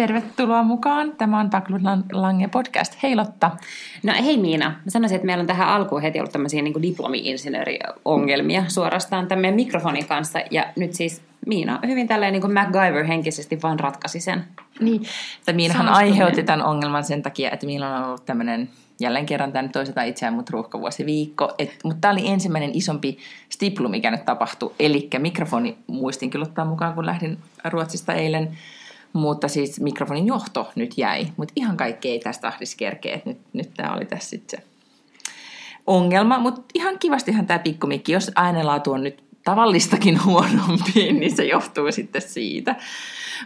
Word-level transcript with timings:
Tervetuloa 0.00 0.62
mukaan. 0.62 1.12
Tämä 1.18 1.40
on 1.40 1.50
Paklut 1.50 1.82
Lange 2.12 2.48
podcast. 2.48 3.02
Hei 3.02 3.16
Lotta. 3.16 3.50
No 4.02 4.12
hei 4.24 4.38
Miina. 4.38 4.68
Mä 4.68 4.90
sanoisin, 4.90 5.16
että 5.16 5.26
meillä 5.26 5.40
on 5.40 5.46
tähän 5.46 5.68
alkuun 5.68 6.02
heti 6.02 6.18
ollut 6.18 6.32
tämmöisiä 6.32 6.62
niin 6.62 6.82
diplomi-insinööriongelmia 6.82 8.64
suorastaan 8.68 9.28
tämän 9.28 9.54
mikrofonin 9.54 10.06
kanssa. 10.06 10.38
Ja 10.50 10.66
nyt 10.76 10.94
siis 10.94 11.22
Miina 11.46 11.78
hyvin 11.86 12.08
tälleen 12.08 12.32
niin 12.32 12.40
kuin 12.40 12.52
MacGyver 12.52 13.04
henkisesti 13.04 13.62
vaan 13.62 13.80
ratkaisi 13.80 14.20
sen. 14.20 14.44
Niin, 14.80 15.02
että 15.38 15.52
Miinahan 15.52 15.88
aiheutti 15.88 16.42
tämän 16.42 16.66
ongelman 16.66 17.04
sen 17.04 17.22
takia, 17.22 17.50
että 17.50 17.66
Miina 17.66 17.96
on 17.96 18.04
ollut 18.04 18.26
tämmöinen 18.26 18.68
jälleen 19.00 19.26
kerran 19.26 19.52
tämä 19.52 19.62
nyt 19.62 19.72
toiseta 19.72 20.02
itseään, 20.02 20.34
mutta 20.34 20.50
ruuhkavuosiviikko. 20.52 21.54
Et, 21.58 21.78
mutta 21.84 22.00
tämä 22.00 22.12
oli 22.12 22.28
ensimmäinen 22.28 22.70
isompi 22.74 23.18
stiplu, 23.48 23.88
mikä 23.88 24.10
nyt 24.10 24.24
tapahtui. 24.24 24.74
Eli 24.78 25.08
mikrofoni 25.18 25.78
muistin 25.86 26.30
kyllä 26.30 26.42
ottaa 26.42 26.64
mukaan, 26.64 26.94
kun 26.94 27.06
lähdin 27.06 27.38
Ruotsista 27.64 28.12
eilen 28.12 28.58
mutta 29.12 29.48
siis 29.48 29.80
mikrofonin 29.80 30.26
johto 30.26 30.70
nyt 30.74 30.98
jäi. 30.98 31.26
Mutta 31.36 31.52
ihan 31.56 31.76
kaikki 31.76 32.08
ei 32.10 32.18
tästä 32.20 32.42
tahdisi 32.42 32.76
kerkeä. 32.76 33.20
Nyt, 33.24 33.38
nyt 33.52 33.70
tämä 33.76 33.94
oli 33.94 34.04
tässä 34.04 34.28
sitten 34.28 34.60
se 34.60 34.66
ongelma. 35.86 36.38
Mutta 36.38 36.60
ihan 36.74 36.98
kivastihan 36.98 37.46
tämä 37.46 37.58
pikkumikki. 37.58 38.12
Jos 38.12 38.30
äänenlaatu 38.36 38.92
on 38.92 39.02
nyt 39.02 39.24
tavallistakin 39.44 40.18
huonompi, 40.24 41.12
niin 41.12 41.36
se 41.36 41.44
johtuu 41.44 41.92
sitten 41.92 42.22
siitä. 42.22 42.76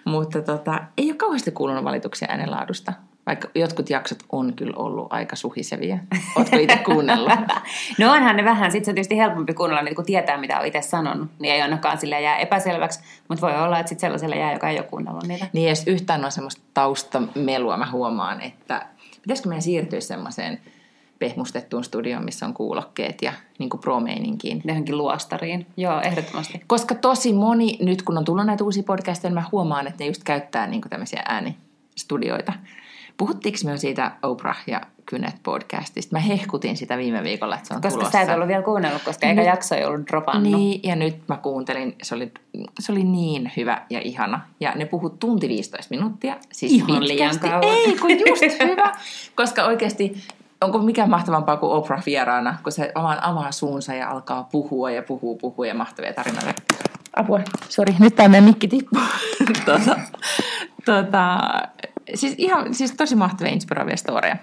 Mutta 0.04 0.42
tota, 0.42 0.80
ei 0.98 1.10
ole 1.10 1.16
kauheasti 1.16 1.50
kuulunut 1.50 1.84
valituksia 1.84 2.28
äänenlaadusta. 2.30 2.92
Vaikka 3.26 3.48
jotkut 3.54 3.90
jaksot 3.90 4.18
on 4.32 4.54
kyllä 4.54 4.76
ollut 4.76 5.12
aika 5.12 5.36
suhisevia. 5.36 5.98
Oletko 6.36 6.56
itse 6.56 6.76
kuunnellut? 6.76 7.32
no 8.00 8.12
onhan 8.12 8.36
ne 8.36 8.44
vähän. 8.44 8.72
Sitten 8.72 8.84
se 8.84 8.90
on 8.90 8.94
tietysti 8.94 9.18
helpompi 9.18 9.54
kuunnella, 9.54 9.82
niin 9.82 9.94
kun 9.94 10.04
tietää, 10.04 10.36
mitä 10.36 10.60
on 10.60 10.66
itse 10.66 10.82
sanonut. 10.82 11.28
Niin 11.38 11.54
ei 11.54 11.62
ainakaan 11.62 11.98
sille 11.98 12.20
jää 12.20 12.36
epäselväksi. 12.36 13.00
Mutta 13.28 13.46
voi 13.46 13.56
olla, 13.56 13.78
että 13.78 13.88
sitten 13.88 14.00
sellaiselle 14.06 14.36
jää, 14.36 14.52
joka 14.52 14.68
ei 14.68 14.78
ole 14.78 14.86
kuunnellut 14.86 15.26
niitä. 15.26 15.46
Niin, 15.52 15.68
jos 15.68 15.86
yhtään 15.86 16.24
on 16.24 16.32
semmoista 16.32 16.62
taustamelua, 16.74 17.76
mä 17.76 17.90
huomaan, 17.90 18.40
että 18.40 18.86
pitäisikö 19.22 19.48
meidän 19.48 19.62
siirtyä 19.62 20.00
semmoiseen 20.00 20.60
pehmustettuun 21.18 21.84
studioon, 21.84 22.24
missä 22.24 22.46
on 22.46 22.54
kuulokkeet 22.54 23.22
ja 23.22 23.32
niin 23.58 23.70
kuin 23.70 23.80
pro-meininkiin. 23.80 24.62
Johonkin 24.64 24.98
luostariin. 24.98 25.66
Joo, 25.76 26.00
ehdottomasti. 26.00 26.62
Koska 26.66 26.94
tosi 26.94 27.32
moni, 27.32 27.78
nyt 27.80 28.02
kun 28.02 28.18
on 28.18 28.24
tullut 28.24 28.46
näitä 28.46 28.64
uusia 28.64 28.82
podcasteja, 28.82 29.30
niin 29.30 29.34
mä 29.34 29.48
huomaan, 29.52 29.86
että 29.86 30.04
ne 30.04 30.08
just 30.08 30.24
käyttää 30.24 30.66
niin 30.66 30.80
kuin 30.80 30.90
tämmöisiä 30.90 31.22
äänistudioita. 31.28 32.52
Puhuttiinko 33.16 33.58
me 33.64 33.76
siitä 33.76 34.12
Oprah 34.22 34.62
ja 34.66 34.80
Kynet 35.06 35.34
podcastista? 35.42 36.16
Mä 36.16 36.18
hehkutin 36.18 36.76
sitä 36.76 36.96
viime 36.96 37.22
viikolla, 37.22 37.54
että 37.54 37.68
se 37.68 37.74
on 37.74 37.80
koska 37.80 37.90
tulossa. 37.90 38.10
Koska 38.10 38.26
sä 38.26 38.32
et 38.32 38.36
ollut 38.36 38.48
vielä 38.48 38.62
kuunnellut, 38.62 39.02
koska 39.02 39.26
eikä 39.26 39.42
jakso 39.42 39.74
ei 39.74 39.84
ollut 39.84 40.06
dropannut. 40.06 40.52
Niin, 40.52 40.80
ja 40.82 40.96
nyt 40.96 41.28
mä 41.28 41.36
kuuntelin, 41.36 41.96
se 42.02 42.14
oli, 42.14 42.32
se 42.80 42.92
oli 42.92 43.04
niin 43.04 43.52
hyvä 43.56 43.82
ja 43.90 44.00
ihana. 44.00 44.40
Ja 44.60 44.72
ne 44.74 44.84
puhut 44.84 45.18
tunti 45.18 45.48
15 45.48 45.94
minuuttia. 45.94 46.36
Siis 46.52 46.72
Ihan 46.72 47.08
liian 47.08 47.38
kauan. 47.38 47.64
Ei, 47.64 47.96
kun 47.96 48.10
just 48.10 48.58
hyvä. 48.62 48.92
Koska 49.34 49.64
oikeasti 49.64 50.24
onko 50.60 50.78
mikään 50.78 51.10
mahtavampaa 51.10 51.56
kuin 51.56 51.72
Oprah 51.72 52.02
vieraana, 52.06 52.58
kun 52.62 52.72
se 52.72 52.92
avaa, 52.94 53.30
avaa 53.30 53.52
suunsa 53.52 53.94
ja 53.94 54.10
alkaa 54.10 54.48
puhua 54.52 54.90
ja 54.90 55.02
puhuu, 55.02 55.36
puhuu 55.36 55.64
ja 55.64 55.74
mahtavia 55.74 56.12
tarinoita. 56.12 56.62
Apua, 57.16 57.40
sori, 57.68 57.94
nyt 57.98 58.14
tämä 58.14 58.40
mikki 58.40 58.68
tippuu. 58.68 59.02
tota, 59.66 59.96
tota, 60.84 61.38
siis, 62.14 62.34
ihan, 62.38 62.74
siis 62.74 62.92
tosi 62.92 63.16
mahtavia 63.16 63.52
inspiroivia 63.52 63.96
storeja, 63.96 64.36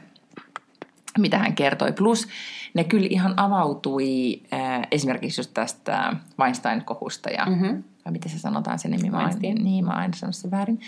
mitä 1.18 1.38
hän 1.38 1.56
kertoi. 1.56 1.94
Plus 1.94 2.28
ne 2.74 2.84
kyllä 2.84 3.08
ihan 3.10 3.34
avautui 3.38 4.42
äh, 4.54 4.82
esimerkiksi 4.92 5.40
just 5.40 5.52
tästä 5.54 6.14
Weinstein-kohusta 6.40 7.30
ja 7.30 7.46
mm-hmm. 7.46 7.84
vai 8.06 8.12
miten 8.12 8.32
se 8.32 8.40
sanotaan 8.40 8.80
se 8.80 8.88
nimi? 8.88 9.10
Weinstein. 9.10 9.64
Niin, 9.64 9.86
mä 9.86 9.92
aina 9.92 10.14
sanon 10.16 10.34
se 10.34 10.52
väärin. 10.52 10.80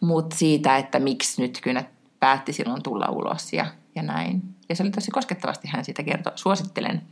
Mutta 0.00 0.36
siitä, 0.36 0.76
että 0.76 0.98
miksi 0.98 1.42
nyt 1.42 1.58
kyllä 1.62 1.84
päätti 2.20 2.52
silloin 2.52 2.82
tulla 2.82 3.08
ulos 3.08 3.52
ja, 3.52 3.66
ja 3.94 4.02
näin. 4.02 4.42
Ja 4.68 4.76
se 4.76 4.82
oli 4.82 4.90
tosi 4.90 5.10
koskettavasti 5.10 5.68
hän 5.68 5.84
siitä 5.84 6.02
kertoi. 6.02 6.32
Suosittelen 6.36 7.02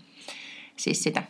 siis 0.77 1.03
sitä. 1.03 1.23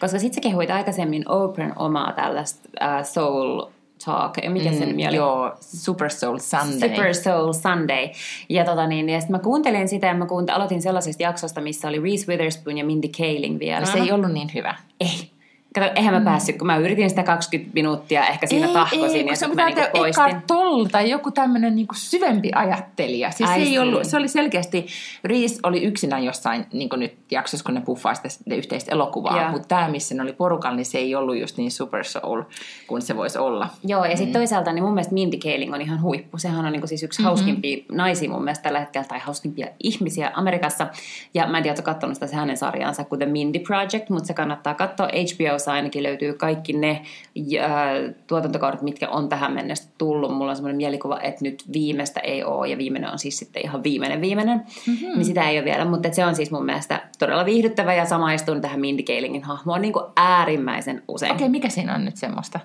Koska 0.00 0.18
sitten 0.18 0.34
sä 0.34 0.40
kehuit 0.40 0.70
aikaisemmin 0.70 1.28
Open 1.28 1.72
omaa 1.78 2.12
tällaista 2.12 2.68
uh, 2.68 3.06
soul 3.06 3.62
Talk, 4.04 4.36
mikä 4.48 4.70
mm, 4.70 4.78
sen 4.78 4.88
nimi 4.88 5.08
oli? 5.08 5.16
Joo, 5.16 5.52
Super 5.60 6.10
Soul 6.10 6.38
Sunday. 6.38 6.88
Super 6.88 7.14
Soul 7.14 7.52
Sunday. 7.52 8.08
Ja, 8.48 8.64
tota 8.64 8.86
niin, 8.86 9.08
ja 9.08 9.20
sitten 9.20 9.36
mä 9.36 9.42
kuuntelin 9.42 9.88
sitä 9.88 10.06
ja 10.06 10.14
mä 10.14 10.26
kuuntelin, 10.26 10.56
aloitin 10.56 10.82
sellaisesta 10.82 11.22
jaksosta, 11.22 11.60
missä 11.60 11.88
oli 11.88 12.00
Reese 12.00 12.26
Witherspoon 12.28 12.78
ja 12.78 12.84
Mindy 12.84 13.08
Kaling 13.18 13.58
vielä. 13.58 13.80
No, 13.80 13.86
se 13.86 13.98
ei 13.98 14.12
ollut 14.12 14.32
niin 14.32 14.50
hyvä. 14.54 14.74
Ei. 15.00 15.30
Kato, 15.74 15.90
eihän 15.94 16.14
mä 16.14 16.20
mm. 16.20 16.24
päässyt, 16.24 16.58
kun 16.58 16.66
mä 16.66 16.76
yritin 16.76 17.10
sitä 17.10 17.22
20 17.22 17.70
minuuttia, 17.74 18.26
ehkä 18.26 18.46
siinä 18.46 18.66
ei, 18.66 18.72
tahkosin 18.72 19.20
ei, 19.20 19.26
ja 19.26 19.36
sitten 19.36 19.56
mä 19.56 19.66
niinku 19.66 19.82
poistin. 19.92 20.42
Toll, 20.46 20.84
tai 20.84 21.10
joku 21.10 21.30
tämmöinen 21.30 21.74
niinku 21.74 21.94
syvempi 21.94 22.50
ajattelija. 22.54 23.30
Siis 23.30 23.50
se, 23.50 23.56
ei 23.56 23.78
ollut, 23.78 24.04
se 24.04 24.16
oli 24.16 24.28
selkeästi, 24.28 24.86
Reese 25.24 25.60
oli 25.62 25.82
yksinään 25.82 26.24
jossain, 26.24 26.66
niin 26.72 26.88
kuin 26.88 27.00
nyt 27.00 27.14
jaksossa, 27.30 27.64
kun 27.64 27.74
ne 27.74 27.80
puffaa 27.80 28.14
sitä 28.14 28.28
yhteistä 28.54 28.92
elokuvaa, 28.92 29.50
mutta 29.50 29.68
tämä, 29.68 29.88
missä 29.88 30.14
ne 30.14 30.22
oli 30.22 30.32
porukalla, 30.32 30.76
niin 30.76 30.86
se 30.86 30.98
ei 30.98 31.14
ollut 31.14 31.38
just 31.38 31.56
niin 31.56 31.70
super 31.70 32.04
soul 32.04 32.42
kuin 32.86 33.02
se 33.02 33.16
voisi 33.16 33.38
olla. 33.38 33.68
Joo, 33.84 34.04
ja 34.04 34.16
sitten 34.16 34.28
mm. 34.28 34.32
toisaalta 34.32 34.72
niin 34.72 34.84
mun 34.84 34.94
mielestä 34.94 35.14
Mindy 35.14 35.36
Kaling 35.36 35.74
on 35.74 35.82
ihan 35.82 36.02
huippu. 36.02 36.38
Sehän 36.38 36.66
on 36.66 36.72
niinku 36.72 36.86
siis 36.86 37.02
yksi 37.02 37.20
mm-hmm. 37.20 37.26
hauskimpia 37.26 37.84
naisia 37.92 38.30
mun 38.30 38.44
mielestä 38.44 38.62
tällä 38.62 38.80
hetkellä, 38.80 39.06
tai 39.08 39.18
hauskimpia 39.18 39.66
ihmisiä 39.82 40.30
Amerikassa. 40.34 40.86
Ja 41.34 41.46
mä 41.46 41.56
en 41.56 41.62
tiedä, 41.62 41.72
että 41.72 41.82
katsonut 41.82 42.16
sitä 42.16 42.26
se 42.26 42.36
hänen 42.36 42.56
sarjaansa, 42.56 43.04
kuten 43.04 43.30
Mindy 43.30 43.58
Project, 43.58 44.08
mutta 44.08 44.26
se 44.26 44.34
kannattaa 44.34 44.74
katsoa 44.74 45.06
HBO 45.06 45.61
Suomessa 45.62 45.72
ainakin 45.72 46.02
löytyy 46.02 46.34
kaikki 46.34 46.72
ne 46.72 46.90
äh, 46.90 48.14
tuotantokaudet, 48.26 48.82
mitkä 48.82 49.08
on 49.08 49.28
tähän 49.28 49.52
mennessä 49.52 49.88
tullut. 49.98 50.34
Mulla 50.34 50.50
on 50.50 50.56
semmoinen 50.56 50.76
mielikuva, 50.76 51.20
että 51.20 51.44
nyt 51.44 51.64
viimeistä 51.72 52.20
ei 52.20 52.44
ole, 52.44 52.68
ja 52.68 52.78
viimeinen 52.78 53.12
on 53.12 53.18
siis 53.18 53.38
sitten 53.38 53.62
ihan 53.64 53.82
viimeinen 53.82 54.20
viimeinen. 54.20 54.58
Mm-hmm. 54.58 55.08
Niin 55.08 55.24
sitä 55.24 55.48
ei 55.48 55.58
ole 55.58 55.64
vielä, 55.64 55.84
mutta 55.84 56.12
se 56.12 56.24
on 56.24 56.36
siis 56.36 56.50
mun 56.50 56.64
mielestä 56.64 57.02
todella 57.18 57.44
viihdyttävä 57.44 57.94
ja 57.94 58.04
samaistun 58.04 58.60
tähän 58.60 58.80
Mindy 58.80 59.02
Kalingin 59.02 59.44
hahmoon 59.44 59.82
niin 59.82 59.92
kuin 59.92 60.04
äärimmäisen 60.16 61.02
usein. 61.08 61.32
Okei, 61.32 61.44
okay, 61.44 61.50
mikä 61.50 61.68
siinä 61.68 61.94
on 61.94 62.04
nyt 62.04 62.16
semmoista? 62.16 62.60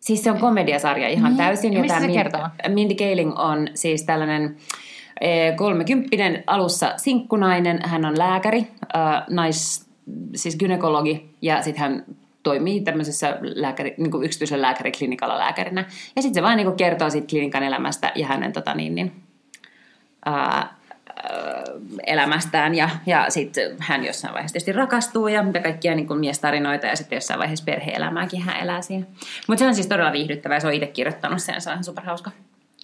Siis 0.00 0.24
se 0.24 0.30
on 0.30 0.38
komediasarja 0.38 1.08
ihan 1.08 1.30
niin. 1.30 1.38
täysin. 1.38 1.72
Ja, 1.72 1.84
ja 1.84 2.00
se 2.00 2.08
kertoo? 2.08 2.48
Mindy 2.68 2.94
Kaling 2.94 3.38
on 3.38 3.68
siis 3.74 4.04
tällainen 4.04 4.56
eh, 5.20 5.56
kolmekymppinen 5.56 6.44
alussa 6.46 6.92
sinkkunainen. 6.96 7.80
Hän 7.84 8.04
on 8.04 8.18
lääkäri, 8.18 8.58
äh, 8.96 9.24
nais, 9.30 9.87
siis 10.34 10.56
gynekologi 10.56 11.34
ja 11.42 11.62
sitten 11.62 11.80
hän 11.80 12.04
toimii 12.42 12.80
tämmöisessä 12.80 13.38
lääkäri, 13.40 13.94
niin 13.98 14.10
kuin 14.10 14.24
yksityisellä 14.24 14.66
lääkäriklinikalla 14.66 15.38
lääkärinä. 15.38 15.84
Ja 16.16 16.22
sitten 16.22 16.34
se 16.34 16.42
vain 16.42 16.56
niin 16.56 16.76
kertoo 16.76 17.10
siitä 17.10 17.26
klinikan 17.30 17.62
elämästä 17.62 18.12
ja 18.14 18.26
hänen 18.26 18.52
tota, 18.52 18.74
niin, 18.74 18.94
niin, 18.94 19.12
ää, 20.24 20.78
elämästään 22.06 22.74
ja, 22.74 22.88
ja 23.06 23.26
sitten 23.28 23.76
hän 23.78 24.04
jossain 24.04 24.34
vaiheessa 24.34 24.52
tietysti 24.52 24.72
rakastuu 24.72 25.28
ja 25.28 25.42
mitä 25.42 25.60
kaikkia 25.60 25.94
niin 25.94 26.06
kuin 26.06 26.20
miestarinoita 26.20 26.86
ja 26.86 26.96
sitten 26.96 27.16
jossain 27.16 27.38
vaiheessa 27.40 27.64
perhe-elämääkin 27.64 28.42
hän 28.42 28.60
elää 28.60 28.82
siinä. 28.82 29.06
Mutta 29.48 29.58
se 29.58 29.66
on 29.66 29.74
siis 29.74 29.86
todella 29.86 30.12
viihdyttävä 30.12 30.54
ja 30.54 30.60
se 30.60 30.66
on 30.66 30.72
itse 30.72 30.86
kirjoittanut 30.86 31.42
sen, 31.42 31.60
se 31.60 31.70
on 31.70 31.84
superhauska. 31.84 32.30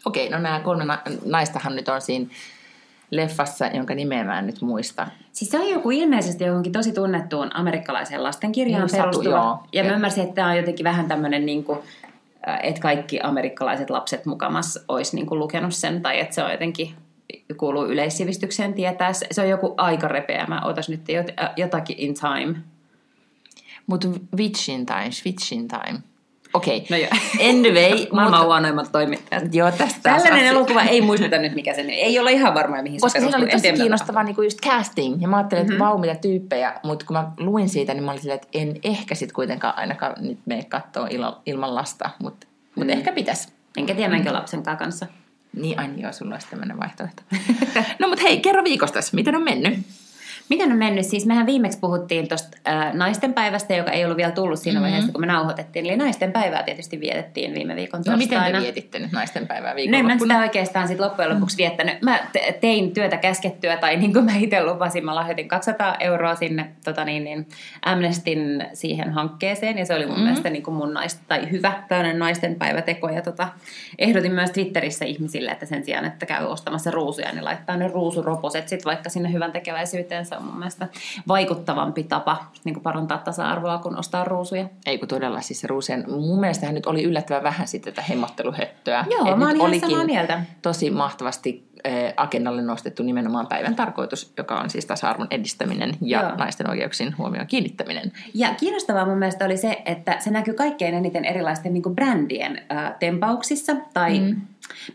Okei, 0.05 0.29
no 0.29 0.39
nämä 0.39 0.61
kolme 0.61 0.85
naistahan 1.25 1.77
nyt 1.77 1.89
on 1.89 2.01
siinä 2.01 2.27
leffassa, 3.17 3.67
jonka 3.67 3.95
nimeä 3.95 4.25
mä 4.25 4.39
en 4.39 4.47
nyt 4.47 4.63
muista. 4.63 5.07
Siis 5.33 5.51
se 5.51 5.59
on 5.59 5.71
joku 5.71 5.91
ilmeisesti 5.91 6.45
johonkin 6.45 6.73
tosi 6.73 6.93
tunnettuun 6.93 7.57
amerikkalaiseen 7.57 8.23
lastenkirjaan 8.23 8.87
niin, 8.87 9.01
perustuva. 9.01 9.37
Joo. 9.37 9.59
Ja 9.73 9.85
mä 9.85 9.93
ymmärsin, 9.93 10.25
että 10.25 10.35
tämä 10.35 10.49
on 10.49 10.57
jotenkin 10.57 10.85
vähän 10.85 11.09
tämmöinen, 11.09 11.47
niin 11.47 11.65
kuin, 11.65 11.79
että 12.63 12.81
kaikki 12.81 13.21
amerikkalaiset 13.23 13.91
lapset 13.91 14.27
mukamas 14.27 14.85
olisi 14.89 15.17
niin 15.17 15.27
kuin 15.27 15.39
lukenut 15.39 15.75
sen, 15.75 16.03
tai 16.03 16.21
että 16.21 16.35
se 16.35 16.45
on 16.45 16.51
jotenkin 16.51 16.95
kuuluu 17.57 17.85
yleissivistykseen 17.85 18.75
tietää. 18.75 19.13
Se 19.13 19.43
on 19.43 19.49
joku 19.49 19.75
aika 19.77 20.09
repeä. 20.09 20.47
Mä 20.47 20.61
otas 20.65 20.89
nyt 20.89 21.01
jotakin 21.57 21.97
in 21.99 22.15
time. 22.15 22.59
Mutta 23.87 24.09
Witchin 24.37 24.87
time, 24.87 25.11
Switchin 25.11 25.69
time. 25.69 25.99
Okei. 26.55 26.77
Okay. 26.77 26.87
No 26.91 26.97
joo. 26.97 27.49
Anyway. 27.51 27.91
Maailman 28.13 28.25
mutta... 28.25 28.45
huonoimmat 28.45 28.93
toimittajat. 28.93 29.55
Joo, 29.55 29.71
tästä 29.71 30.01
Tällainen 30.03 30.47
elokuva 30.47 30.83
ei 30.83 31.01
muistuta 31.01 31.39
nyt 31.39 31.55
mikä 31.55 31.75
sen 31.75 31.91
Ei 31.91 32.19
ole 32.19 32.33
ihan 32.33 32.55
varma, 32.55 32.83
mihin 32.83 33.01
Koska 33.01 33.21
se 33.21 33.25
siinä 33.25 33.39
oli 33.39 33.49
tosi 33.49 33.73
kiinnostava 33.73 34.23
niin 34.23 34.35
kuin 34.35 34.47
just 34.47 34.61
casting. 34.61 35.23
Ja 35.23 35.29
mä 35.29 35.37
ajattelin, 35.37 35.65
mm-hmm. 35.65 35.75
että 35.75 35.85
vau, 35.85 35.99
mitä 35.99 36.15
tyyppejä. 36.15 36.75
Mutta 36.83 37.07
kun 37.07 37.17
mä 37.17 37.31
luin 37.39 37.69
siitä, 37.69 37.95
niin 37.95 38.05
mä 38.05 38.11
olin 38.11 38.21
silleen, 38.21 38.41
että 38.43 38.59
en 38.59 38.77
ehkä 38.83 39.15
sit 39.15 39.33
kuitenkaan 39.33 39.79
ainakaan 39.79 40.15
nyt 40.21 40.39
mene 40.47 40.65
katsoa 40.65 41.09
ilo, 41.09 41.43
ilman 41.47 41.75
lasta. 41.75 42.11
Mutta 42.19 42.47
mm. 42.47 42.81
mut 42.81 42.91
ehkä 42.91 43.13
pitäisi. 43.13 43.49
Enkä 43.77 43.95
tiedä, 43.95 44.11
menkö 44.11 44.33
lapsen 44.33 44.63
kanssa. 44.63 45.07
Niin, 45.57 45.79
aina 45.79 45.95
joo, 45.97 46.13
sulla 46.13 46.35
olisi 46.35 46.47
tämmöinen 46.51 46.81
vaihtoehto. 46.81 47.23
no 48.01 48.09
mutta 48.09 48.23
hei, 48.23 48.41
kerro 48.41 48.65
viikosta, 48.65 49.01
miten 49.13 49.37
on 49.37 49.43
mennyt? 49.43 49.79
Miten 50.49 50.73
on 50.73 50.79
mennyt? 50.79 51.07
Siis 51.07 51.27
mehän 51.27 51.47
viimeksi 51.47 51.79
puhuttiin 51.79 52.29
tuosta 52.29 52.59
äh, 52.69 52.95
naisten 52.95 53.35
päivästä, 53.35 53.75
joka 53.75 53.91
ei 53.91 54.05
ollut 54.05 54.17
vielä 54.17 54.33
tullut 54.33 54.59
siinä 54.59 54.81
mm-hmm. 54.81 54.85
vaiheessa, 54.85 55.13
kun 55.13 55.21
me 55.21 55.27
nauhoitettiin. 55.27 55.87
Eli 55.87 55.97
naisten 55.97 56.33
päivää 56.33 56.63
tietysti 56.63 57.01
vietettiin 57.01 57.55
viime 57.55 57.77
viikon 57.77 58.03
No 58.07 58.17
miten 58.17 58.29
torstaina. 58.29 58.59
te 58.59 58.63
vietitte 58.65 58.99
nyt 58.99 59.13
naisten 59.13 59.47
päivää 59.47 59.75
No 59.75 59.79
en 59.79 59.91
mä 59.91 59.91
viikonloppuna? 59.91 60.35
sitä 60.35 60.43
oikeastaan 60.43 60.89
sit 60.89 61.01
loppujen 61.01 61.35
lopuksi 61.35 61.57
viettänyt. 61.57 62.03
Mä 62.03 62.19
te- 62.33 62.59
tein 62.61 62.93
työtä 62.93 63.17
käskettyä, 63.17 63.77
tai 63.77 63.97
niin 63.97 64.13
kuin 64.13 64.25
mä 64.25 64.33
itse 64.37 64.65
lupasin, 64.65 65.05
mä 65.05 65.15
lahjoitin 65.15 65.49
200 65.49 65.97
euroa 66.01 66.35
sinne 66.35 66.71
tota 66.85 67.05
niin, 67.05 67.25
niin 67.25 67.49
Amnestin 67.85 68.67
siihen 68.73 69.13
hankkeeseen, 69.13 69.79
ja 69.79 69.87
se 69.87 69.95
oli 69.95 70.07
mun 70.07 70.11
mm-hmm. 70.15 70.25
mielestä 70.25 70.51
niin 70.51 70.63
kuin 70.63 70.75
mun 70.75 70.95
naista, 70.95 71.23
tai 71.29 71.51
hyvä 71.51 71.73
tämmöinen 71.89 72.19
naisten 72.19 72.55
päiväteko, 72.55 73.09
ja 73.09 73.23
tota, 73.23 73.49
ehdotin 73.99 74.33
myös 74.33 74.51
Twitterissä 74.51 75.05
ihmisille, 75.05 75.51
että 75.51 75.67
sen 75.67 75.85
sijaan, 75.85 76.05
että 76.05 76.27
käy 76.27 76.47
ostamassa 76.47 76.91
ruusuja, 76.91 77.33
niin 77.33 77.45
laittaa 77.45 77.77
ne 77.77 77.89
ruusuroposet 77.89 78.69
sit 78.69 78.85
vaikka 78.85 79.11
sinne 79.11 79.33
hyvän 79.33 79.53
tekeväisyyteen. 79.53 80.27
Se 80.35 80.39
on 80.39 80.45
mun 80.45 80.59
mielestä 80.59 80.89
vaikuttavampi 81.29 82.05
tapa 82.05 82.47
niin 82.65 82.75
kuin 82.75 82.83
parantaa 82.83 83.19
tasa-arvoa, 83.19 83.79
kuin 83.79 83.99
ostaa 83.99 84.25
ruusuja. 84.25 84.69
Ei 84.87 84.99
kun 84.99 85.09
todella 85.09 85.41
siis 85.41 85.61
se 85.61 85.67
ruusien, 85.67 86.05
mun 86.11 86.41
mielestähän 86.41 86.75
nyt 86.75 86.87
oli 86.87 87.03
yllättävän 87.03 87.43
vähän 87.43 87.69
sitten 87.69 87.93
tätä 87.93 88.07
hemmotteluhöttöä. 88.09 89.05
Joo, 89.11 89.33
Et 89.33 89.39
mä 89.39 89.47
oon 89.47 89.57
ihan 89.57 89.69
olikin 89.69 89.91
samaa 89.91 90.05
mieltä. 90.05 90.43
tosi 90.63 90.91
mahtavasti 90.91 91.69
eh, 91.85 92.15
agendalle 92.17 92.63
nostettu 92.63 93.03
nimenomaan 93.03 93.47
päivän 93.47 93.75
tarkoitus, 93.75 94.33
joka 94.37 94.61
on 94.61 94.71
siis 94.71 94.87
tasa-arvon 94.87 95.27
edistäminen 95.31 95.93
ja 96.01 96.23
Joo. 96.23 96.37
naisten 96.37 96.71
oikeuksien 96.71 97.19
huomioon 97.19 97.47
kiinnittäminen. 97.47 98.13
Ja 98.35 98.55
kiinnostavaa 98.55 99.07
mun 99.07 99.19
mielestä 99.19 99.45
oli 99.45 99.57
se, 99.57 99.83
että 99.85 100.17
se 100.21 100.31
näkyy 100.31 100.55
kaikkein 100.55 100.95
eniten 100.95 101.25
erilaisten 101.25 101.73
niin 101.73 101.83
kuin 101.83 101.95
brändien 101.95 102.63
äh, 102.73 102.95
tempauksissa. 102.99 103.77
Tai 103.95 104.21
mm. 104.21 104.41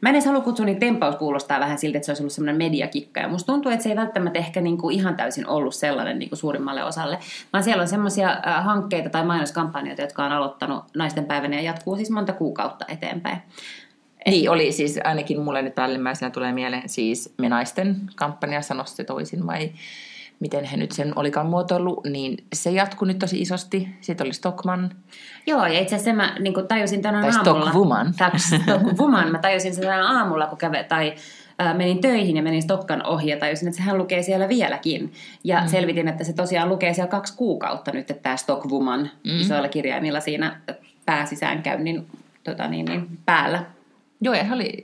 Mä 0.01 0.09
en 0.09 0.15
edes 0.15 0.25
halua 0.25 0.41
kutsua 0.41 0.65
niitä 0.65 0.79
tempaus 0.79 1.15
kuulostaa 1.15 1.59
vähän 1.59 1.77
siltä, 1.77 1.97
että 1.97 2.05
se 2.05 2.11
olisi 2.11 2.23
ollut 2.23 2.33
semmoinen 2.33 2.57
mediakikka. 2.57 3.19
Ja 3.19 3.27
musta 3.27 3.53
tuntuu, 3.53 3.71
että 3.71 3.83
se 3.83 3.89
ei 3.89 3.95
välttämättä 3.95 4.39
ehkä 4.39 4.61
niin 4.61 4.77
kuin 4.77 4.95
ihan 4.95 5.15
täysin 5.15 5.47
ollut 5.47 5.75
sellainen 5.75 6.19
niin 6.19 6.29
kuin 6.29 6.39
suurimmalle 6.39 6.83
osalle. 6.83 7.19
Vaan 7.53 7.63
siellä 7.63 7.81
on 7.81 7.87
semmoisia 7.87 8.29
äh, 8.47 8.65
hankkeita 8.65 9.09
tai 9.09 9.25
mainoskampanjoita, 9.25 10.01
jotka 10.01 10.25
on 10.25 10.31
aloittanut 10.31 10.83
naisten 10.95 11.25
päivänä 11.25 11.55
ja 11.55 11.61
jatkuu 11.61 11.95
siis 11.95 12.11
monta 12.11 12.33
kuukautta 12.33 12.85
eteenpäin. 12.87 13.37
Niin, 14.25 14.49
oli 14.49 14.71
siis 14.71 14.99
ainakin 15.03 15.41
mulle 15.41 15.61
nyt 15.61 15.75
päällimmäisenä 15.75 16.29
tulee 16.29 16.51
mieleen 16.51 16.89
siis 16.89 17.33
Me 17.37 17.49
naisten 17.49 17.95
kampanja, 18.15 18.61
sano 18.61 18.85
se 18.85 19.03
toisin 19.03 19.47
vai 19.47 19.71
miten 20.39 20.65
he 20.65 20.77
nyt 20.77 20.91
sen 20.91 21.13
olikaan 21.15 21.47
muotoillut, 21.47 22.05
niin 22.05 22.37
se 22.53 22.71
jatkuu 22.71 23.05
nyt 23.05 23.19
tosi 23.19 23.41
isosti. 23.41 23.89
Sitten 24.01 24.27
oli 24.27 24.33
Stockman. 24.33 24.89
Joo, 25.45 25.65
ja 25.65 25.79
itse 25.79 25.95
asiassa 25.95 26.13
mä 26.13 26.35
niin 26.39 26.53
tajusin 26.67 27.01
tänään 27.01 27.23
Tai 27.23 27.33
aamulla. 27.35 27.61
Stockwoman. 27.61 28.13
Tai 28.17 28.31
Stockwoman. 28.39 29.31
Mä 29.31 29.39
tajusin 29.39 29.75
sen 29.75 29.83
tänään 29.83 30.17
aamulla, 30.17 30.47
kun 30.47 30.57
käve, 30.57 30.83
tai 30.83 31.13
äh, 31.61 31.77
menin 31.77 32.01
töihin 32.01 32.35
ja 32.35 32.43
menin 32.43 32.61
Stokkan 32.61 33.05
ohi 33.05 33.29
ja 33.29 33.37
tajusin, 33.37 33.67
että 33.67 33.77
sehän 33.77 33.97
lukee 33.97 34.23
siellä 34.23 34.49
vieläkin. 34.49 35.13
Ja 35.43 35.61
mm. 35.61 35.67
selvitin, 35.67 36.07
että 36.07 36.23
se 36.23 36.33
tosiaan 36.33 36.69
lukee 36.69 36.93
siellä 36.93 37.11
kaksi 37.11 37.37
kuukautta 37.37 37.91
nyt, 37.91 38.11
että 38.11 38.23
tämä 38.23 38.37
Stockwoman 38.37 39.09
mm. 39.23 39.41
isoilla 39.41 39.67
kirjaimilla 39.67 40.19
siinä 40.19 40.61
pääsisäänkäynnin 41.05 42.07
tota 42.43 42.67
niin, 42.67 42.85
niin, 42.85 43.07
päällä. 43.25 43.65
Joo, 44.21 44.35
ja 44.35 44.43
he 44.43 44.53
oli 44.53 44.81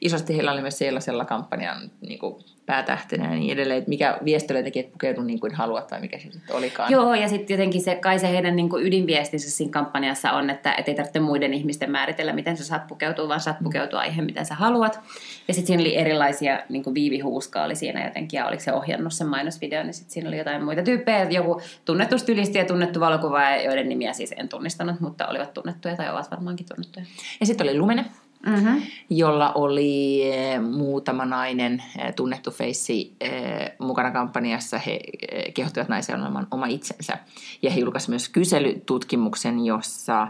isosti, 0.00 0.36
heillä 0.36 0.52
oli 0.52 0.60
myös 0.60 0.78
sellaisella 0.78 1.24
kampanjan 1.24 1.90
niin 2.00 2.18
kuin 2.18 2.44
päätähtenä 2.68 3.24
ja 3.24 3.38
niin 3.38 3.52
edelleen, 3.52 3.78
että 3.78 3.88
mikä 3.88 4.18
viesti 4.24 4.52
oli 4.52 4.58
jotenkin, 4.58 4.80
että 4.80 4.92
pukeudu 4.92 5.22
niin 5.22 5.40
kuin 5.40 5.54
haluat 5.54 5.90
vai 5.90 6.00
mikä 6.00 6.18
se 6.18 6.30
sitten 6.30 6.56
olikaan. 6.56 6.92
Joo, 6.92 7.14
ja 7.14 7.28
sitten 7.28 7.54
jotenkin 7.54 7.80
se, 7.80 7.94
kai 7.94 8.18
se 8.18 8.28
heidän 8.28 8.56
niin 8.56 8.68
kuin 8.68 8.86
ydinviestinsä 8.86 9.50
siinä 9.50 9.72
kampanjassa 9.72 10.32
on, 10.32 10.50
että 10.50 10.74
et 10.74 10.88
ei 10.88 10.94
tarvitse 10.94 11.20
muiden 11.20 11.54
ihmisten 11.54 11.90
määritellä, 11.90 12.32
miten 12.32 12.56
sä 12.56 12.64
saat 12.64 12.86
pukeutua, 12.86 13.28
vaan 13.28 13.40
saat 13.40 13.56
pukeutua 13.62 14.04
ihan 14.04 14.24
miten 14.24 14.46
sä 14.46 14.54
haluat. 14.54 15.00
Ja 15.48 15.54
sitten 15.54 15.66
siinä 15.66 15.80
oli 15.80 15.96
erilaisia, 15.96 16.60
niin 16.68 16.84
kuin 16.84 16.94
Viivi 16.94 17.20
Huuska 17.20 17.64
oli 17.64 17.74
siinä 17.74 18.04
jotenkin, 18.04 18.38
ja 18.38 18.46
oliko 18.46 18.62
se 18.62 18.72
ohjannut 18.72 19.12
sen 19.12 19.26
mainosvideon, 19.26 19.86
niin 19.86 19.94
sitten 19.94 20.12
siinä 20.12 20.28
oli 20.28 20.38
jotain 20.38 20.64
muita 20.64 20.82
tyyppejä, 20.82 21.26
joku 21.30 21.60
tunnettu 21.84 22.18
stylisti 22.18 22.58
ja 22.58 22.64
tunnettu 22.64 23.00
valokuvaaja, 23.00 23.62
joiden 23.62 23.88
nimiä 23.88 24.12
siis 24.12 24.34
en 24.36 24.48
tunnistanut, 24.48 25.00
mutta 25.00 25.26
olivat 25.26 25.54
tunnettuja 25.54 25.96
tai 25.96 26.10
ovat 26.10 26.30
varmaankin 26.30 26.66
tunnettuja. 26.66 27.06
Ja 27.40 27.46
sitten 27.46 27.68
oli 27.68 27.78
Lumene, 27.78 28.04
Mm-hmm. 28.46 28.82
jolla 29.10 29.52
oli 29.52 30.22
eh, 30.32 30.60
muutama 30.60 31.24
nainen, 31.24 31.82
eh, 31.98 32.14
tunnettu 32.14 32.50
feissi 32.50 33.16
eh, 33.20 33.70
mukana 33.78 34.10
kampanjassa. 34.10 34.78
He 34.78 35.00
eh, 35.32 35.54
kehottivat 35.54 35.88
naisia 35.88 36.16
olemaan 36.16 36.46
oma 36.50 36.66
itsensä. 36.66 37.18
Ja 37.62 37.70
he 37.70 37.80
julkaisivat 37.80 38.10
myös 38.10 38.28
kyselytutkimuksen, 38.28 39.64
jossa 39.64 40.28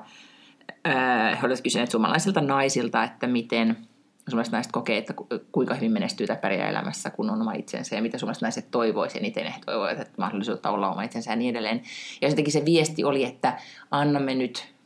he 1.41 1.47
olivat 1.47 1.61
kysyneet 1.61 1.91
suomalaisilta 1.91 2.41
naisilta, 2.41 3.05
että 3.05 3.27
miten 3.27 3.77
suomalaiset 4.29 4.53
naiset 4.53 4.73
kokee, 4.73 4.99
että 4.99 5.13
ku- 5.13 5.27
kuinka 5.53 5.75
hyvin 5.75 5.93
menestyy 5.93 6.27
tai 6.27 6.37
pärjää 6.37 6.69
elämässä, 6.69 7.11
kun 7.11 7.31
on 7.31 7.41
oma 7.41 7.53
itsensä, 7.53 7.97
ja 7.97 8.03
mitä 8.03 8.19
suomalaiset 8.19 8.43
naiset 8.43 8.71
toivoisivat 8.71 9.23
eniten. 9.23 9.45
He 9.47 9.59
toivoivat, 9.67 10.01
että 10.01 10.15
mahdollisuutta 10.19 10.71
olla 10.71 10.91
oma 10.91 11.03
itsensä 11.03 11.33
ja 11.33 11.37
niin 11.37 11.51
edelleen. 11.51 11.83
Ja 12.21 12.29
jotenkin 12.29 12.53
se 12.53 12.65
viesti 12.65 13.05
oli, 13.05 13.25
että 13.25 13.59
annamme 13.91 14.35
nyt 14.35 14.78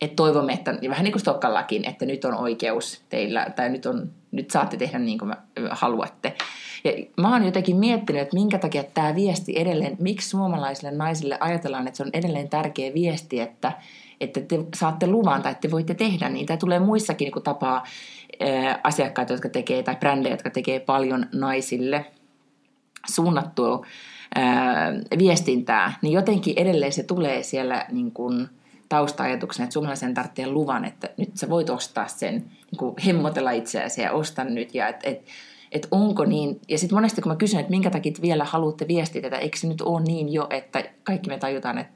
että 0.00 0.16
toivomme, 0.16 0.52
että 0.52 0.78
vähän 0.88 1.04
niin 1.04 1.12
kuin 1.12 1.20
Stokkallakin, 1.20 1.88
että 1.88 2.06
nyt 2.06 2.24
on 2.24 2.34
oikeus 2.34 3.02
teillä, 3.08 3.46
tai 3.56 3.68
nyt, 3.68 3.86
on, 3.86 4.10
nyt 4.32 4.50
saatte 4.50 4.76
tehdä 4.76 4.98
niin 4.98 5.18
kuin 5.18 5.34
haluatte. 5.70 6.36
Ja 6.84 6.92
mä 7.20 7.32
oon 7.32 7.44
jotenkin 7.44 7.76
miettinyt, 7.76 8.22
että 8.22 8.36
minkä 8.36 8.58
takia 8.58 8.84
tämä 8.84 9.14
viesti 9.14 9.52
edelleen, 9.56 9.96
miksi 10.00 10.28
suomalaisille 10.28 10.90
naisille 10.90 11.36
ajatellaan, 11.40 11.86
että 11.86 11.96
se 11.96 12.02
on 12.02 12.10
edelleen 12.12 12.48
tärkeä 12.48 12.94
viesti, 12.94 13.40
että, 13.40 13.72
että 14.20 14.40
te 14.40 14.64
saatte 14.74 15.06
luvan 15.06 15.42
tai 15.42 15.54
te 15.60 15.70
voitte 15.70 15.94
tehdä 15.94 16.28
niin. 16.28 16.46
Tämä 16.46 16.56
tulee 16.56 16.78
muissakin 16.78 17.26
niin 17.26 17.32
kuin 17.32 17.42
tapaa 17.42 17.84
ää, 18.40 18.80
asiakkaita, 18.84 19.32
jotka 19.32 19.48
tekee, 19.48 19.82
tai 19.82 19.96
brändejä, 19.96 20.32
jotka 20.32 20.50
tekee 20.50 20.80
paljon 20.80 21.26
naisille 21.32 22.06
suunnattua 23.08 23.86
ää, 24.34 24.92
viestintää, 25.18 25.92
niin 26.02 26.12
jotenkin 26.12 26.54
edelleen 26.56 26.92
se 26.92 27.02
tulee 27.02 27.42
siellä 27.42 27.86
niin 27.92 28.12
kuin 28.12 28.48
tausta-ajatuksena, 28.88 29.64
että 29.64 29.72
suomalaisen 29.72 30.14
tarvitsee 30.14 30.46
luvan, 30.46 30.84
että 30.84 31.10
nyt 31.16 31.36
sä 31.36 31.48
voit 31.48 31.70
ostaa 31.70 32.08
sen, 32.08 32.34
niin 32.34 32.78
kuin 32.78 32.94
hemmotella 33.06 33.50
itseäsi 33.50 34.02
ja 34.02 34.12
osta 34.12 34.44
nyt. 34.44 34.74
Ja 34.74 34.88
et, 34.88 34.96
et, 35.02 35.24
et 35.72 35.88
onko 35.90 36.24
niin, 36.24 36.60
ja 36.68 36.78
sitten 36.78 36.96
monesti 36.96 37.22
kun 37.22 37.32
mä 37.32 37.36
kysyn, 37.36 37.60
että 37.60 37.70
minkä 37.70 37.90
takia 37.90 38.12
vielä 38.22 38.44
haluatte 38.44 38.88
viestiä 38.88 39.22
tätä, 39.22 39.38
eikö 39.38 39.56
se 39.56 39.68
nyt 39.68 39.80
ole 39.80 40.00
niin 40.00 40.32
jo, 40.32 40.46
että 40.50 40.84
kaikki 41.04 41.28
me 41.28 41.38
tajutaan, 41.38 41.78
että, 41.78 41.92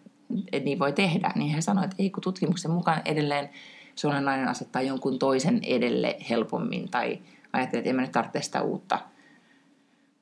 että 0.53 0.65
niin 0.65 0.79
voi 0.79 0.93
tehdä, 0.93 1.33
niin 1.35 1.55
he 1.55 1.61
sanoivat, 1.61 1.91
että 1.91 2.03
ei 2.03 2.11
kun 2.11 2.23
tutkimuksen 2.23 2.71
mukaan 2.71 3.03
edelleen 3.05 3.51
suomalainen 3.95 4.27
nainen 4.27 4.49
asettaa 4.49 4.83
jonkun 4.83 5.19
toisen 5.19 5.61
edelle 5.67 6.17
helpommin 6.31 6.89
tai 6.89 7.19
ajattelee, 7.53 7.81
että 7.81 7.91
en 7.91 7.97
mä 7.97 8.03
nyt 8.03 8.13
tarvitse 8.13 8.43
sitä 8.43 8.63
uutta 8.63 8.99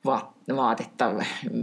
va- 0.05 0.33
vaatetta, 0.55 1.11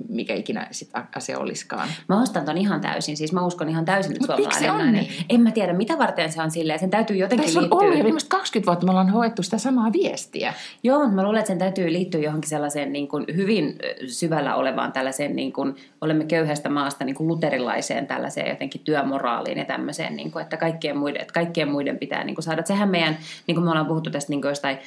mikä 0.08 0.34
ikinä 0.34 0.68
sit 0.70 0.90
asia 1.16 1.38
olisikaan. 1.38 1.88
Mä 2.08 2.22
ostan 2.22 2.44
ton 2.44 2.58
ihan 2.58 2.80
täysin, 2.80 3.16
siis 3.16 3.32
mä 3.32 3.46
uskon 3.46 3.68
ihan 3.68 3.84
täysin, 3.84 4.12
että 4.12 4.32
Mut 4.32 4.36
miksi 4.36 4.58
se 4.58 4.64
suomalainen 4.64 4.88
on 4.88 4.94
nainen. 4.94 5.16
niin? 5.18 5.26
En 5.28 5.40
mä 5.40 5.50
tiedä, 5.50 5.72
mitä 5.72 5.98
varten 5.98 6.32
se 6.32 6.42
on 6.42 6.50
silleen, 6.50 6.78
sen 6.78 6.90
täytyy 6.90 7.16
jotenkin 7.16 7.44
Tässä 7.44 7.58
on 7.58 7.62
liittyä. 7.62 7.78
ollut 7.78 7.98
jo 7.98 8.04
viimeiset 8.04 8.28
20 8.28 8.66
vuotta, 8.66 8.86
me 8.86 8.90
ollaan 8.90 9.10
hoettu 9.10 9.42
sitä 9.42 9.58
samaa 9.58 9.92
viestiä. 9.92 10.54
Joo, 10.82 10.98
mutta 10.98 11.14
mä 11.14 11.22
luulen, 11.22 11.38
että 11.38 11.48
sen 11.48 11.58
täytyy 11.58 11.92
liittyä 11.92 12.20
johonkin 12.20 12.50
sellaiseen 12.50 12.92
niin 12.92 13.08
kuin 13.08 13.24
hyvin 13.36 13.78
syvällä 14.06 14.54
olevaan 14.54 14.92
tällaiseen, 14.92 15.36
niin 15.36 15.52
kuin, 15.52 15.76
olemme 16.00 16.24
köyhästä 16.24 16.68
maasta 16.68 17.04
niin 17.04 17.16
kuin 17.16 17.28
luterilaiseen 17.28 18.06
tällaiseen 18.06 18.48
jotenkin 18.48 18.80
työmoraaliin 18.80 19.58
ja 19.58 19.64
tämmöiseen, 19.64 20.16
niin 20.16 20.30
kuin, 20.30 20.42
että, 20.42 20.56
kaikkien 20.56 20.96
muiden, 20.96 21.20
että 21.20 21.34
kaikkien 21.34 21.70
muiden 21.70 21.98
pitää 21.98 22.24
niin 22.24 22.34
kuin 22.34 22.42
saada. 22.42 22.60
Että 22.60 22.68
sehän 22.68 22.88
meidän, 22.88 23.18
niin 23.46 23.54
kuin 23.54 23.64
me 23.64 23.70
ollaan 23.70 23.86
puhuttu 23.86 24.10
tästä 24.10 24.30
niin 24.30 24.40
kuin 24.40 24.48
jostain 24.48 24.78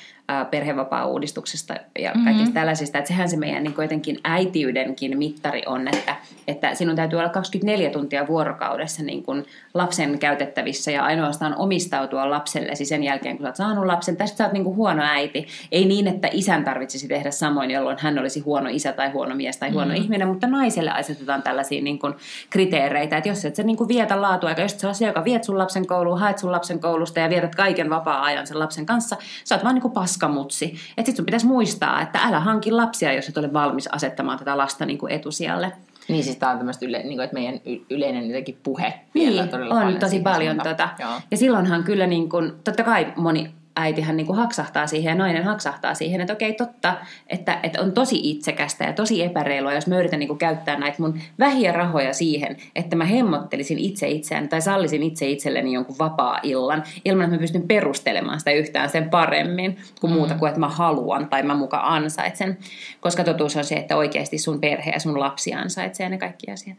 perhevapaa-uudistuksesta 0.51 1.74
ja 2.00 2.12
kaikista 2.12 2.33
mm-hmm. 2.33 2.53
tällaisista, 2.53 2.97
että 2.97 3.07
sehän 3.07 3.29
se 3.29 3.38
meidän 3.38 3.63
niin 3.63 3.74
kuin 3.74 3.83
jotenkin 3.89 4.19
äitiydenkin 4.24 5.17
mittari 5.17 5.63
on, 5.65 5.88
että, 5.88 6.15
että 6.48 6.75
sinun 6.75 6.96
täytyy 6.96 7.19
olla 7.19 7.29
24 7.29 7.89
tuntia 7.89 8.27
vuorokaudessa 8.27 9.03
niin 9.03 9.24
kuin 9.24 9.46
lapsen 9.74 10.19
käytettävissä 10.19 10.91
ja 10.91 11.03
ainoastaan 11.03 11.55
omistautua 11.58 12.29
lapsellesi 12.29 12.86
sen 12.86 13.03
jälkeen, 13.03 13.38
kun 13.38 13.43
sä 13.43 13.50
oot 13.50 13.55
saanut 13.55 13.86
lapsen. 13.86 14.17
Tästä 14.17 14.38
sä 14.38 14.43
oot 14.43 14.53
niin 14.53 14.63
kuin 14.63 14.75
huono 14.75 15.03
äiti. 15.03 15.48
Ei 15.72 15.86
niin, 15.86 16.08
että 16.08 16.27
isän 16.31 16.63
tarvitsisi 16.63 17.08
tehdä 17.08 17.31
samoin, 17.31 17.72
jolloin 17.72 17.98
hän 18.00 18.19
olisi 18.19 18.39
huono 18.39 18.69
isä 18.72 18.93
tai 18.93 19.10
huono 19.10 19.36
mies 19.36 19.58
tai 19.58 19.69
huono 19.72 19.91
mm. 19.91 20.01
ihminen, 20.01 20.27
mutta 20.27 20.48
naiselle 20.48 20.91
asetetaan 20.91 21.43
tällaisia 21.43 21.81
niin 21.81 22.00
kuin 22.00 22.13
kriteereitä, 22.50 23.17
että 23.17 23.29
jos 23.29 23.46
et 23.46 23.55
sä 23.55 23.63
niin 23.63 23.77
kuin 23.77 23.88
vietä 23.88 24.22
laatuaikaa, 24.22 24.65
jos 24.65 24.79
sä 24.79 24.93
se, 24.93 25.05
joka 25.05 25.24
viet 25.24 25.43
sun 25.43 25.58
lapsen 25.58 25.88
kouluun, 25.88 26.19
haet 26.19 26.38
sun 26.38 26.51
lapsen 26.51 26.79
koulusta 26.79 27.19
ja 27.19 27.29
vietät 27.29 27.55
kaiken 27.55 27.89
vapaa-ajan 27.89 28.48
sen 28.48 28.60
lapsen 28.60 28.86
kanssa, 28.86 29.17
sä 29.43 29.55
oot 29.55 29.63
vaan 29.63 29.75
niin 29.75 29.81
kuin 29.81 29.93
paskamutsi. 29.93 30.75
Että 30.98 31.10
sit 31.10 31.15
sun 31.15 31.25
pitäisi 31.25 31.48
muistaa, 31.48 32.01
että 32.01 32.19
älä 32.24 32.39
hanki 32.39 32.72
lapsia, 32.72 33.13
jos 33.13 33.29
et 33.29 33.38
ole 33.38 33.53
valmis 33.53 33.78
asettamaan 33.88 34.39
tätä 34.39 34.57
lasta 34.57 34.86
niin 34.86 34.98
kuin 34.98 35.12
etusijalle. 35.13 35.71
Niin 36.07 36.24
siis 36.24 36.36
tämä 36.38 36.51
on 36.51 36.57
tämmöistä, 36.57 36.86
yle, 36.86 36.98
niin 36.98 37.15
kuin, 37.15 37.21
että 37.21 37.33
meidän 37.33 37.59
yleinen 37.89 38.27
jotenkin 38.27 38.59
puhe 38.63 38.93
vielä 39.15 39.41
Niin, 39.41 39.51
todella 39.51 39.74
on 39.75 39.81
paljon 39.81 40.00
tosi 40.00 40.19
paljon 40.19 40.55
suuntaan. 40.55 40.75
tota. 40.75 40.89
Joo. 41.00 41.12
Ja 41.31 41.38
silloinhan 41.38 41.83
kyllä 41.83 42.07
niin 42.07 42.29
kuin, 42.29 42.51
totta 42.63 42.83
kai 42.83 43.13
moni 43.15 43.51
äitihän 43.81 44.17
niin 44.17 44.27
kuin 44.27 44.38
haksahtaa 44.38 44.88
siihen 44.88 45.12
ja 45.12 45.15
nainen 45.15 45.43
haksahtaa 45.43 45.93
siihen, 45.93 46.21
että 46.21 46.33
okei 46.33 46.53
totta, 46.53 46.95
että, 47.27 47.59
että 47.63 47.81
on 47.81 47.91
tosi 47.91 48.19
itsekästä 48.24 48.83
ja 48.83 48.93
tosi 48.93 49.24
epäreilua, 49.24 49.74
jos 49.74 49.88
mä 49.88 50.00
yritän 50.00 50.19
niin 50.19 50.27
kuin 50.27 50.38
käyttää 50.38 50.79
näitä 50.79 51.01
mun 51.01 51.19
vähiä 51.39 51.71
rahoja 51.71 52.13
siihen, 52.13 52.57
että 52.75 52.95
mä 52.95 53.05
hemmottelisin 53.05 53.79
itse 53.79 54.07
itseään 54.07 54.50
tai 54.50 54.62
sallisin 54.62 55.03
itse 55.03 55.29
itselleni 55.29 55.74
jonkun 55.74 55.95
vapaa-illan 56.00 56.83
ilman, 57.05 57.24
että 57.24 57.36
mä 57.36 57.39
pystyn 57.39 57.67
perustelemaan 57.67 58.39
sitä 58.39 58.51
yhtään 58.51 58.89
sen 58.89 59.09
paremmin 59.09 59.77
kuin 60.01 60.13
muuta 60.13 60.33
mm. 60.33 60.39
kuin, 60.39 60.50
että 60.50 60.59
mä 60.59 60.69
haluan 60.69 61.29
tai 61.29 61.43
mä 61.43 61.55
muka 61.55 61.79
ansaitsen. 61.83 62.57
Koska 63.00 63.24
totuus 63.24 63.55
on 63.57 63.63
se, 63.63 63.75
että 63.75 63.98
oikeasti 63.98 64.38
sun 64.38 64.59
perhe 64.59 64.91
ja 64.91 65.00
sun 65.00 65.19
lapsi 65.19 65.53
ansaitsee 65.53 66.09
ne 66.09 66.17
kaikki 66.17 66.51
asiat. 66.51 66.77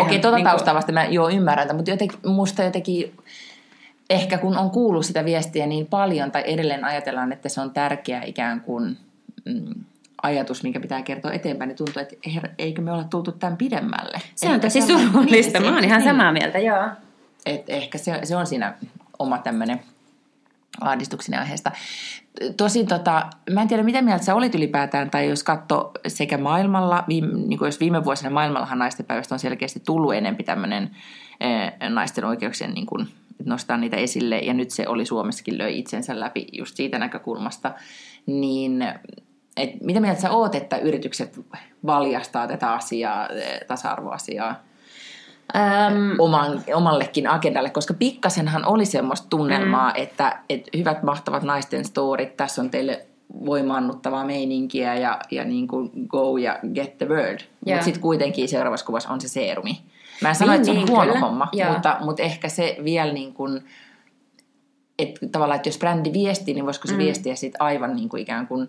okay, 0.00 0.18
tuota 0.18 0.36
niin 0.36 0.46
taustaa 0.46 0.74
vasta 0.74 0.92
mä 0.92 1.04
jo 1.04 1.28
ymmärrän, 1.28 1.76
mutta 1.76 1.90
jotenkin, 1.90 2.18
musta 2.26 2.62
jotenkin 2.62 3.12
ehkä 4.10 4.38
kun 4.38 4.58
on 4.58 4.70
kuullut 4.70 5.06
sitä 5.06 5.24
viestiä 5.24 5.66
niin 5.66 5.86
paljon 5.86 6.30
tai 6.30 6.42
edelleen 6.46 6.84
ajatellaan, 6.84 7.32
että 7.32 7.48
se 7.48 7.60
on 7.60 7.70
tärkeä 7.70 8.22
ikään 8.22 8.60
kuin 8.60 8.96
mm, 9.44 9.74
ajatus, 10.22 10.62
minkä 10.62 10.80
pitää 10.80 11.02
kertoa 11.02 11.32
eteenpäin, 11.32 11.68
niin 11.68 11.76
tuntuu, 11.76 12.02
että 12.02 12.16
her, 12.34 12.48
eikö 12.58 12.82
me 12.82 12.92
olla 12.92 13.04
tultu 13.04 13.32
tämän 13.32 13.56
pidemmälle. 13.56 14.18
Se 14.34 14.48
on 14.48 14.60
tosi 14.60 14.82
surullista, 14.82 15.60
mä 15.60 15.74
oon 15.74 15.84
ihan 15.84 16.00
niin. 16.00 16.10
samaa 16.10 16.32
mieltä, 16.32 16.58
joo. 16.58 16.88
Et 17.46 17.70
ehkä 17.70 17.98
se, 17.98 18.20
se 18.24 18.36
on 18.36 18.46
siinä 18.46 18.74
oma 19.18 19.38
tämmöinen 19.38 19.80
ahdistuksinen 20.80 21.40
aiheesta. 21.40 21.72
Tosin 22.56 22.86
tota, 22.86 23.26
mä 23.50 23.62
en 23.62 23.68
tiedä, 23.68 23.82
mitä 23.82 24.02
mieltä 24.02 24.24
sä 24.24 24.34
olit 24.34 24.54
ylipäätään, 24.54 25.10
tai 25.10 25.28
jos 25.28 25.42
katso 25.42 25.90
sekä 26.06 26.38
maailmalla, 26.38 27.04
viime, 27.08 27.32
niin 27.34 27.58
kuin 27.58 27.66
jos 27.66 27.80
viime 27.80 28.04
vuosina 28.04 28.30
maailmallahan 28.30 28.78
naisten 28.78 29.06
päivästä 29.06 29.34
on 29.34 29.38
selkeästi 29.38 29.80
tullut 29.86 30.14
enempi 30.14 30.44
tämmöinen 30.44 30.90
eh, 31.40 31.72
naisten 31.88 32.24
oikeuksien 32.24 32.74
niin 32.74 32.86
kuin, 32.86 33.08
nostaa 33.44 33.76
niitä 33.76 33.96
esille, 33.96 34.38
ja 34.38 34.54
nyt 34.54 34.70
se 34.70 34.88
oli 34.88 35.06
Suomessakin 35.06 35.58
löi 35.58 35.78
itsensä 35.78 36.20
läpi 36.20 36.46
just 36.52 36.76
siitä 36.76 36.98
näkökulmasta, 36.98 37.72
niin 38.26 38.84
et 39.56 39.80
mitä 39.80 40.00
mieltä 40.00 40.20
sä 40.20 40.30
oot, 40.30 40.54
että 40.54 40.78
yritykset 40.78 41.40
valjastaa 41.86 42.48
tätä 42.48 42.72
asiaa, 42.72 43.28
tasa-arvoasiaa 43.66 44.62
ähm. 45.56 45.94
oman, 46.18 46.62
omallekin 46.74 47.28
agendalle, 47.28 47.70
koska 47.70 47.94
pikkasenhan 47.94 48.64
oli 48.64 48.84
semmoista 48.84 49.26
tunnelmaa, 49.30 49.90
mm. 49.90 50.02
että, 50.02 50.38
että 50.48 50.70
hyvät 50.78 51.02
mahtavat 51.02 51.42
naisten 51.42 51.84
storit, 51.84 52.36
tässä 52.36 52.62
on 52.62 52.70
teille 52.70 53.06
voimaannuttavaa 53.46 54.24
meininkiä 54.24 54.94
ja, 54.94 55.18
ja 55.30 55.44
niin 55.44 55.68
kuin 55.68 55.90
go 56.08 56.36
ja 56.36 56.58
get 56.74 56.98
the 56.98 57.08
word. 57.08 57.40
Yeah. 57.40 57.48
Mutta 57.64 57.84
sitten 57.84 58.02
kuitenkin 58.02 58.48
seuraavassa 58.48 58.86
kuvassa 58.86 59.08
on 59.08 59.20
se 59.20 59.28
seerumi. 59.28 59.78
Mä 60.22 60.28
en 60.28 60.34
sano, 60.34 60.52
niin, 60.52 60.56
että 60.56 60.66
se 60.66 60.70
on 60.70 60.76
niin, 60.76 60.90
huono 60.90 61.12
kyllä. 61.12 61.20
homma, 61.20 61.48
mutta, 61.72 61.96
mutta 62.00 62.22
ehkä 62.22 62.48
se 62.48 62.76
vielä 62.84 63.12
niin 63.12 63.34
kuin, 63.34 63.64
että 64.98 65.26
tavallaan, 65.32 65.56
että 65.56 65.68
jos 65.68 65.78
brändi 65.78 66.12
viestii, 66.12 66.54
niin 66.54 66.66
voisiko 66.66 66.88
se 66.88 66.94
mm. 66.94 66.98
viestiä 66.98 67.34
sitten 67.34 67.62
aivan 67.62 67.96
niin 67.96 68.08
kuin 68.08 68.22
ikään 68.22 68.46
kuin 68.46 68.68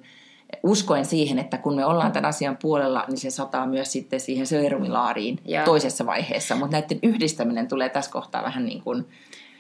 uskoen 0.63 1.06
siihen, 1.06 1.39
että 1.39 1.58
kun 1.58 1.75
me 1.75 1.86
ollaan 1.86 2.12
tämän 2.12 2.29
asian 2.29 2.58
puolella, 2.62 3.06
niin 3.08 3.18
se 3.18 3.29
sataa 3.29 3.68
myös 3.68 3.91
sitten 3.91 4.20
siihen 4.20 4.48
seerumilaariin 4.48 5.39
ja. 5.46 5.63
toisessa 5.63 6.06
vaiheessa. 6.06 6.56
Mutta 6.56 6.77
näiden 6.77 7.00
yhdistäminen 7.03 7.68
tulee 7.68 7.89
tässä 7.89 8.12
kohtaa 8.12 8.44
vähän 8.44 8.65
niin 8.65 8.82
kuin 8.82 9.06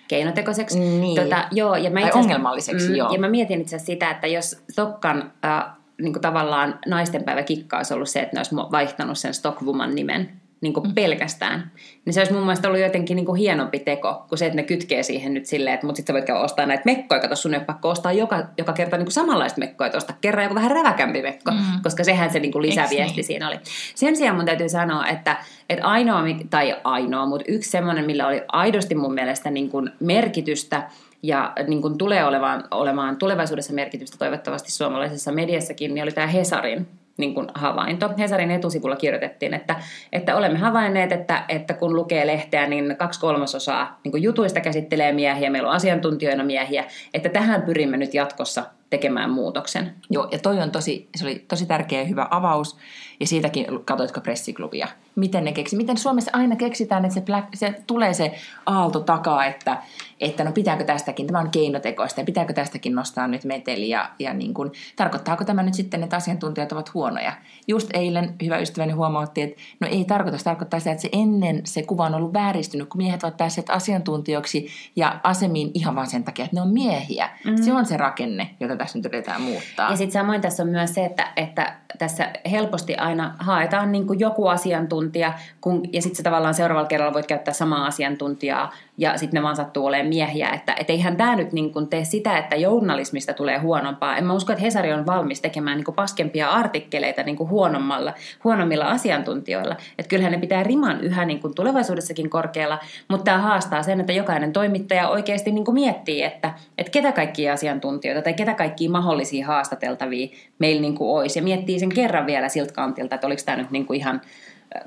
keinotekoiseksi. 0.07 0.79
Niin. 0.79 1.21
Tota, 1.23 1.47
joo, 1.51 1.75
ja 1.75 1.89
mä 1.89 2.01
tai 2.01 2.11
ongelmalliseksi, 2.13 2.89
mm, 2.89 2.95
joo. 2.95 3.13
Ja 3.13 3.19
mä 3.19 3.29
mietin 3.29 3.61
itse 3.61 3.79
sitä, 3.79 4.11
että 4.11 4.27
jos 4.27 4.63
Tokkan 4.75 5.31
äh, 5.45 5.65
niin 6.01 6.13
kuin 6.13 6.21
tavallaan 6.21 6.79
naistenpäivä 6.87 7.43
kikka 7.43 7.77
olisi 7.77 7.93
ollut 7.93 8.09
se, 8.09 8.19
että 8.19 8.35
ne 8.35 8.39
olisi 8.39 8.55
vaihtanut 8.55 9.17
sen 9.17 9.33
Stockwoman 9.33 9.95
nimen 9.95 10.38
niin 10.61 10.73
kuin 10.73 10.95
pelkästään. 10.95 11.71
Niin 12.05 12.13
se 12.13 12.19
olisi 12.19 12.33
mun 12.33 12.41
mielestä 12.41 12.67
ollut 12.67 12.81
jotenkin 12.81 13.15
niin 13.15 13.25
kuin 13.25 13.39
hienompi 13.39 13.79
teko, 13.79 14.25
kuin 14.29 14.39
se, 14.39 14.45
että 14.45 14.55
ne 14.55 14.63
kytkee 14.63 15.03
siihen 15.03 15.33
nyt 15.33 15.45
silleen, 15.45 15.73
että 15.73 15.85
mut 15.87 15.95
sit 15.95 16.07
sä 16.07 16.13
voit 16.13 16.29
ostaa 16.29 16.65
näitä 16.65 16.83
mekkoja, 16.85 17.21
kato 17.21 17.35
sun 17.35 17.53
ei 17.53 17.57
ole 17.57 17.65
pakko 17.65 17.89
ostaa 17.89 18.11
joka, 18.11 18.45
joka 18.57 18.73
kerta 18.73 18.97
niin 18.97 19.05
kuin 19.05 19.13
samanlaista 19.13 19.59
mekkoa, 19.59 19.87
että 19.87 19.97
ostaa 19.97 20.17
kerran 20.21 20.43
joku 20.43 20.55
vähän 20.55 20.71
räväkämpi 20.71 21.21
mekko, 21.21 21.51
mm. 21.51 21.81
koska 21.83 22.03
sehän 22.03 22.31
se 22.31 22.39
niin 22.39 22.51
kuin 22.51 22.61
lisäviesti 22.61 23.15
niin? 23.15 23.23
siinä 23.23 23.47
oli. 23.47 23.59
Sen 23.95 24.15
sijaan 24.15 24.35
mun 24.35 24.45
täytyy 24.45 24.69
sanoa, 24.69 25.07
että, 25.07 25.37
että 25.69 25.85
ainoa, 25.85 26.23
tai 26.49 26.75
ainoa, 26.83 27.25
mutta 27.25 27.51
yksi 27.51 27.69
semmoinen, 27.69 28.05
millä 28.05 28.27
oli 28.27 28.41
aidosti 28.47 28.95
mun 28.95 29.13
mielestä 29.13 29.51
niin 29.51 29.69
kuin 29.69 29.91
merkitystä, 29.99 30.89
ja 31.23 31.53
niin 31.67 31.81
kuin 31.81 31.97
tulee 31.97 32.25
olemaan, 32.25 32.63
olemaan 32.71 33.17
tulevaisuudessa 33.17 33.73
merkitystä 33.73 34.17
toivottavasti 34.17 34.71
suomalaisessa 34.71 35.31
mediassakin, 35.31 35.93
niin 35.93 36.03
oli 36.03 36.11
tämä 36.11 36.27
Hesarin 36.27 36.87
niin 37.19 37.33
kuin 37.33 37.47
havainto. 37.53 38.09
Hesarin 38.17 38.51
etusivulla 38.51 38.95
kirjoitettiin, 38.95 39.53
että, 39.53 39.75
että 40.11 40.35
olemme 40.35 40.57
havainneet, 40.57 41.11
että, 41.11 41.45
että 41.49 41.73
kun 41.73 41.95
lukee 41.95 42.27
lehteä, 42.27 42.67
niin 42.67 42.95
kaksi 42.97 43.19
kolmasosaa 43.19 43.99
niin 44.03 44.11
kuin 44.11 44.23
jutuista 44.23 44.61
käsittelee 44.61 45.11
miehiä, 45.11 45.49
meillä 45.49 45.69
on 45.69 45.75
asiantuntijoina 45.75 46.43
miehiä, 46.43 46.85
että 47.13 47.29
tähän 47.29 47.61
pyrimme 47.61 47.97
nyt 47.97 48.13
jatkossa 48.13 48.65
tekemään 48.89 49.29
muutoksen. 49.29 49.95
Joo, 50.09 50.27
ja 50.31 50.39
toi 50.39 50.59
on 50.59 50.71
tosi, 50.71 51.09
se 51.15 51.25
oli 51.25 51.45
tosi 51.47 51.65
tärkeä 51.65 51.99
ja 51.99 52.05
hyvä 52.05 52.27
avaus. 52.31 52.77
Ja 53.19 53.27
siitäkin 53.27 53.65
katoitko 53.85 54.21
pressiklubia? 54.21 54.87
Miten 55.15 55.43
ne 55.43 55.51
keksi? 55.51 55.77
Miten 55.77 55.97
Suomessa 55.97 56.31
aina 56.33 56.55
keksitään, 56.55 57.05
että 57.05 57.13
se, 57.13 57.21
black, 57.21 57.47
se 57.53 57.83
tulee 57.87 58.13
se 58.13 58.35
aalto 58.65 58.99
takaa, 58.99 59.45
että, 59.45 59.77
että 60.19 60.43
no 60.43 60.51
pitääkö 60.51 60.83
tästäkin, 60.83 61.27
tämä 61.27 61.39
on 61.39 61.49
keinotekoista 61.49 62.21
ja 62.21 62.25
pitääkö 62.25 62.53
tästäkin 62.53 62.95
nostaa 62.95 63.27
nyt 63.27 63.43
meteli 63.43 63.89
ja, 63.89 64.09
ja 64.19 64.33
niin 64.33 64.53
kuin, 64.53 64.71
tarkoittaako 64.95 65.45
tämä 65.45 65.63
nyt 65.63 65.73
sitten, 65.73 66.03
että 66.03 66.15
asiantuntijat 66.15 66.71
ovat 66.71 66.93
huonoja? 66.93 67.33
Just 67.67 67.89
eilen 67.93 68.35
hyvä 68.43 68.57
ystäväni 68.57 68.93
huomautti, 68.93 69.41
että 69.41 69.61
no 69.79 69.87
ei 69.87 70.05
tarkoita, 70.05 70.37
se 70.37 70.43
tarkoittaa 70.43 70.79
sitä, 70.79 70.91
että 70.91 71.01
se 71.01 71.09
ennen 71.11 71.61
se 71.63 71.83
kuva 71.83 72.05
on 72.05 72.15
ollut 72.15 72.33
vääristynyt, 72.33 72.89
kun 72.89 72.97
miehet 72.97 73.23
ovat 73.23 73.37
päässeet 73.37 73.69
asiantuntijoiksi 73.69 74.67
ja 74.95 75.19
asemiin 75.23 75.71
ihan 75.73 75.95
vaan 75.95 76.07
sen 76.07 76.23
takia, 76.23 76.45
että 76.45 76.55
ne 76.55 76.61
on 76.61 76.73
miehiä. 76.73 77.29
Mm. 77.45 77.63
Se 77.63 77.73
on 77.73 77.85
se 77.85 77.97
rakenne, 77.97 78.49
jota 78.59 78.75
tässä 78.75 78.97
nyt 78.97 79.05
yritetään 79.05 79.41
muuttaa. 79.41 79.91
Ja 79.91 79.97
sitten 79.97 80.21
samoin 80.21 80.41
tässä 80.41 80.63
on 80.63 80.69
myös 80.69 80.93
se, 80.93 81.05
että, 81.05 81.33
että 81.35 81.75
tässä 81.97 82.29
helposti 82.51 82.95
aina 82.95 83.35
haetaan 83.39 83.91
niin 83.91 84.07
kuin 84.07 84.19
joku 84.19 84.47
asiantuntija, 84.47 85.33
kun, 85.61 85.83
ja 85.93 86.01
sitten 86.01 86.23
tavallaan 86.23 86.53
seuraavalla 86.53 86.87
kerralla 86.87 87.13
voit 87.13 87.27
käyttää 87.27 87.53
samaa 87.53 87.85
asiantuntijaa, 87.85 88.73
ja 88.99 89.17
sitten 89.17 89.37
ne 89.39 89.43
vaan 89.43 89.55
sattuu 89.55 89.85
olemaan 89.85 90.07
miehiä. 90.07 90.49
Että 90.49 90.75
et 90.79 90.89
eihän 90.89 91.17
tämä 91.17 91.35
nyt 91.35 91.53
niin 91.53 91.73
kuin 91.73 91.87
tee 91.87 92.03
sitä, 92.05 92.37
että 92.37 92.55
journalismista 92.55 93.33
tulee 93.33 93.57
huonompaa. 93.57 94.17
En 94.17 94.25
mä 94.25 94.33
usko, 94.33 94.53
että 94.53 94.63
Hesari 94.63 94.93
on 94.93 95.05
valmis 95.05 95.41
tekemään 95.41 95.77
niin 95.77 95.95
paskempia 95.95 96.49
artikkeleita 96.49 97.23
niin 97.23 97.37
huonommalla, 97.39 98.13
huonommilla 98.43 98.85
asiantuntijoilla. 98.85 99.75
Että 99.97 100.09
kyllähän 100.09 100.31
ne 100.31 100.37
pitää 100.37 100.63
riman 100.63 101.01
yhä 101.01 101.25
niin 101.25 101.39
kuin 101.39 101.55
tulevaisuudessakin 101.55 102.29
korkealla, 102.29 102.79
mutta 103.07 103.23
tämä 103.23 103.37
haastaa 103.37 103.83
sen, 103.83 103.99
että 103.99 104.13
jokainen 104.13 104.53
toimittaja 104.53 105.09
oikeasti 105.09 105.51
niin 105.51 105.73
miettii, 105.73 106.23
että, 106.23 106.53
että 106.77 106.91
ketä 106.91 107.11
kaikkia 107.11 107.53
asiantuntijoita 107.53 108.21
tai 108.21 108.33
ketä 108.33 108.53
kaikkia 108.53 108.89
mahdollisia 108.89 109.47
haastateltavia 109.47 110.27
meillä 110.59 110.81
niin 110.81 110.95
olisi. 110.99 111.39
Ja 111.39 111.43
miettii 111.43 111.79
sen 111.79 111.89
kerran 111.89 112.25
vielä 112.25 112.49
siltä 112.49 112.73
kantilta, 112.73 113.15
että 113.15 113.27
oliko 113.27 113.41
tämä 113.45 113.57
nyt 113.57 113.71
niin 113.71 113.85
ihan 113.93 114.21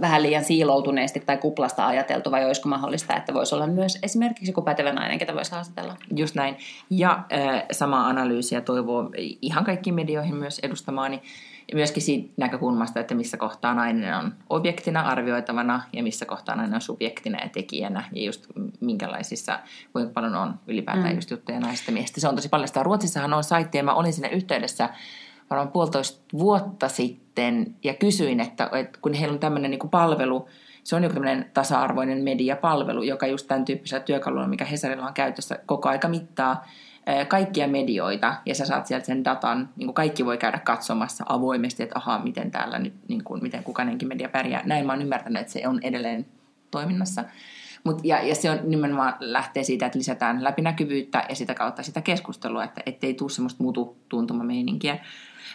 vähän 0.00 0.22
liian 0.22 0.44
siiloutuneesti 0.44 1.20
tai 1.20 1.38
kuplasta 1.38 1.86
ajateltu, 1.86 2.30
vai 2.30 2.44
olisiko 2.44 2.68
mahdollista, 2.68 3.16
että 3.16 3.34
voisi 3.34 3.54
olla 3.54 3.66
myös 3.66 3.98
esimerkiksi 4.02 4.50
joku 4.50 4.62
pätevä 4.62 4.92
nainen, 4.92 5.18
ketä 5.18 5.34
voisi 5.34 5.52
haastatella. 5.52 5.96
Just 6.16 6.34
näin. 6.34 6.56
Ja 6.90 7.24
äh, 7.32 7.62
samaa 7.72 8.06
analyysiä 8.06 8.60
toivoo 8.60 9.10
ihan 9.42 9.64
kaikkiin 9.64 9.94
medioihin 9.94 10.36
myös 10.36 10.58
edustamaani. 10.58 11.22
Myöskin 11.74 12.02
siitä 12.02 12.32
näkökulmasta, 12.36 13.00
että 13.00 13.14
missä 13.14 13.36
kohtaa 13.36 13.74
nainen 13.74 14.16
on 14.16 14.34
objektina 14.50 15.00
arvioitavana 15.00 15.82
ja 15.92 16.02
missä 16.02 16.26
kohtaa 16.26 16.56
nainen 16.56 16.74
on 16.74 16.80
subjektina 16.80 17.42
ja 17.42 17.48
tekijänä 17.48 18.04
ja 18.12 18.24
just 18.24 18.46
minkälaisissa, 18.80 19.58
kuinka 19.92 20.12
paljon 20.12 20.34
on 20.34 20.54
ylipäätään 20.66 21.08
mm. 21.08 21.14
just 21.14 21.30
juttuja 21.30 21.60
naisista 21.60 21.92
miehistä. 21.92 22.20
Se 22.20 22.28
on 22.28 22.36
tosi 22.36 22.48
paljon 22.48 22.68
sitä. 22.68 22.82
Ruotsissahan 22.82 23.32
on 23.32 23.44
saitti 23.44 23.78
ja 23.78 23.84
mä 23.84 23.94
olin 23.94 24.12
sinne 24.12 24.28
yhteydessä 24.28 24.88
varmaan 25.52 25.72
puolitoista 25.72 26.22
vuotta 26.38 26.88
sitten 26.88 27.76
ja 27.84 27.94
kysyin, 27.94 28.40
että, 28.40 28.70
että 28.72 28.98
kun 29.02 29.14
heillä 29.14 29.32
on 29.32 29.40
tämmöinen 29.40 29.70
niin 29.70 29.90
palvelu, 29.90 30.48
se 30.84 30.96
on 30.96 31.02
joku 31.02 31.14
tämmöinen 31.14 31.50
tasa-arvoinen 31.54 32.24
mediapalvelu, 32.24 33.02
joka 33.02 33.26
just 33.26 33.48
tämän 33.48 33.64
tyyppisellä 33.64 34.04
työkalulla, 34.04 34.46
mikä 34.46 34.64
Hesarilla 34.64 35.06
on 35.06 35.14
käytössä, 35.14 35.58
koko 35.66 35.88
aika 35.88 36.08
mittaa 36.08 36.64
kaikkia 37.28 37.68
medioita 37.68 38.34
ja 38.46 38.54
sä 38.54 38.66
saat 38.66 38.86
sieltä 38.86 39.06
sen 39.06 39.24
datan, 39.24 39.68
niin 39.76 39.86
kuin 39.86 39.94
kaikki 39.94 40.24
voi 40.26 40.38
käydä 40.38 40.58
katsomassa 40.58 41.24
avoimesti, 41.28 41.82
että 41.82 41.98
ahaa, 41.98 42.22
miten 42.22 42.50
täällä 42.50 42.78
nyt, 42.78 42.94
niin 43.08 43.24
kuin, 43.24 43.42
miten 43.42 43.64
kukainenkin 43.64 44.08
media 44.08 44.28
pärjää. 44.28 44.62
Näin 44.64 44.86
mä 44.86 44.92
oon 44.92 45.02
ymmärtänyt, 45.02 45.40
että 45.40 45.52
se 45.52 45.68
on 45.68 45.80
edelleen 45.82 46.26
toiminnassa. 46.70 47.24
Mut, 47.84 48.00
ja, 48.04 48.22
ja 48.22 48.34
se 48.34 48.50
on 48.50 48.58
nimenomaan 48.64 49.14
lähtee 49.20 49.62
siitä, 49.64 49.86
että 49.86 49.98
lisätään 49.98 50.44
läpinäkyvyyttä 50.44 51.24
ja 51.28 51.34
sitä 51.34 51.54
kautta 51.54 51.82
sitä 51.82 52.00
keskustelua, 52.00 52.64
että 52.64 52.82
ettei 52.86 53.14
tule 53.14 53.30
semmoista 53.30 53.62
mutu 53.62 53.96
tuntumameininkiä. 54.08 54.98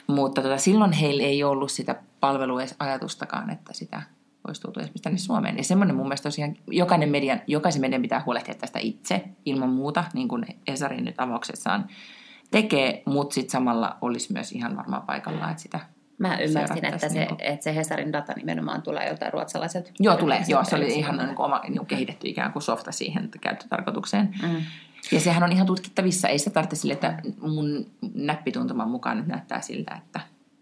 Mutta 0.07 0.41
tota, 0.41 0.57
silloin 0.57 0.91
heillä 0.91 1.23
ei 1.23 1.43
ollut 1.43 1.71
sitä 1.71 1.95
palveluajatustakaan, 2.19 3.49
että 3.49 3.73
sitä 3.73 4.01
olisi 4.47 4.61
tultu 4.61 4.79
esimerkiksi 4.79 5.03
tänne 5.03 5.17
Suomeen. 5.17 5.57
Ja 5.57 5.63
semmoinen 5.63 5.95
mun 5.95 6.05
mielestä 6.05 6.29
tosiaan 6.29 6.55
jokainen 6.67 7.09
median, 7.09 7.41
jokaisen 7.47 7.81
median 7.81 8.01
pitää 8.01 8.23
huolehtia 8.25 8.55
tästä 8.55 8.79
itse 8.79 9.23
ilman 9.45 9.69
muuta, 9.69 10.03
niin 10.13 10.27
kuin 10.27 10.45
Esarin 10.67 11.05
nyt 11.05 11.15
avauksessaan 11.17 11.87
tekee, 12.51 13.03
mutta 13.05 13.33
sitten 13.33 13.51
samalla 13.51 13.97
olisi 14.01 14.33
myös 14.33 14.51
ihan 14.51 14.77
varmaan 14.77 15.01
paikallaan, 15.01 15.51
että 15.51 15.63
sitä 15.63 15.79
Mä 16.17 16.37
ymmärsin, 16.37 16.85
että 16.85 17.09
se, 17.09 17.19
niin 17.19 17.35
että 17.39 17.63
se 17.63 17.75
Hesarin 17.75 18.13
data 18.13 18.33
nimenomaan 18.33 18.81
tulee 18.81 19.07
joltain 19.07 19.33
ruotsalaiselta. 19.33 19.91
Joo, 19.99 20.15
tulee. 20.15 20.43
Joo, 20.47 20.63
se 20.63 20.75
oli 20.75 20.87
ihan 20.87 21.17
niin 21.17 21.35
kuin 21.35 21.45
oma 21.45 21.59
niin 21.63 21.77
kuin 21.77 21.87
kehitetty 21.87 22.27
ikään 22.27 22.53
kuin 22.53 22.63
softa 22.63 22.91
siihen 22.91 23.29
käyttötarkoitukseen. 23.41 24.35
Mm. 24.43 24.61
Ja 25.11 25.19
sehän 25.19 25.43
on 25.43 25.51
ihan 25.51 25.67
tutkittavissa. 25.67 26.27
Ei 26.27 26.39
sitä 26.39 26.49
tarvitse 26.49 26.75
sille, 26.75 26.93
että 26.93 27.21
mun 27.41 27.85
näppituntuman 28.13 28.89
mukaan 28.89 29.17
nyt 29.17 29.27
näyttää 29.27 29.61
siltä, 29.61 29.95
että 29.95 30.19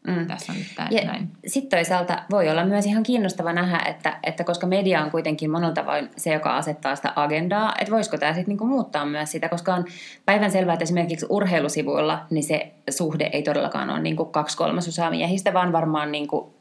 Mm. 0.07 0.27
Tässä 0.27 0.51
on 0.51 0.57
nyt 0.57 0.67
tämä 0.75 0.87
ja 0.91 1.05
näin. 1.05 1.29
Sitten 1.47 1.77
toisaalta 1.77 2.23
voi 2.31 2.49
olla 2.49 2.65
myös 2.65 2.85
ihan 2.85 3.03
kiinnostava 3.03 3.53
nähdä, 3.53 3.79
että, 3.89 4.19
että 4.23 4.43
koska 4.43 4.67
media 4.67 5.03
on 5.03 5.11
kuitenkin 5.11 5.51
monella 5.51 5.73
tavoin 5.73 6.09
se, 6.17 6.33
joka 6.33 6.57
asettaa 6.57 6.95
sitä 6.95 7.13
agendaa, 7.15 7.73
että 7.79 7.91
voisiko 7.91 8.17
tämä 8.17 8.33
sitten 8.33 8.49
niinku 8.49 8.65
muuttaa 8.65 9.05
myös 9.05 9.31
sitä, 9.31 9.49
koska 9.49 9.73
on 9.73 9.85
päivän 10.25 10.51
selvää, 10.51 10.73
että 10.73 10.83
esimerkiksi 10.83 11.25
urheilusivuilla 11.29 12.25
niin 12.29 12.43
se 12.43 12.73
suhde 12.89 13.29
ei 13.33 13.43
todellakaan 13.43 13.89
ole 13.89 13.99
niinku 13.99 14.25
kaksi 14.25 14.57
kolmasosaa 14.57 15.09
miehistä, 15.09 15.53
vaan 15.53 15.71
varmaan 15.71 16.11
niinku 16.11 16.54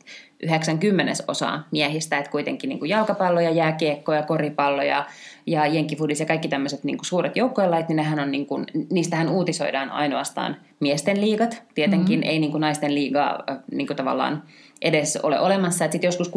90 0.44 1.12
osaa 1.28 1.68
miehistä, 1.70 2.18
että 2.18 2.30
kuitenkin 2.30 2.68
niin 2.68 2.78
kuin 2.78 2.88
jalkapallo 2.88 3.40
ja 3.40 3.50
jääkiekko 3.50 4.12
ja 4.12 4.22
koripallo 4.22 4.82
ja, 4.82 5.06
ja 5.46 5.66
jenkifudis 5.66 6.20
ja 6.20 6.26
kaikki 6.26 6.48
tämmöiset 6.48 6.84
niin 6.84 6.98
kuin 6.98 7.06
suuret 7.06 7.36
joukkuelait, 7.36 7.88
niin 7.88 7.96
nehän 7.96 8.20
on 8.20 8.30
niin 8.30 8.46
kuin, 8.46 8.64
niistähän 8.90 9.28
uutisoidaan 9.28 9.90
ainoastaan 9.90 10.56
miesten 10.80 11.20
liigat. 11.20 11.62
Tietenkin 11.74 12.18
mm-hmm. 12.18 12.30
ei 12.30 12.38
niin 12.38 12.50
kuin 12.50 12.60
naisten 12.60 12.94
liigaa 12.94 13.44
niin 13.72 13.86
kuin 13.86 13.96
tavallaan 13.96 14.42
edes 14.82 15.18
ole 15.22 15.40
olemassa. 15.40 15.84
Sitten 15.84 16.08
joskus 16.08 16.32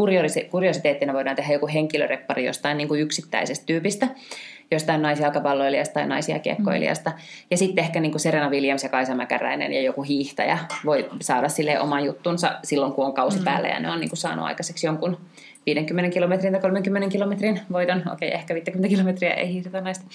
kuriositeettina 0.49 1.13
voidaan 1.13 1.35
tehdä 1.35 1.53
joku 1.53 1.67
henkilöreppari 1.67 2.45
jostain 2.45 2.77
niin 2.77 2.87
kuin 2.87 3.01
yksittäisestä 3.01 3.65
tyypistä 3.65 4.07
jostain 4.71 5.01
naisjalkapalloilijasta 5.01 5.93
tai 5.93 6.07
naisjääkiekkoilijasta. 6.07 7.09
Mm. 7.09 7.15
Ja 7.51 7.57
sitten 7.57 7.83
ehkä 7.83 7.99
niin 7.99 8.11
kuin 8.11 8.19
Serena 8.19 8.49
Williams 8.49 8.83
ja 8.83 8.89
Kaisa 8.89 9.15
Mäkäräinen 9.15 9.73
ja 9.73 9.81
joku 9.81 10.01
hiihtäjä 10.01 10.57
voi 10.85 11.09
saada 11.21 11.49
sille 11.49 11.79
oman 11.79 12.05
juttunsa 12.05 12.59
silloin, 12.63 12.93
kun 12.93 13.05
on 13.05 13.13
kausi 13.13 13.37
mm. 13.37 13.43
päällä 13.43 13.67
ja 13.67 13.79
ne 13.79 13.91
on 13.91 13.99
niin 13.99 14.09
kuin 14.09 14.17
saanut 14.17 14.45
aikaiseksi 14.45 14.87
jonkun 14.87 15.17
50 15.65 16.13
kilometrin 16.13 16.53
tai 16.53 16.61
30 16.61 17.09
kilometrin 17.09 17.61
voiton, 17.71 17.97
okei 17.97 18.29
okay, 18.29 18.39
ehkä 18.39 18.53
50 18.53 18.89
kilometriä 18.89 19.33
ei 19.33 19.47
hiihdetä 19.47 19.81
naista, 19.81 20.05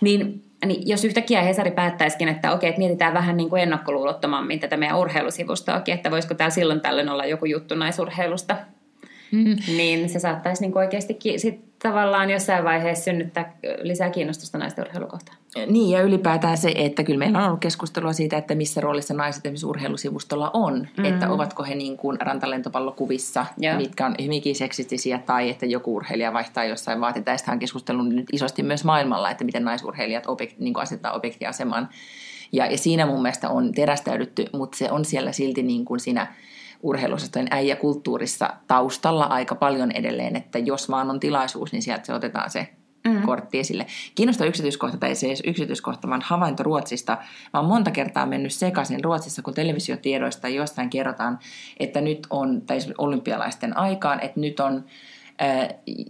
niin, 0.00 0.44
niin 0.66 0.88
jos 0.88 1.04
yhtäkkiä 1.04 1.42
Hesari 1.42 1.70
päättäisikin, 1.70 2.28
että 2.28 2.52
okei, 2.52 2.56
okay, 2.56 2.68
että 2.68 2.78
mietitään 2.78 3.14
vähän 3.14 3.36
niin 3.36 3.50
kuin 3.50 3.62
ennakkoluulottomammin 3.62 4.60
tätä 4.60 4.76
meidän 4.76 4.98
urheilusivustoakin, 4.98 5.94
että 5.94 6.10
voisiko 6.10 6.34
täällä 6.34 6.54
silloin 6.54 6.80
tällöin 6.80 7.08
olla 7.08 7.24
joku 7.24 7.44
juttu 7.44 7.74
naisurheilusta, 7.74 8.56
mm. 9.32 9.56
niin 9.66 10.08
se 10.08 10.18
saattaisi 10.18 10.62
niin 10.62 10.78
oikeastikin 10.78 11.40
sit 11.40 11.72
tavallaan 11.82 12.30
jossain 12.30 12.64
vaiheessa 12.64 13.04
synnyttää 13.04 13.56
lisää 13.82 14.10
kiinnostusta 14.10 14.58
naisten 14.58 14.84
urheilukohtaan. 14.84 15.38
Niin, 15.66 15.90
ja 15.90 16.02
ylipäätään 16.02 16.58
se, 16.58 16.72
että 16.76 17.04
kyllä 17.04 17.18
meillä 17.18 17.38
on 17.38 17.46
ollut 17.46 17.60
keskustelua 17.60 18.12
siitä, 18.12 18.38
että 18.38 18.54
missä 18.54 18.80
roolissa 18.80 19.14
naiset 19.14 19.46
esimerkiksi 19.46 19.66
urheilusivustolla 19.66 20.50
on. 20.52 20.74
Mm-hmm. 20.74 21.04
Että 21.04 21.30
ovatko 21.30 21.64
he 21.64 21.74
niin 21.74 21.96
kuin 21.96 22.20
rantalentopallokuvissa, 22.20 23.46
yeah. 23.62 23.76
mitkä 23.76 24.06
on 24.06 24.14
hyvinkin 24.22 24.56
seksistisiä, 24.56 25.18
tai 25.18 25.50
että 25.50 25.66
joku 25.66 25.94
urheilija 25.94 26.32
vaihtaa 26.32 26.64
jossain 26.64 27.00
vaatteita. 27.00 27.24
Tästä 27.24 27.52
on 27.52 27.58
keskustellut 27.58 28.08
nyt 28.08 28.26
isosti 28.32 28.62
myös 28.62 28.84
maailmalla, 28.84 29.30
että 29.30 29.44
miten 29.44 29.64
naisurheilijat 29.64 30.26
objek- 30.26 30.54
niin 30.58 30.74
kuin 30.74 30.82
asettaa 30.82 31.12
objektiasemaan. 31.12 31.88
Ja, 32.52 32.66
ja 32.66 32.78
siinä 32.78 33.06
mun 33.06 33.22
mielestä 33.22 33.48
on 33.48 33.72
terästäydytty, 33.72 34.46
mutta 34.52 34.78
se 34.78 34.90
on 34.90 35.04
siellä 35.04 35.32
silti 35.32 35.62
niin 35.62 35.84
kuin 35.84 36.00
siinä– 36.00 36.26
urheiluosastojen 36.82 37.48
äijäkulttuurissa 37.50 38.50
taustalla 38.66 39.24
aika 39.24 39.54
paljon 39.54 39.90
edelleen, 39.92 40.36
että 40.36 40.58
jos 40.58 40.90
vaan 40.90 41.10
on 41.10 41.20
tilaisuus, 41.20 41.72
niin 41.72 41.82
sieltä 41.82 42.06
se 42.06 42.14
otetaan 42.14 42.50
se 42.50 42.68
mm. 43.08 43.22
kortti 43.22 43.58
esille. 43.58 43.86
Kiinnostava 44.14 44.48
yksityiskohta, 44.48 44.96
tai 44.96 45.14
se 45.14 45.26
ei 45.26 45.30
edes 45.30 45.42
yksityiskohta, 45.46 46.08
vaan 46.08 46.22
havainto 46.24 46.62
Ruotsista. 46.62 47.18
Mä 47.52 47.60
oon 47.60 47.68
monta 47.68 47.90
kertaa 47.90 48.26
mennyt 48.26 48.52
sekaisin 48.52 49.04
Ruotsissa, 49.04 49.42
kun 49.42 49.54
televisiotiedoista 49.54 50.48
jostain 50.48 50.90
kerrotaan, 50.90 51.38
että 51.80 52.00
nyt 52.00 52.26
on, 52.30 52.62
tai 52.62 52.78
olympialaisten 52.98 53.76
aikaan, 53.76 54.20
että 54.20 54.40
nyt 54.40 54.60
on 54.60 54.84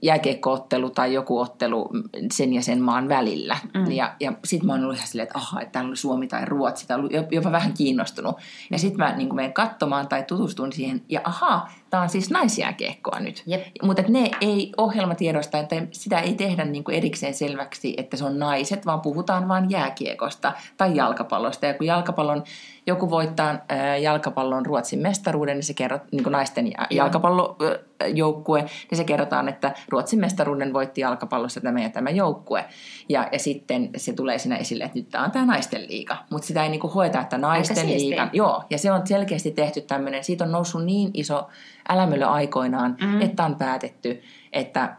jääkiekkoottelu 0.02 0.90
tai 0.90 1.14
joku 1.14 1.38
ottelu 1.38 1.90
sen 2.32 2.52
ja 2.52 2.62
sen 2.62 2.82
maan 2.82 3.08
välillä. 3.08 3.56
Mm. 3.74 3.90
Ja, 3.90 4.14
ja 4.20 4.32
sitten 4.44 4.66
mä 4.66 4.72
oon 4.72 4.82
ollut 4.82 4.96
ihan 4.96 5.08
silleen, 5.08 5.26
että 5.26 5.38
aha, 5.38 5.60
että 5.60 5.72
täällä 5.72 5.88
oli 5.88 5.96
Suomi 5.96 6.26
tai 6.26 6.44
Ruotsi, 6.44 6.86
tai 6.86 6.96
ollut 6.96 7.12
jopa 7.30 7.52
vähän 7.52 7.72
kiinnostunut. 7.72 8.36
Ja 8.70 8.78
sitten 8.78 8.98
mä 8.98 9.16
niin 9.16 9.34
menen 9.34 9.52
katsomaan 9.52 10.08
tai 10.08 10.22
tutustun 10.22 10.72
siihen, 10.72 11.02
ja 11.08 11.20
aha, 11.24 11.68
tämä 11.92 12.02
on 12.02 12.08
siis 12.08 12.30
naisjääkiekkoa 12.30 13.20
nyt. 13.20 13.42
Yep. 13.50 13.62
Mutta 13.82 14.02
ne 14.08 14.30
ei 14.40 14.72
ohjelmatiedosta, 14.76 15.58
että 15.58 15.76
sitä 15.90 16.20
ei 16.20 16.34
tehdä 16.34 16.64
niin 16.64 16.84
kuin 16.84 16.94
erikseen 16.94 17.34
selväksi, 17.34 17.94
että 17.96 18.16
se 18.16 18.24
on 18.24 18.38
naiset, 18.38 18.86
vaan 18.86 19.00
puhutaan 19.00 19.48
vain 19.48 19.70
jääkiekosta 19.70 20.52
tai 20.76 20.96
jalkapallosta. 20.96 21.66
Ja 21.66 21.74
kun 21.74 21.86
jalkapallon, 21.86 22.44
joku 22.86 23.10
voittaa 23.10 23.58
jalkapallon 24.00 24.66
Ruotsin 24.66 24.98
mestaruuden, 24.98 25.56
niin 25.56 25.64
se 25.64 25.74
kerrot, 25.74 26.02
niin 26.12 26.22
kuin 26.22 26.32
naisten 26.32 26.72
jalkapallojoukkue, 26.90 28.60
niin 28.62 28.96
se 28.96 29.04
kerrotaan, 29.04 29.48
että 29.48 29.74
Ruotsin 29.88 30.20
mestaruuden 30.20 30.72
voitti 30.72 31.00
jalkapallossa 31.00 31.60
tämä 31.60 31.82
ja 31.82 31.90
tämä 31.90 32.10
joukkue. 32.10 32.64
Ja, 33.08 33.28
ja 33.32 33.38
sitten 33.38 33.90
se 33.96 34.12
tulee 34.12 34.38
siinä 34.38 34.56
esille, 34.56 34.84
että 34.84 34.98
nyt 34.98 35.08
tämä 35.08 35.24
on 35.24 35.30
tämä 35.30 35.46
naisten 35.46 35.88
liiga. 35.88 36.16
Mutta 36.30 36.46
sitä 36.46 36.62
ei 36.62 36.68
niin 36.68 36.80
kuin 36.80 36.92
hoeta, 36.92 37.20
että 37.20 37.38
naisten 37.38 37.86
liiga. 37.86 38.28
Joo, 38.32 38.64
ja 38.70 38.78
se 38.78 38.92
on 38.92 39.06
selkeästi 39.06 39.50
tehty 39.50 39.80
tämmöinen, 39.80 40.24
siitä 40.24 40.44
on 40.44 40.52
noussut 40.52 40.84
niin 40.84 41.10
iso 41.14 41.48
älämölö 41.88 42.26
aikoinaan, 42.26 42.96
mm. 43.00 43.20
että 43.20 43.44
on 43.44 43.56
päätetty, 43.56 44.22
että 44.52 44.96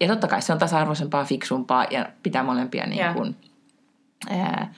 ja 0.00 0.08
totta 0.08 0.28
kai 0.28 0.42
se 0.42 0.52
on 0.52 0.58
tasa-arvoisempaa, 0.58 1.24
fiksumpaa 1.24 1.86
ja 1.90 2.08
pitää 2.22 2.42
molempia 2.42 2.86
niin 2.86 3.14
kuin, 3.14 3.36
ää, 4.30 4.74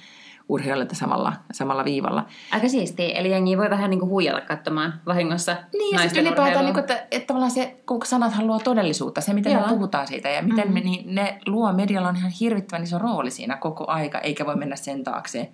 urheilijoita 0.49 0.95
samalla, 0.95 1.33
samalla 1.53 1.85
viivalla. 1.85 2.27
Aika 2.53 2.69
siistiä. 2.69 3.09
Eli 3.09 3.31
jengi 3.31 3.59
voi 3.59 3.71
vähän 3.71 3.91
niin 3.91 4.01
kuin 4.01 4.11
huijata 4.11 4.41
katsomaan 4.41 4.95
vahingossa 5.07 5.57
Niin, 5.73 5.95
ja 5.95 6.03
sitten 6.03 6.27
ylipäätään, 6.27 6.65
niin 6.65 6.75
kuin, 6.75 6.81
että, 6.81 7.07
että 7.11 7.27
tavallaan 7.27 7.51
se, 7.51 7.77
kun 7.87 8.07
sanathan 8.07 8.47
luo 8.47 8.59
todellisuutta, 8.59 9.21
se 9.21 9.33
miten 9.33 9.53
Joo. 9.53 9.63
me 9.63 9.69
puhutaan 9.69 10.07
siitä 10.07 10.29
ja 10.29 10.43
miten 10.43 10.57
mm-hmm. 10.57 10.75
me, 10.75 10.81
niin 10.81 11.15
ne 11.15 11.39
luo, 11.47 11.73
medialla 11.73 12.09
on 12.09 12.17
ihan 12.17 12.33
hirvittävän 12.41 12.83
iso 12.83 12.99
rooli 12.99 13.31
siinä 13.31 13.57
koko 13.57 13.87
aika, 13.87 14.19
eikä 14.19 14.47
voi 14.47 14.57
mennä 14.57 14.77
sen 14.77 15.05
taakse, 15.05 15.49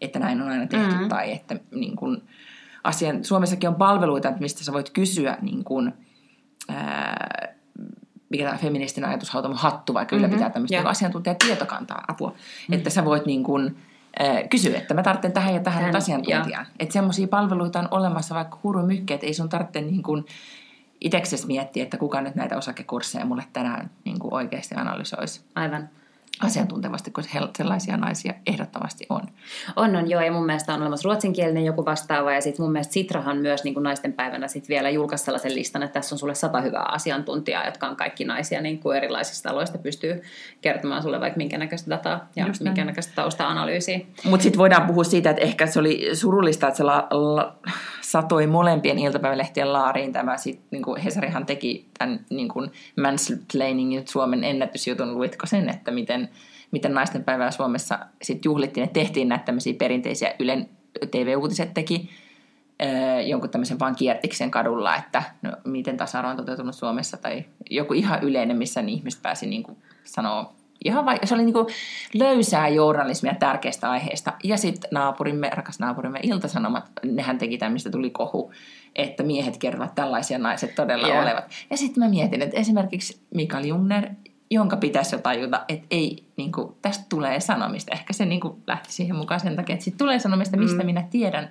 että 0.00 0.18
näin 0.18 0.42
on 0.42 0.48
aina 0.48 0.66
tehty 0.66 0.86
mm-hmm. 0.86 1.08
tai 1.08 1.32
että 1.32 1.56
niin 1.70 1.96
kuin, 1.96 2.22
asian, 2.84 3.24
Suomessakin 3.24 3.68
on 3.68 3.74
palveluita, 3.74 4.32
mistä 4.40 4.64
sä 4.64 4.72
voit 4.72 4.90
kysyä 4.90 5.38
niin 5.42 5.64
kuin, 5.64 5.92
ää, 6.68 7.54
mikä 8.28 8.44
tämä 8.44 8.58
feministinen 8.58 9.10
ajatushautamo 9.10 9.54
hattu, 9.54 9.94
vaikka 9.94 10.16
mm-hmm. 10.16 10.24
ylläpitää 10.24 10.50
tämmöistä 10.50 10.76
yeah. 10.76 10.86
asiantuntijatietokantaa 10.86 12.04
apua. 12.08 12.30
Mm-hmm. 12.30 12.74
Että 12.74 12.90
sä 12.90 13.04
voit 13.04 13.26
niin 13.26 13.44
kuin, 13.44 13.76
äh, 14.20 14.48
kysyä, 14.50 14.78
että 14.78 14.94
mä 14.94 15.02
tarvitsen 15.02 15.32
tähän 15.32 15.54
ja 15.54 15.60
tähän 15.60 15.84
Tän, 15.84 15.96
asiantuntijaan. 15.96 16.66
Että 16.78 16.92
semmoisia 16.92 17.28
palveluita 17.28 17.78
on 17.78 17.88
olemassa 17.90 18.34
vaikka 18.34 18.58
hurumykkeet, 18.62 19.24
ei 19.24 19.34
sun 19.34 19.48
tarvitse 19.48 19.80
niin 19.80 20.02
kuin 20.02 20.26
itseksesi 21.00 21.46
miettiä, 21.46 21.82
että 21.82 21.96
kuka 21.96 22.20
nyt 22.20 22.34
näitä 22.34 22.56
osakekursseja 22.56 23.24
mulle 23.24 23.44
tänään 23.52 23.90
niin 24.04 24.18
kuin 24.18 24.34
oikeasti 24.34 24.74
analysoisi. 24.74 25.40
Aivan 25.54 25.88
asiantuntevasti, 26.40 27.10
kun 27.10 27.24
sellaisia 27.56 27.96
naisia 27.96 28.34
ehdottomasti 28.46 29.06
on. 29.08 29.22
On, 29.76 29.96
on 29.96 30.10
joo, 30.10 30.22
ja 30.22 30.32
mun 30.32 30.46
mielestä 30.46 30.74
on 30.74 30.82
olemassa 30.82 31.08
ruotsinkielinen 31.08 31.64
joku 31.64 31.84
vastaava, 31.84 32.32
ja 32.32 32.40
sitten 32.40 32.64
mun 32.64 32.72
mielestä 32.72 32.92
Sitrahan 32.92 33.36
myös 33.36 33.64
niin 33.64 33.74
kuin 33.74 33.84
naisten 33.84 34.12
päivänä 34.12 34.48
sit 34.48 34.68
vielä 34.68 34.90
julkaisi 34.90 35.24
sellaisen 35.24 35.54
listan, 35.54 35.82
että 35.82 35.94
tässä 36.00 36.14
on 36.14 36.18
sulle 36.18 36.34
sata 36.34 36.60
hyvää 36.60 36.84
asiantuntijaa, 36.92 37.64
jotka 37.64 37.86
on 37.86 37.96
kaikki 37.96 38.24
naisia 38.24 38.60
niin 38.60 38.78
kuin 38.78 38.96
erilaisista 38.96 39.50
aloista, 39.50 39.78
pystyy 39.78 40.22
kertomaan 40.60 41.02
sulle 41.02 41.20
vaikka 41.20 41.36
minkä 41.36 41.58
näköistä 41.58 41.90
dataa 41.90 42.28
ja 42.36 42.46
Just 42.46 42.60
minkä 42.60 42.84
näköistä 42.84 43.12
tausta-analyysiä. 43.14 44.00
Mutta 44.24 44.42
sitten 44.42 44.58
voidaan 44.58 44.86
puhua 44.86 45.04
siitä, 45.04 45.30
että 45.30 45.42
ehkä 45.42 45.66
se 45.66 45.80
oli 45.80 46.10
surullista, 46.12 46.68
että 46.68 46.76
se 46.76 46.84
la, 46.84 47.06
la, 47.10 47.54
satoi 48.00 48.46
molempien 48.46 48.98
iltapäivälehtien 48.98 49.72
laariin 49.72 50.12
tämä, 50.12 50.36
sit, 50.36 50.60
niin 50.70 50.82
kuin 50.82 51.00
Hesarihan 51.00 51.46
teki 51.46 51.88
tämän 52.04 52.26
niin 52.30 52.48
kuin 52.48 52.70
mansplainingin 53.00 54.08
Suomen 54.08 54.44
ennätysjutun, 54.44 55.14
luitko 55.14 55.46
sen, 55.46 55.68
että 55.68 55.90
miten, 55.90 56.28
miten 56.70 56.94
naisten 56.94 57.24
päivää 57.24 57.50
Suomessa 57.50 57.98
sit 58.22 58.44
juhlittiin, 58.44 58.84
että 58.84 59.00
tehtiin 59.00 59.28
näitä 59.28 59.44
tämmöisiä 59.44 59.74
perinteisiä 59.78 60.34
Ylen 60.38 60.68
TV-uutiset 61.10 61.74
teki, 61.74 62.10
jonkun 63.26 63.50
tämmöisen 63.50 63.78
vaan 63.78 63.96
kiertiksen 63.96 64.50
kadulla, 64.50 64.96
että 64.96 65.22
no, 65.42 65.52
miten 65.64 65.96
tasa-arvo 65.96 66.30
on 66.30 66.36
toteutunut 66.36 66.74
Suomessa, 66.74 67.16
tai 67.16 67.44
joku 67.70 67.94
ihan 67.94 68.22
yleinen, 68.22 68.56
missä 68.56 68.82
niin 68.82 68.98
ihmiset 68.98 69.22
pääsi 69.22 69.46
niin 69.46 69.62
kuin 69.62 69.78
sanoa 70.04 70.53
ihan 70.84 71.04
vai, 71.04 71.18
se 71.24 71.34
oli 71.34 71.44
niin 71.44 71.54
löysää 72.14 72.68
journalismia 72.68 73.34
tärkeistä 73.34 73.90
aiheista. 73.90 74.32
Ja 74.44 74.56
sitten 74.56 74.88
naapurimme, 74.92 75.50
rakas 75.52 75.78
naapurimme 75.78 76.20
Iltasanomat, 76.22 76.84
nehän 77.04 77.38
teki 77.38 77.58
tämmöistä, 77.58 77.90
tuli 77.90 78.10
kohu, 78.10 78.52
että 78.94 79.22
miehet 79.22 79.56
kertovat 79.56 79.94
tällaisia 79.94 80.38
naiset 80.38 80.74
todella 80.74 81.08
yeah. 81.08 81.22
olevat. 81.22 81.44
Ja 81.70 81.76
sitten 81.76 82.04
mä 82.04 82.08
mietin, 82.08 82.42
että 82.42 82.60
esimerkiksi 82.60 83.20
Mikael 83.34 83.64
Jungner, 83.64 84.08
jonka 84.50 84.76
pitäisi 84.76 85.14
jo 85.14 85.18
tajuta, 85.18 85.64
että 85.68 85.86
ei, 85.90 86.24
niin 86.36 86.52
kuin, 86.52 86.74
tästä 86.82 87.04
tulee 87.08 87.40
sanomista. 87.40 87.92
Ehkä 87.92 88.12
se 88.12 88.26
niin 88.26 88.40
kuin, 88.40 88.62
lähti 88.66 88.92
siihen 88.92 89.16
mukaan 89.16 89.40
sen 89.40 89.56
takia, 89.56 89.74
että 89.74 89.84
sitten 89.84 89.98
tulee 89.98 90.18
sanomista, 90.18 90.56
mistä 90.56 90.82
mm. 90.82 90.86
minä 90.86 91.04
tiedän. 91.10 91.48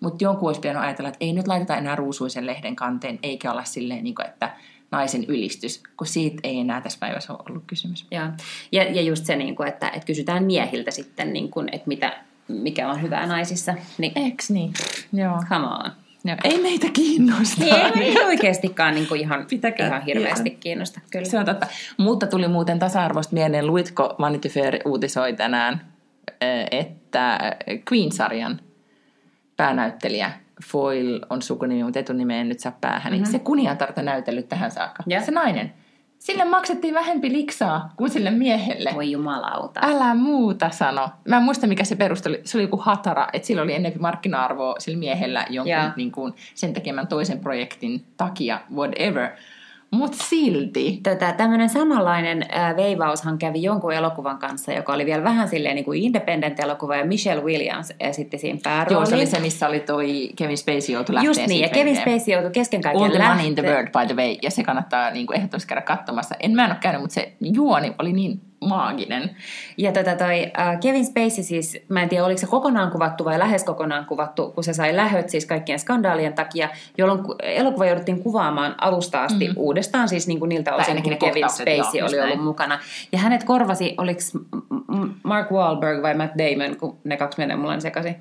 Mutta 0.00 0.24
jonkun 0.24 0.48
olisi 0.48 0.60
pitänyt 0.60 0.82
ajatella, 0.82 1.08
että 1.08 1.24
ei 1.24 1.32
nyt 1.32 1.48
laiteta 1.48 1.76
enää 1.76 1.96
ruusuisen 1.96 2.46
lehden 2.46 2.76
kanteen, 2.76 3.18
eikä 3.22 3.52
olla 3.52 3.64
silleen, 3.64 4.04
niin 4.04 4.14
kuin, 4.14 4.26
että 4.26 4.50
naisen 4.90 5.24
ylistys, 5.24 5.82
kun 5.96 6.06
siitä 6.06 6.40
ei 6.44 6.58
enää 6.58 6.80
tässä 6.80 6.98
päivässä 6.98 7.32
ole 7.32 7.42
ollut 7.48 7.64
kysymys. 7.66 8.06
Ja, 8.10 8.32
ja, 8.72 8.82
ja 8.84 9.02
just 9.02 9.26
se, 9.26 9.36
niin 9.36 9.56
kuin, 9.56 9.68
että, 9.68 9.88
että 9.88 10.06
kysytään 10.06 10.44
miehiltä 10.44 10.90
sitten, 10.90 11.32
niin 11.32 11.50
kuin, 11.50 11.68
että 11.72 11.88
mitä, 11.88 12.16
mikä 12.48 12.88
on 12.88 13.02
hyvää 13.02 13.26
naisissa. 13.26 13.74
Niin, 13.98 14.12
Eks 14.16 14.50
niin? 14.50 14.72
Joo. 15.12 15.42
Come 15.48 15.66
on. 15.66 15.92
Joo, 16.24 16.36
ei 16.44 16.62
meitä 16.62 16.86
kiinnosta. 16.92 17.64
Ei, 17.64 17.70
ei 17.70 17.96
meitä 17.96 18.20
oikeastikaan 18.26 18.94
niin 18.94 19.06
kuin 19.06 19.20
ihan, 19.20 19.46
Pitäkää, 19.46 19.86
ihan 19.86 20.02
hirveästi 20.02 20.48
ihan. 20.48 20.60
kiinnosta. 20.60 21.00
Kyllä. 21.10 21.24
Se 21.24 21.38
on 21.38 21.44
totta. 21.44 21.66
Mutta 21.96 22.26
tuli 22.26 22.48
muuten 22.48 22.78
tasa-arvoista 22.78 23.34
mieleen, 23.34 23.66
luitko 23.66 24.14
Vanity 24.20 24.48
Fair 24.48 24.78
uutisoi 24.84 25.32
tänään 25.32 25.90
että 26.70 27.38
Queen-sarjan 27.92 28.60
päänäyttelijä 29.56 30.32
Foyle 30.64 31.20
on 31.30 31.42
sukunimi, 31.42 31.82
mutta 31.82 31.98
etunimi 31.98 32.34
en 32.34 32.48
nyt 32.48 32.60
saa 32.60 32.76
päähän. 32.80 33.12
Mm-hmm. 33.12 33.32
Se 33.32 33.38
kuniatarta 33.38 34.02
näytellyt 34.02 34.48
tähän 34.48 34.70
saakka. 34.70 35.02
Ja. 35.06 35.20
Se 35.20 35.30
nainen. 35.30 35.72
Sille 36.18 36.44
maksettiin 36.44 36.94
vähempi 36.94 37.32
liksaa 37.32 37.92
kuin 37.96 38.10
sille 38.10 38.30
miehelle. 38.30 38.90
Voi 38.94 39.10
jumalauta. 39.10 39.80
Älä 39.82 40.14
muuta 40.14 40.70
sano. 40.70 41.08
Mä 41.28 41.36
en 41.36 41.42
muista, 41.42 41.66
mikä 41.66 41.84
se 41.84 41.96
perusteli. 41.96 42.40
Se 42.44 42.56
oli 42.56 42.64
joku 42.64 42.76
hatara, 42.76 43.28
että 43.32 43.46
sillä 43.46 43.62
oli 43.62 43.74
enemmän 43.74 44.02
markkina-arvoa 44.02 44.74
sillä 44.78 44.98
miehellä 44.98 45.46
jonkun 45.50 45.72
Joo. 45.72 45.90
niin 45.96 46.12
kuin, 46.12 46.34
sen 46.54 46.72
tekemän 46.72 47.06
toisen 47.06 47.40
projektin 47.40 48.04
takia, 48.16 48.60
whatever. 48.74 49.30
Mutta 49.90 50.24
silti. 50.24 51.00
Tätä, 51.02 51.32
tämmöinen 51.32 51.68
samanlainen 51.68 52.44
äh, 52.54 52.76
veivaushan 52.76 53.38
kävi 53.38 53.62
jonkun 53.62 53.92
elokuvan 53.92 54.38
kanssa, 54.38 54.72
joka 54.72 54.92
oli 54.92 55.06
vielä 55.06 55.24
vähän 55.24 55.48
silleen 55.48 55.74
niin 55.74 55.84
kuin 55.84 56.02
independent-elokuva, 56.02 56.96
ja 56.96 57.04
Michelle 57.04 57.44
Williams 57.44 57.92
esitti 58.00 58.38
siinä 58.38 58.58
pääroolin. 58.62 58.96
Joo, 58.96 59.06
se 59.06 59.14
oli 59.14 59.26
se, 59.26 59.40
missä 59.40 59.68
oli 59.68 59.80
toi 59.80 60.30
Kevin 60.36 60.58
Spacey 60.58 60.94
joutui 60.94 61.14
lähteä 61.14 61.28
Just 61.28 61.46
niin, 61.46 61.60
ja 61.60 61.68
Kevin. 61.68 61.96
Spacey 61.96 62.34
joutui 62.34 62.50
kesken 62.50 62.80
kaiken 62.80 63.02
All 63.02 63.10
the 63.10 63.28
money 63.28 63.46
in 63.46 63.54
the 63.54 63.62
world, 63.62 63.88
by 63.88 64.14
the 64.14 64.22
way. 64.22 64.36
Ja 64.42 64.50
se 64.50 64.62
kannattaa 64.62 65.10
niin 65.10 65.26
kuin 65.26 65.36
ehdottomasti 65.36 65.68
käydä 65.68 65.82
katsomassa. 65.82 66.34
En 66.40 66.52
mä 66.52 66.64
en 66.64 66.70
ole 66.70 66.78
käynyt, 66.80 67.00
mutta 67.00 67.14
se 67.14 67.32
juoni 67.40 67.94
oli 67.98 68.12
niin 68.12 68.40
maaginen. 68.60 69.36
Ja 69.76 69.92
tota 69.92 70.16
toi, 70.16 70.42
uh, 70.42 70.80
Kevin 70.80 71.06
Spacey 71.06 71.44
siis, 71.44 71.78
mä 71.88 72.02
en 72.02 72.08
tiedä 72.08 72.24
oliko 72.24 72.40
se 72.40 72.46
kokonaan 72.46 72.90
kuvattu 72.90 73.24
vai 73.24 73.38
lähes 73.38 73.64
kokonaan 73.64 74.04
kuvattu, 74.04 74.50
kun 74.50 74.64
se 74.64 74.72
sai 74.72 74.96
lähöt 74.96 75.30
siis 75.30 75.46
kaikkien 75.46 75.78
skandaalien 75.78 76.32
takia, 76.34 76.68
jolloin 76.98 77.22
ku- 77.22 77.36
elokuva 77.42 77.86
jouduttiin 77.86 78.22
kuvaamaan 78.22 78.74
alusta 78.80 79.24
asti 79.24 79.48
mm. 79.48 79.54
uudestaan, 79.56 80.08
siis 80.08 80.26
niin 80.26 80.38
kuin 80.38 80.48
niiltä 80.48 80.74
osin, 80.74 81.02
kun 81.02 81.16
Kevin 81.16 81.50
Spacey 81.50 81.98
joo, 81.98 82.08
oli 82.08 82.16
ollut 82.16 82.28
näin. 82.28 82.42
mukana. 82.42 82.78
Ja 83.12 83.18
hänet 83.18 83.44
korvasi, 83.44 83.94
oliko 83.98 84.20
Mark 85.22 85.50
Wahlberg 85.50 86.02
vai 86.02 86.14
Matt 86.14 86.34
Damon, 86.38 86.76
kun 86.76 86.98
ne 87.04 87.16
kaksi 87.16 87.38
menee 87.38 87.56
mulla 87.56 87.80
sekaisin. 87.80 88.16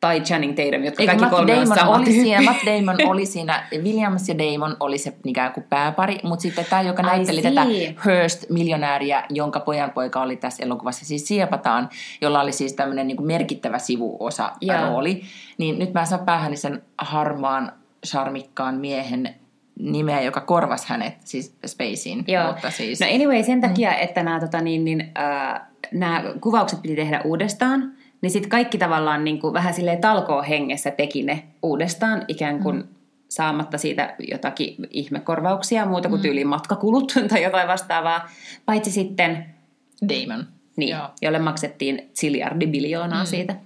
Tai 0.00 0.20
Channing 0.20 0.54
Tatum, 0.56 0.84
jotka 0.84 1.02
Eikö 1.02 1.10
kaikki 1.10 1.24
Matt 1.24 1.36
kolme 1.36 1.52
on 1.52 1.58
Damon 1.60 1.78
sama 1.78 1.96
oli 1.96 2.04
tyyppi. 2.04 2.20
siinä, 2.20 2.42
Matt 2.50 2.58
Damon 2.66 2.96
oli 3.10 3.26
siinä, 3.26 3.66
Williams 3.82 4.28
ja 4.28 4.34
Damon 4.38 4.76
oli 4.80 4.98
se 4.98 5.12
ikään 5.24 5.52
kuin 5.52 5.64
pääpari, 5.64 6.18
mutta 6.22 6.42
sitten 6.42 6.66
tämä, 6.70 6.82
joka 6.82 7.02
I 7.02 7.06
näytteli 7.06 7.42
see. 7.42 7.50
tätä 7.50 7.66
Hearst-miljonääriä, 8.04 9.24
jonka 9.30 9.60
pojan 9.60 9.90
poika 9.90 10.22
oli 10.22 10.36
tässä 10.36 10.62
elokuvassa, 10.62 11.04
siis 11.04 11.28
Siepataan, 11.28 11.88
jolla 12.20 12.40
oli 12.40 12.52
siis 12.52 12.72
tämmöinen 12.72 13.06
niin 13.06 13.26
merkittävä 13.26 13.78
sivuosa 13.78 14.52
Joo. 14.60 14.80
rooli, 14.80 15.22
niin 15.58 15.78
nyt 15.78 15.94
mä 15.94 16.00
en 16.00 16.06
saa 16.06 16.18
päähäni 16.18 16.56
sen 16.56 16.82
harmaan, 16.98 17.72
charmikkaan 18.06 18.74
miehen 18.74 19.34
nimeä, 19.78 20.20
joka 20.20 20.40
korvasi 20.40 20.88
hänet, 20.88 21.14
siis 21.24 21.56
Spaceyin, 21.66 22.24
Joo. 22.26 22.46
mutta 22.46 22.70
siis... 22.70 23.00
No 23.00 23.06
anyway, 23.14 23.42
sen 23.42 23.60
takia, 23.60 23.94
että 23.94 24.22
nämä, 24.22 24.40
tota, 24.40 24.60
niin, 24.60 24.84
niin, 24.84 25.12
äh, 25.18 25.60
nämä 25.92 26.22
kuvaukset 26.40 26.82
piti 26.82 26.96
tehdä 26.96 27.20
uudestaan, 27.24 27.92
niin 28.22 28.30
sitten 28.30 28.50
kaikki 28.50 28.78
tavallaan 28.78 29.24
niin 29.24 29.38
kuin, 29.38 29.54
vähän 29.54 29.74
silleen 29.74 30.00
talkoo 30.00 30.42
hengessä 30.42 30.90
teki 30.90 31.22
ne 31.22 31.42
uudestaan, 31.62 32.24
ikään 32.28 32.62
kuin 32.62 32.76
mm. 32.76 32.88
saamatta 33.28 33.78
siitä 33.78 34.14
jotakin 34.30 34.74
ihmekorvauksia, 34.90 35.86
muuta 35.86 36.08
kuin 36.08 36.22
tyyliin 36.22 36.48
matkakulut 36.48 37.12
tai 37.28 37.42
jotain 37.42 37.68
vastaavaa. 37.68 38.28
Paitsi 38.64 38.90
sitten, 38.90 39.46
Damon. 40.08 40.46
niin, 40.76 40.90
Joo. 40.96 41.08
jolle 41.22 41.38
maksettiin 41.38 42.10
ziljardi 42.14 42.66
biljoonaa 42.66 43.22
mm. 43.22 43.26
siitä. 43.26 43.56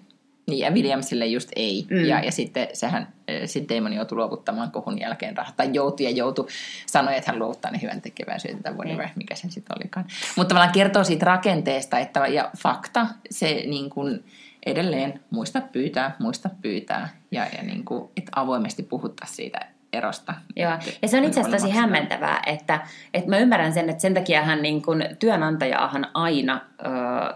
Niin, 0.51 0.59
ja 0.59 0.71
Williamsille 0.71 1.27
just 1.27 1.49
ei. 1.57 1.87
Mm. 1.91 1.97
Mm. 1.97 2.05
Ja, 2.05 2.21
ja 2.21 2.33
sitten 2.33 2.69
sehän, 2.73 3.09
eh, 3.29 3.49
sitten 3.49 3.77
Damon 3.77 3.93
joutui 3.93 4.17
luovuttamaan 4.17 4.71
kohun 4.71 5.01
jälkeen 5.01 5.37
rahat. 5.37 5.57
Tai 5.57 5.71
joutui 5.73 6.07
ja 6.07 6.11
joutui, 6.11 6.47
sanoi, 6.87 7.17
että 7.17 7.31
hän 7.31 7.39
luovuttaa 7.39 7.71
ne 7.71 7.83
hyvän 7.83 8.01
tekevään 8.01 8.41
tai 8.63 8.73
whatever, 8.73 9.07
Niin. 9.07 9.13
mikä 9.17 9.35
se 9.35 9.51
sitten 9.51 9.77
olikaan. 9.79 10.07
Mutta 10.37 10.49
tavallaan 10.49 10.73
kertoo 10.73 11.05
siitä 11.05 11.27
rakenteesta, 11.27 11.99
että, 11.99 12.27
ja 12.27 12.51
fakta, 12.59 13.07
se 13.31 13.63
niin 13.67 13.91
kuin 13.91 14.25
edelleen 14.67 15.21
muista 15.31 15.61
pyytää, 15.61 16.17
muista 16.19 16.51
pyytää. 16.63 17.09
Ja, 17.31 17.47
ja 17.57 17.63
niin 17.63 17.85
kuin, 17.85 18.11
että 18.17 18.33
avoimesti 18.37 18.83
puhuttaisiin 18.83 19.37
siitä 19.37 19.67
erosta. 19.93 20.35
Joo, 20.57 20.73
ja 21.03 21.09
se 21.09 21.19
on 21.19 21.25
itse 21.25 21.41
asiassa 21.41 21.59
tosi 21.67 21.79
hämmentävää, 21.79 22.43
että, 22.47 22.81
että 23.15 23.31
mä 23.31 23.39
ymmärrän 23.39 23.73
sen, 23.73 23.91
että 23.91 24.03
sen 24.03 24.15
takiahan 24.15 24.63
niin 24.63 24.83
kun 24.83 25.05
työnantajaahan 25.19 26.07
aina 26.15 26.61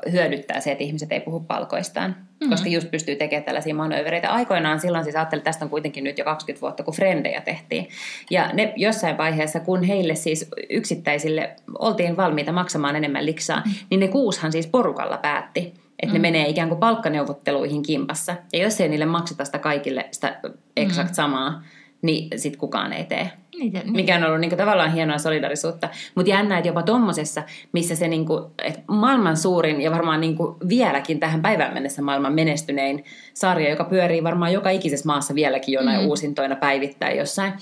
ö, 0.05 0.11
hyödyttää 0.11 0.61
se, 0.61 0.73
että 0.73 0.85
ihmiset 0.85 1.13
ei 1.13 1.21
puhu 1.21 1.41
palkoistaan, 1.41 2.17
mm-hmm. 2.45 2.51
koska 2.51 2.69
just 2.69 2.91
pystyy 2.91 3.17
tekemään 3.17 3.45
tällaisia 3.45 3.75
manöövereitä. 3.75 4.31
Aikoinaan 4.31 4.81
silloin 4.81 5.05
siis 5.05 5.17
ajattelin, 5.17 5.41
että 5.41 5.49
tästä 5.49 5.65
on 5.65 5.71
kuitenkin 5.71 6.05
nyt 6.05 6.19
jo 6.19 6.25
20 6.25 6.61
vuotta, 6.61 6.83
kun 6.83 6.95
frendejä 6.95 7.41
tehtiin. 7.41 7.89
Ja 8.31 8.51
ne 8.53 8.73
jossain 8.77 9.19
vaiheessa, 9.19 9.61
kun 9.61 9.83
heille 9.83 10.15
siis 10.15 10.49
yksittäisille 10.71 11.57
oltiin 11.79 12.17
valmiita 12.17 12.53
maksamaan 12.53 12.97
enemmän 12.97 13.27
liksaa, 13.27 13.63
mm. 13.67 13.73
niin 13.91 14.01
ne 14.01 14.09
kuushan 14.09 14.53
siis 14.53 14.67
porukalla 14.67 15.17
päätti, 15.17 15.75
että 16.03 16.13
ne 16.13 16.19
menee 16.19 16.49
ikään 16.49 16.69
kuin 16.69 16.81
palkkaneuvotteluihin 16.81 17.83
kimpassa. 17.83 18.37
Ja 18.53 18.59
jos 18.63 18.81
ei 18.81 18.89
niille 18.89 19.07
makseta 19.07 19.45
sitä 19.45 19.59
kaikille 19.59 20.09
sitä 20.11 20.41
eksakt 20.77 21.15
samaa, 21.15 21.63
niin 22.03 22.39
sitten 22.39 22.61
kukaan 22.61 22.93
ei 22.93 23.05
tee. 23.05 23.31
Niin, 23.59 23.73
niin. 23.73 23.93
Mikä 23.93 24.17
on 24.17 24.25
ollut 24.25 24.41
niinku 24.41 24.57
tavallaan 24.57 24.93
hienoa 24.93 25.19
solidarisuutta. 25.19 25.89
Mutta 26.15 26.31
jännä, 26.31 26.59
että 26.59 26.69
jopa 26.69 26.83
tommosessa, 26.83 27.43
missä 27.73 27.95
se 27.95 28.09
niinku, 28.09 28.51
et 28.65 28.81
maailman 28.89 29.37
suurin 29.37 29.81
ja 29.81 29.91
varmaan 29.91 30.21
niinku 30.21 30.57
vieläkin 30.69 31.21
tähän 31.21 31.43
päivään 31.43 31.75
mennessä 31.75 32.03
maailman 32.03 32.35
menestynein 32.35 33.05
sarja, 33.35 33.71
joka 33.71 33.85
pyörii 33.85 34.25
varmaan 34.25 34.53
joka 34.53 34.71
ikisessä 34.71 35.07
maassa 35.07 35.35
vieläkin 35.35 35.73
jonain 35.73 36.01
mm. 36.01 36.07
uusintoina 36.07 36.57
päivittäin 36.57 37.19
jossain. 37.19 37.53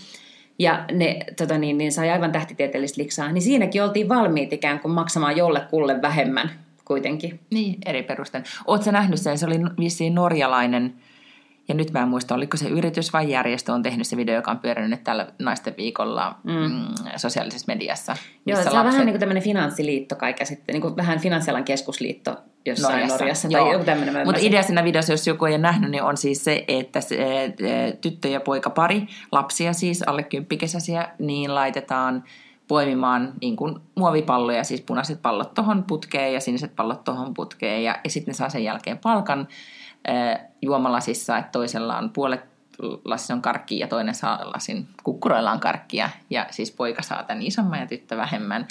Ja 0.58 0.84
ne 0.92 1.18
tota 1.36 1.58
niin, 1.58 1.78
niin 1.78 1.92
sai 1.92 2.10
aivan 2.10 2.32
tähtitieteellistä 2.32 3.02
liksaa. 3.02 3.32
Niin 3.32 3.42
siinäkin 3.42 3.82
oltiin 3.82 4.08
valmiit 4.08 4.52
ikään 4.52 4.80
kuin 4.80 4.92
maksamaan 4.92 5.36
jollekulle 5.36 6.02
vähemmän 6.02 6.50
kuitenkin. 6.84 7.40
Niin, 7.50 7.78
eri 7.86 8.02
perusten. 8.02 8.44
Oletko 8.66 8.90
nähnyt 8.90 9.20
sen? 9.20 9.38
Se 9.38 9.46
oli 9.46 9.60
vissiin 9.80 10.14
norjalainen, 10.14 10.94
ja 11.68 11.74
nyt 11.74 11.90
mä 11.90 12.02
en 12.02 12.08
muista, 12.08 12.34
oliko 12.34 12.56
se 12.56 12.68
yritys 12.68 13.12
vai 13.12 13.30
järjestö 13.30 13.72
on 13.72 13.82
tehnyt 13.82 14.06
se 14.06 14.16
video, 14.16 14.34
joka 14.34 14.50
on 14.50 14.58
pyörinyt 14.58 14.90
nyt 14.90 15.04
tällä 15.04 15.26
naisten 15.38 15.74
viikolla 15.76 16.36
mm. 16.44 16.52
Mm, 16.52 16.84
sosiaalisessa 17.16 17.64
mediassa. 17.68 18.16
Joo, 18.46 18.62
se 18.62 18.70
on 18.70 18.84
vähän 18.84 19.06
niin 19.06 19.12
kuin 19.12 19.20
tämmöinen 19.20 19.42
finanssiliitto 19.42 20.16
kai 20.16 20.34
käsitte, 20.34 20.72
niin 20.72 20.82
kuin 20.82 20.96
vähän 20.96 21.20
finanssialan 21.20 21.64
keskusliitto 21.64 22.36
jossain 22.66 22.92
Norjassa, 22.92 23.18
Norjassa 23.18 23.48
tai 23.48 23.60
Joo. 23.60 23.72
joku 23.72 23.84
tämmöinen. 23.84 24.26
Mutta 24.26 24.40
idea 24.44 24.62
siinä 24.62 24.84
videossa, 24.84 25.12
jos 25.12 25.26
joku 25.26 25.44
ei 25.44 25.52
ole 25.52 25.62
nähnyt, 25.62 25.90
niin 25.90 26.02
on 26.02 26.16
siis 26.16 26.44
se, 26.44 26.64
että 26.68 27.00
se, 27.00 27.44
e, 27.44 27.52
tyttö 28.00 28.28
ja 28.28 28.40
poika 28.40 28.70
pari, 28.70 29.06
lapsia 29.32 29.72
siis, 29.72 30.02
alle 30.02 30.22
kymppikesäisiä, 30.22 31.08
niin 31.18 31.54
laitetaan 31.54 32.24
poimimaan 32.68 33.32
niin 33.40 33.56
kuin 33.56 33.78
muovipalloja, 33.94 34.64
siis 34.64 34.80
punaiset 34.80 35.22
pallot 35.22 35.54
tohon 35.54 35.84
putkeen 35.84 36.34
ja 36.34 36.40
siniset 36.40 36.76
pallot 36.76 37.04
tohon 37.04 37.34
putkeen. 37.34 37.84
Ja, 37.84 38.00
ja 38.04 38.10
sitten 38.10 38.32
ne 38.32 38.36
saa 38.36 38.48
sen 38.48 38.64
jälkeen 38.64 38.98
palkan 38.98 39.48
e, 40.04 40.12
juomalasissa, 40.62 41.38
että 41.38 41.52
toisella 41.52 41.98
on 41.98 42.10
puolet 42.10 42.52
lasissa 43.04 43.34
on 43.34 43.42
karkkia 43.42 43.78
ja 43.78 43.88
toinen 43.88 44.14
saa 44.14 44.50
lasin 44.54 44.88
kukkuroillaan 45.02 45.60
karkkia. 45.60 46.10
Ja 46.30 46.46
siis 46.50 46.70
poika 46.70 47.02
saa 47.02 47.22
tämän 47.22 47.42
isomman 47.42 47.80
ja 47.80 47.86
tyttö 47.86 48.16
vähemmän. 48.16 48.68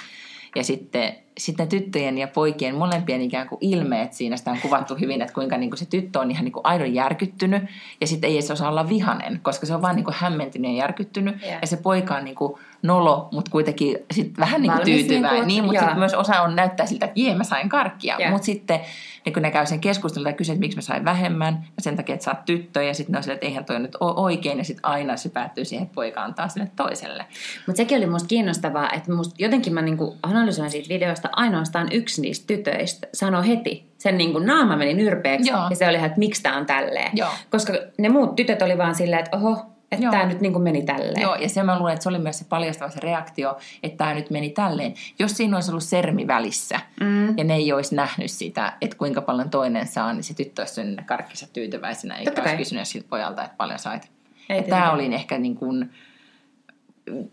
Ja 0.56 0.63
sitten, 0.63 1.15
sitten 1.37 1.67
tyttöjen 1.67 2.17
ja 2.17 2.27
poikien 2.27 2.75
molempien 2.75 3.21
ikään 3.21 3.47
kuin 3.49 3.59
ilmeet 3.61 4.13
siinä, 4.13 4.37
sitä 4.37 4.51
on 4.51 4.57
kuvattu 4.61 4.95
hyvin, 4.95 5.21
että 5.21 5.33
kuinka 5.33 5.57
niin 5.57 5.69
kuin 5.69 5.77
se 5.77 5.85
tyttö 5.85 6.19
on 6.19 6.31
ihan 6.31 6.45
niin 6.45 6.51
kuin 6.53 6.65
aidon 6.65 6.93
järkyttynyt 6.93 7.63
ja 8.01 8.07
sitten 8.07 8.27
ei 8.29 8.35
edes 8.35 8.51
osaa 8.51 8.69
olla 8.69 8.89
vihanen, 8.89 9.39
koska 9.43 9.65
se 9.65 9.75
on 9.75 9.81
vaan 9.81 9.95
niin 9.95 10.03
kuin 10.05 10.15
hämmentynyt 10.17 10.71
ja 10.71 10.77
järkyttynyt. 10.77 11.41
Joo. 11.41 11.57
Ja 11.61 11.67
se 11.67 11.77
poika 11.77 12.15
on 12.15 12.23
niin 12.25 12.35
kuin 12.35 12.53
nolo, 12.83 13.29
mutta 13.31 13.51
kuitenkin 13.51 13.97
sit 14.11 14.33
vähän 14.39 14.61
niin 14.61 14.71
kuin 14.71 14.79
Valmis 14.79 14.95
tyytyväinen. 15.05 15.31
niinku- 15.31 15.47
Niin, 15.47 15.63
mutta 15.63 15.79
sitten 15.79 15.99
myös 15.99 16.13
osa 16.13 16.41
on 16.41 16.55
näyttää 16.55 16.85
siltä, 16.85 17.05
että 17.05 17.19
jee, 17.19 17.35
mä 17.35 17.43
sain 17.43 17.69
karkkia. 17.69 18.15
Joo. 18.19 18.31
Mutta 18.31 18.45
sitten 18.45 18.79
niin 19.25 19.33
kun 19.33 19.43
ne 19.43 19.51
käy 19.51 19.65
sen 19.65 19.79
keskustelun 19.79 20.27
ja 20.27 20.33
kysyy, 20.33 20.53
että 20.53 20.59
miksi 20.59 20.77
mä 20.77 20.81
sain 20.81 21.05
vähemmän, 21.05 21.53
ja 21.77 21.81
sen 21.83 21.95
takia, 21.95 22.13
että 22.15 22.25
sä 22.25 22.31
oot 22.31 22.45
tyttö, 22.45 22.83
ja 22.83 22.93
sitten 22.93 23.11
ne 23.13 23.17
on 23.17 23.23
silleen, 23.23 23.35
että 23.35 23.45
eihän 23.47 23.65
toi 23.65 23.79
nyt 23.79 23.97
ole 23.99 24.13
oikein, 24.15 24.57
ja 24.57 24.63
sitten 24.63 24.85
aina 24.85 25.17
se 25.17 25.29
päättyy 25.29 25.65
siihen, 25.65 25.83
että 25.83 25.95
poika 25.95 26.23
antaa 26.23 26.47
sille 26.47 26.71
toiselle. 26.75 27.25
Mutta 27.67 27.77
sekin 27.77 27.97
oli 27.97 28.05
musta 28.05 28.27
kiinnostavaa, 28.27 28.89
että 28.91 29.11
musta 29.13 29.35
jotenkin 29.39 29.73
mä 29.73 29.81
niinku 29.81 30.17
analysoin 30.23 30.71
siitä 30.71 30.89
videosta 30.89 31.20
ainoastaan 31.31 31.88
yksi 31.91 32.21
niistä 32.21 32.47
tytöistä 32.47 33.07
sanoi 33.13 33.47
heti. 33.47 33.91
Sen 33.97 34.17
niinku 34.17 34.39
naama 34.39 34.75
meni 34.75 34.93
nyrpeäksi 34.93 35.49
Joo. 35.49 35.67
ja 35.69 35.75
se 35.75 35.88
oli 35.88 35.95
ihan, 35.95 36.07
että 36.07 36.19
miksi 36.19 36.43
tää 36.43 36.57
on 36.57 36.65
tälleen. 36.65 37.12
Joo. 37.13 37.29
Koska 37.49 37.73
ne 37.97 38.10
muut 38.10 38.36
tytöt 38.36 38.62
oli 38.62 38.77
vaan 38.77 38.95
silleen, 38.95 39.19
että 39.23 39.38
oho, 39.38 39.65
että 39.91 40.05
Joo. 40.05 40.12
tää 40.12 40.25
nyt 40.25 40.41
niinku 40.41 40.60
meni 40.60 40.81
tälleen. 40.81 41.21
Joo, 41.21 41.36
ja 41.36 41.49
se 41.49 41.63
mä 41.63 41.79
luulen, 41.79 41.93
että 41.93 42.03
se 42.03 42.10
oli 42.10 42.19
myös 42.19 42.39
se 42.39 42.45
paljastava 42.49 42.91
se 42.91 42.99
reaktio, 42.99 43.57
että 43.84 43.97
tämä 43.97 44.13
nyt 44.13 44.29
meni 44.29 44.49
tälleen. 44.49 44.93
Jos 45.19 45.31
siinä 45.31 45.57
olisi 45.57 45.71
ollut 45.71 45.84
sermi 45.84 46.27
välissä 46.27 46.79
mm. 46.99 47.38
ja 47.38 47.43
ne 47.43 47.55
ei 47.55 47.73
olisi 47.73 47.95
nähnyt 47.95 48.31
sitä, 48.31 48.73
että 48.81 48.97
kuinka 48.97 49.21
paljon 49.21 49.49
toinen 49.49 49.88
saa, 49.88 50.13
niin 50.13 50.23
se 50.23 50.34
tyttö 50.34 50.62
olisi 50.62 50.73
syönyt 50.73 50.95
ne 50.95 51.03
karkkinsa 51.03 51.47
tyytyväisenä, 51.53 52.15
eikä 52.15 52.31
Totta 52.31 52.41
olisi 52.41 52.51
kai. 52.51 52.57
kysynyt 52.57 52.88
siltä 52.88 53.07
pojalta, 53.10 53.43
että 53.43 53.57
paljon 53.57 53.79
sait. 53.79 54.12
Ei 54.49 54.63
Tämä 54.63 54.91
oli 54.91 55.15
ehkä 55.15 55.38
niin 55.38 55.55
kuin 55.55 55.91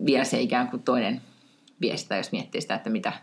vielä 0.05 0.23
se 0.23 0.39
ikään 0.41 0.67
kuin 0.67 0.83
toinen 0.83 1.21
viesti, 1.81 2.15
jos 2.15 2.31
miettii 2.31 2.61
sitä, 2.61 2.75
että 2.75 2.89
mitä, 2.89 3.13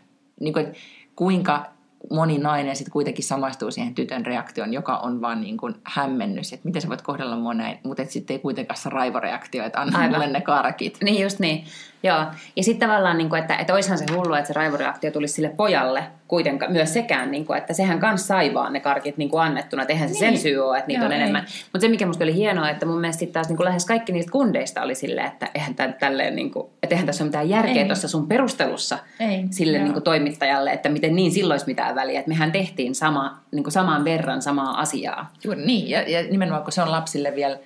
niin 0.41 0.53
kuin, 0.53 0.67
että 0.67 0.79
kuinka 1.17 1.77
moni 2.11 2.39
nainen 2.39 2.77
sitten 2.77 2.93
kuitenkin 2.93 3.25
samaistuu 3.25 3.71
siihen 3.71 3.95
tytön 3.95 4.27
reaktioon, 4.27 4.73
joka 4.73 4.97
on 4.97 5.21
vaan 5.21 5.41
niin 5.41 5.57
kuin 5.57 5.75
hämmennys, 5.85 6.53
että 6.53 6.69
miten 6.69 6.83
sä 6.83 6.89
voit 6.89 7.03
kohdella 7.03 7.37
mua 7.37 7.55
näin, 7.55 7.79
mutta 7.83 8.05
sitten 8.05 8.35
ei 8.35 8.39
kuitenkaan 8.39 8.79
se 8.79 8.91
raivoreaktio, 8.91 9.65
että 9.65 9.81
anna 9.81 9.99
Aivan. 9.99 10.13
mulle 10.13 10.27
ne 10.27 10.41
karkit. 10.41 10.99
Niin 11.05 11.23
just 11.23 11.39
niin, 11.39 11.65
joo. 12.03 12.25
Ja 12.57 12.65
sitten 12.65 12.89
tavallaan, 12.89 13.19
niin 13.19 13.29
kuin, 13.29 13.41
että, 13.43 13.57
että 13.57 13.75
oishan 13.75 13.99
se 13.99 14.05
hullu, 14.13 14.35
että 14.35 14.49
se 14.49 14.53
raivoreaktio 14.53 15.11
tulisi 15.11 15.35
sille 15.35 15.49
pojalle, 15.49 16.05
kuitenkaan 16.29 16.73
myös 16.73 16.95
sekään, 16.95 17.31
niin 17.31 17.47
kuin, 17.47 17.59
että 17.59 17.73
sehän 17.73 17.99
kanssa 18.01 18.27
sai 18.27 18.55
vaan 18.55 18.73
ne 18.73 18.81
karkit 18.81 19.17
niin 19.17 19.29
kuin 19.29 19.43
annettuna, 19.43 19.83
että 19.83 19.93
eihän 19.93 20.09
se 20.09 20.13
Niin. 20.13 20.21
sen 20.21 20.39
syy 20.39 20.59
ole, 20.59 20.79
että 20.79 20.89
niitä 20.89 21.01
Joo, 21.03 21.07
on 21.07 21.13
enemmän. 21.13 21.45
Mutta 21.73 21.81
se, 21.81 21.89
mikä 21.89 22.07
musta 22.07 22.25
oli 22.25 22.35
hienoa, 22.35 22.71
että 22.71 22.87
mun 22.87 23.01
mielestä 23.01 23.27
taas 23.27 23.49
niin 23.49 23.57
kuin 23.57 23.65
lähes 23.65 23.85
kaikki 23.85 24.13
niistä 24.13 24.33
kundeista 24.33 24.83
oli 24.83 24.95
silleen, 24.95 25.27
että 25.27 25.51
eihän, 25.55 25.75
tämän, 25.75 25.95
tälleen, 26.01 26.37
niin 26.37 26.51
kuin, 26.51 26.67
että 26.83 26.95
eihän 26.95 27.07
tässä 27.07 27.25
ole 27.25 27.29
mitään 27.29 27.49
järkeä 27.49 27.83
Ei. 27.83 27.87
tuossa 27.87 28.09
sun 28.09 28.29
perustelussa 28.29 28.99
Ei, 29.21 29.45
sille 29.51 29.77
joo. 29.77 29.85
niin 29.85 29.93
kuin 29.93 30.03
toimittajalle, 30.05 30.73
että 30.73 30.89
miten 30.89 31.17
niin 31.17 31.33
silloin 31.33 31.55
olisi 31.55 31.67
mitään 31.67 31.95
väliä, 31.95 32.19
että 32.19 32.29
mehän 32.29 32.53
tehtiin 32.53 32.95
sama, 32.95 33.39
niin 33.53 33.65
kuin 33.65 33.73
saman 33.73 34.05
verran 34.05 34.43
samaa 34.43 34.81
asiaa. 34.81 35.33
Juuri 35.45 35.67
niin, 35.67 35.91
ja, 35.91 36.03
ja 36.03 36.23
nimenomaan 36.31 36.63
kun 36.63 36.73
se 36.73 36.83
on 36.83 36.91
lapsille 36.93 37.35
vielä, 37.35 37.59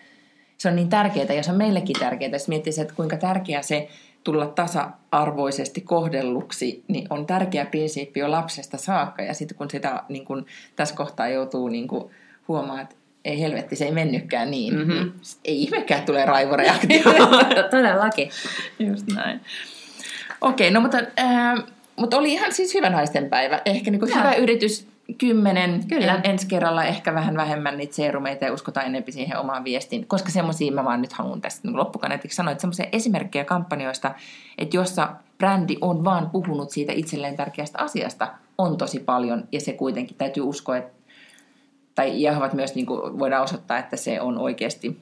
se 0.59 0.69
on 0.69 0.77
niin 0.77 0.89
tärkeää, 0.89 1.33
ja 1.33 1.43
se 1.43 1.51
on 1.51 1.57
meillekin 1.57 1.97
tärkeää, 2.01 2.31
jos 2.33 2.49
miettii, 2.49 2.73
että 2.81 2.95
kuinka 2.95 3.17
tärkeää 3.17 3.63
se 3.63 3.89
tulla 4.25 4.47
tasa-arvoisesti 4.47 5.81
kohdelluksi, 5.81 6.85
niin 6.89 7.07
on 7.11 7.27
tärkeä 7.27 7.67
prinsiippi 7.67 8.21
jo 8.21 8.31
lapsesta 8.31 8.77
saakka, 8.77 9.23
ja 9.23 9.35
sitten 9.35 9.59
kun 9.59 9.71
sitä 9.71 10.03
niin 10.09 10.25
kun 10.25 10.47
tässä 10.77 10.95
kohtaa 10.95 11.29
joutuu 11.29 11.69
niin 11.69 11.89
kun 11.89 12.11
huomaamaan, 12.49 12.83
että 12.83 12.95
ei 13.25 13.41
helvetti, 13.41 13.77
se 13.77 13.85
ei 13.85 13.93
mennytkään 13.93 14.51
niin, 14.51 14.75
Mhm. 14.79 14.93
mm-hmm. 14.93 15.13
ei 15.45 15.63
ihmekään, 15.63 16.03
tulee 16.03 16.27
raivoreaktio. 16.27 17.03
Todellakin. 17.71 18.31
Just 18.79 19.07
näin. 19.15 19.41
Okei, 20.41 20.71
no 20.71 20.81
mutta, 20.81 20.99
äh, 21.21 21.65
mutta 21.97 22.17
oli 22.17 22.33
ihan 22.33 22.53
siis 22.53 22.75
hyvä 22.75 22.91
naistenpäivä. 22.91 23.63
Ehkä 23.65 23.91
niin 23.91 24.01
kuin 24.01 24.15
hyvä 24.15 24.35
yritys, 24.35 24.87
kymmenen. 25.19 25.85
Kyllä. 25.89 26.15
En, 26.15 26.21
ensi 26.25 26.47
kerralla 26.47 26.85
ehkä 26.85 27.15
vähän 27.15 27.37
vähemmän 27.37 27.79
niitä 27.79 27.95
seerumeita 27.95 28.45
ja 28.45 28.53
uskotaan 28.53 28.87
enemmän 28.87 29.13
siihen 29.13 29.39
omaan 29.39 29.65
viestiin. 29.65 30.07
Koska 30.07 30.31
semmoisia 30.31 30.73
mä 30.73 30.85
vaan 30.85 31.03
nyt 31.03 31.13
haluan 31.13 31.41
tästä 31.41 31.69
niin 31.69 31.77
loppukaneetiksi 31.77 32.37
sanoa, 32.37 32.53
että 32.53 32.61
semmoisia 32.61 32.87
esimerkkejä 32.93 33.45
kampanjoista, 33.45 34.15
että 34.59 34.77
jossa 34.77 35.09
brändi 35.39 35.77
on 35.81 36.05
vaan 36.05 36.31
puhunut 36.31 36.71
siitä 36.71 36.93
itselleen 36.93 37.37
tärkeästä 37.37 37.79
asiasta, 37.79 38.29
on 38.59 38.77
tosi 38.77 39.01
paljon. 39.01 39.49
Ja 39.53 39.61
se 39.61 39.73
kuitenkin 39.73 40.17
täytyy 40.17 40.43
uskoa, 40.43 40.77
että 40.77 41.01
tai 41.95 42.23
ja 42.23 42.33
he 42.33 42.39
ovat 42.39 42.53
myös 42.53 42.75
niin 42.75 42.87
kuin, 42.87 43.19
voidaan 43.19 43.43
osoittaa, 43.43 43.79
että 43.79 43.97
se 43.97 44.21
on 44.21 44.39
oikeasti 44.39 45.01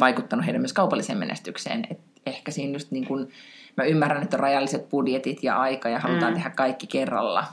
vaikuttanut 0.00 0.46
heidän 0.46 0.60
myös 0.60 0.72
kaupalliseen 0.72 1.18
menestykseen. 1.18 1.86
Et 1.90 2.00
ehkä 2.26 2.50
siinä 2.50 2.72
just 2.72 2.90
niin 2.90 3.06
kuin, 3.06 3.28
mä 3.76 3.84
ymmärrän, 3.84 4.22
että 4.22 4.36
on 4.36 4.40
rajalliset 4.40 4.88
budjetit 4.90 5.42
ja 5.42 5.56
aika 5.60 5.88
ja 5.88 5.98
halutaan 5.98 6.32
Mm. 6.32 6.34
tehdä 6.36 6.50
kaikki 6.50 6.86
kerralla, 6.86 7.44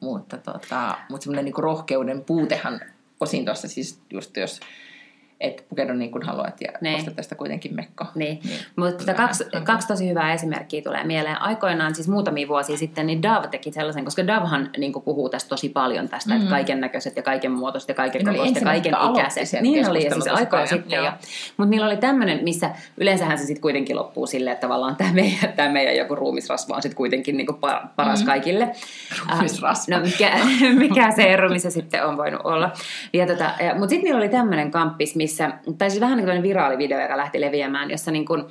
mutta, 0.00 0.38
tota, 0.38 0.98
mutta 1.10 1.24
semmoinen 1.24 1.44
niin 1.44 1.54
rohkeuden 1.58 2.24
puutehan 2.24 2.80
osin 3.20 3.44
tuossa 3.44 3.68
siis 3.68 4.00
just 4.10 4.36
jos 4.36 4.60
et 5.40 5.64
pukeudu 5.68 5.92
niin 5.92 6.10
kuin 6.10 6.22
haluat 6.22 6.60
ja 6.60 6.72
Niin. 6.80 6.96
osta 6.96 7.10
tästä 7.10 7.34
kuitenkin 7.34 7.74
mekko. 7.74 8.04
Niin, 8.14 8.40
Niin. 8.44 8.58
mutta 8.76 9.06
Vähän 9.06 9.16
kaksi, 9.16 9.44
kaksi 9.64 9.88
tosi 9.88 10.08
hyvää 10.08 10.32
esimerkkiä 10.32 10.82
tulee 10.82 11.04
mieleen. 11.04 11.42
Aikoinaan, 11.42 11.94
siis 11.94 12.08
muutamia 12.08 12.48
vuosia 12.48 12.76
sitten, 12.76 13.06
niin 13.06 13.22
Dav 13.22 13.44
teki 13.50 13.72
sellaisen, 13.72 14.04
koska 14.04 14.26
Davhan 14.26 14.70
niin 14.78 14.92
puhuu 15.04 15.28
tästä 15.28 15.48
tosi 15.48 15.68
paljon 15.68 16.08
tästä, 16.08 16.30
mm. 16.34 16.36
että 16.36 16.50
kaiken 16.50 16.80
näköiset 16.80 17.16
ja 17.16 17.22
kaiken 17.22 17.52
muotoiset 17.52 17.88
ja 17.88 17.94
kaiken 17.94 18.24
Ne 18.24 18.30
kokoiset 18.30 18.56
ja 18.56 18.62
kaiken 18.62 18.94
ikäiset. 19.10 19.60
Niin 19.60 19.90
oli, 19.90 20.04
ja 20.04 20.10
siis 20.10 20.26
aikaa 20.26 20.66
sitten. 20.66 21.04
Ja, 21.04 21.16
mutta 21.56 21.70
niillä 21.70 21.86
oli 21.86 21.96
tämmöinen, 21.96 22.44
missä 22.44 22.70
yleensähän 22.96 23.38
se 23.38 23.44
sitten 23.44 23.62
kuitenkin 23.62 23.96
loppuu 23.96 24.26
silleen, 24.26 24.52
että 24.52 24.66
tavallaan 24.66 24.96
tämä 24.96 25.12
meidän, 25.12 25.52
tämä 25.56 25.68
meidän 25.68 25.96
joku 25.96 26.14
ruumisrasva 26.14 26.74
on 26.76 26.82
sitten 26.82 26.96
kuitenkin 26.96 27.36
niin 27.36 27.46
kuin 27.46 27.58
paras 27.96 28.20
mm. 28.20 28.26
kaikille. 28.26 28.70
Ruumisrasva. 29.30 29.96
No 29.96 30.02
mikä, 30.04 30.32
mikä 30.88 31.10
se 31.10 31.22
ero, 31.22 31.48
missä 31.48 31.70
sitten 31.70 32.06
on 32.06 32.16
voinut 32.16 32.40
olla. 32.44 32.70
Ja 33.12 33.26
tota, 33.26 33.50
mutta 33.74 33.88
sitten 33.88 34.04
niillä 34.04 34.18
oli 34.18 34.28
tämmöinen 34.28 34.70
kamppis, 34.70 35.16
missä, 35.28 35.50
tai 35.78 35.90
siis 35.90 36.00
vähän 36.00 36.16
niin 36.16 36.26
kuin 36.26 36.42
viraalivideo, 36.42 37.00
joka 37.00 37.16
lähti 37.16 37.40
leviämään, 37.40 37.90
jossa 37.90 38.10
niin 38.10 38.26
kuin, 38.26 38.44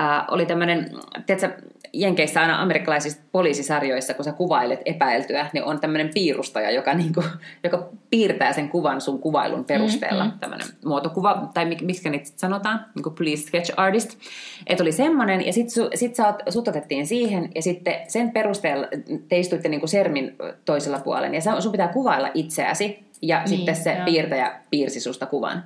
äh, 0.00 0.24
oli 0.28 0.46
tämmöinen, 0.46 0.90
tiedätkö, 1.26 1.62
Jenkeissä 1.92 2.40
aina 2.40 2.62
amerikkalaisissa 2.62 3.22
poliisisarjoissa, 3.32 4.14
kun 4.14 4.24
sä 4.24 4.32
kuvailet 4.32 4.80
epäiltyä, 4.84 5.46
niin 5.52 5.64
on 5.64 5.80
tämmöinen 5.80 6.10
piirustaja, 6.14 6.70
joka, 6.70 6.94
niin 6.94 7.14
kuin, 7.14 7.26
joka 7.64 7.88
piirtää 8.10 8.52
sen 8.52 8.68
kuvan 8.68 9.00
sun 9.00 9.18
kuvailun 9.18 9.64
perusteella. 9.64 10.24
Mm-hmm. 10.24 10.38
Tämmöinen 10.38 10.66
muotokuva, 10.84 11.50
tai 11.54 11.64
mik, 11.64 11.82
miksi 11.82 12.10
niitä 12.10 12.30
sanotaan, 12.36 12.86
niin 12.94 13.02
kuin 13.02 13.14
police 13.14 13.42
sketch 13.42 13.74
artist. 13.76 14.18
Että 14.66 14.84
oli 14.84 14.92
semmoinen, 14.92 15.46
ja 15.46 15.52
sitten 15.52 15.88
sit 15.94 16.14
sä 16.14 16.34
sut 16.48 16.68
otettiin 16.68 17.06
siihen, 17.06 17.50
ja 17.54 17.62
sitten 17.62 17.94
sen 18.08 18.30
perusteella 18.30 18.86
te 19.28 19.38
istuitte 19.38 19.68
niin 19.68 19.80
kuin 19.80 19.90
sermin 19.90 20.36
toisella 20.64 20.98
puolella, 20.98 21.34
ja 21.34 21.60
sun 21.60 21.72
pitää 21.72 21.88
kuvailla 21.88 22.30
itseäsi, 22.34 23.10
ja 23.22 23.38
Niin, 23.38 23.48
sitten 23.48 23.76
se 23.76 23.92
joo. 23.92 24.04
piirtäjä 24.04 24.60
piirsi 24.70 25.00
susta 25.00 25.26
kuvan. 25.26 25.64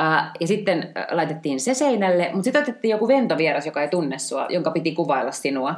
Uh, 0.00 0.30
ja 0.40 0.46
sitten 0.46 0.78
uh, 0.78 1.16
laitettiin 1.16 1.60
se 1.60 1.74
seinälle, 1.74 2.30
mutta 2.32 2.44
sitten 2.44 2.62
otettiin 2.62 2.90
joku 2.90 3.08
ventovieras, 3.08 3.66
joka 3.66 3.82
ei 3.82 3.88
tunne 3.88 4.18
sua, 4.18 4.46
jonka 4.48 4.70
piti 4.70 4.92
kuvailla 4.92 5.32
sinua. 5.32 5.74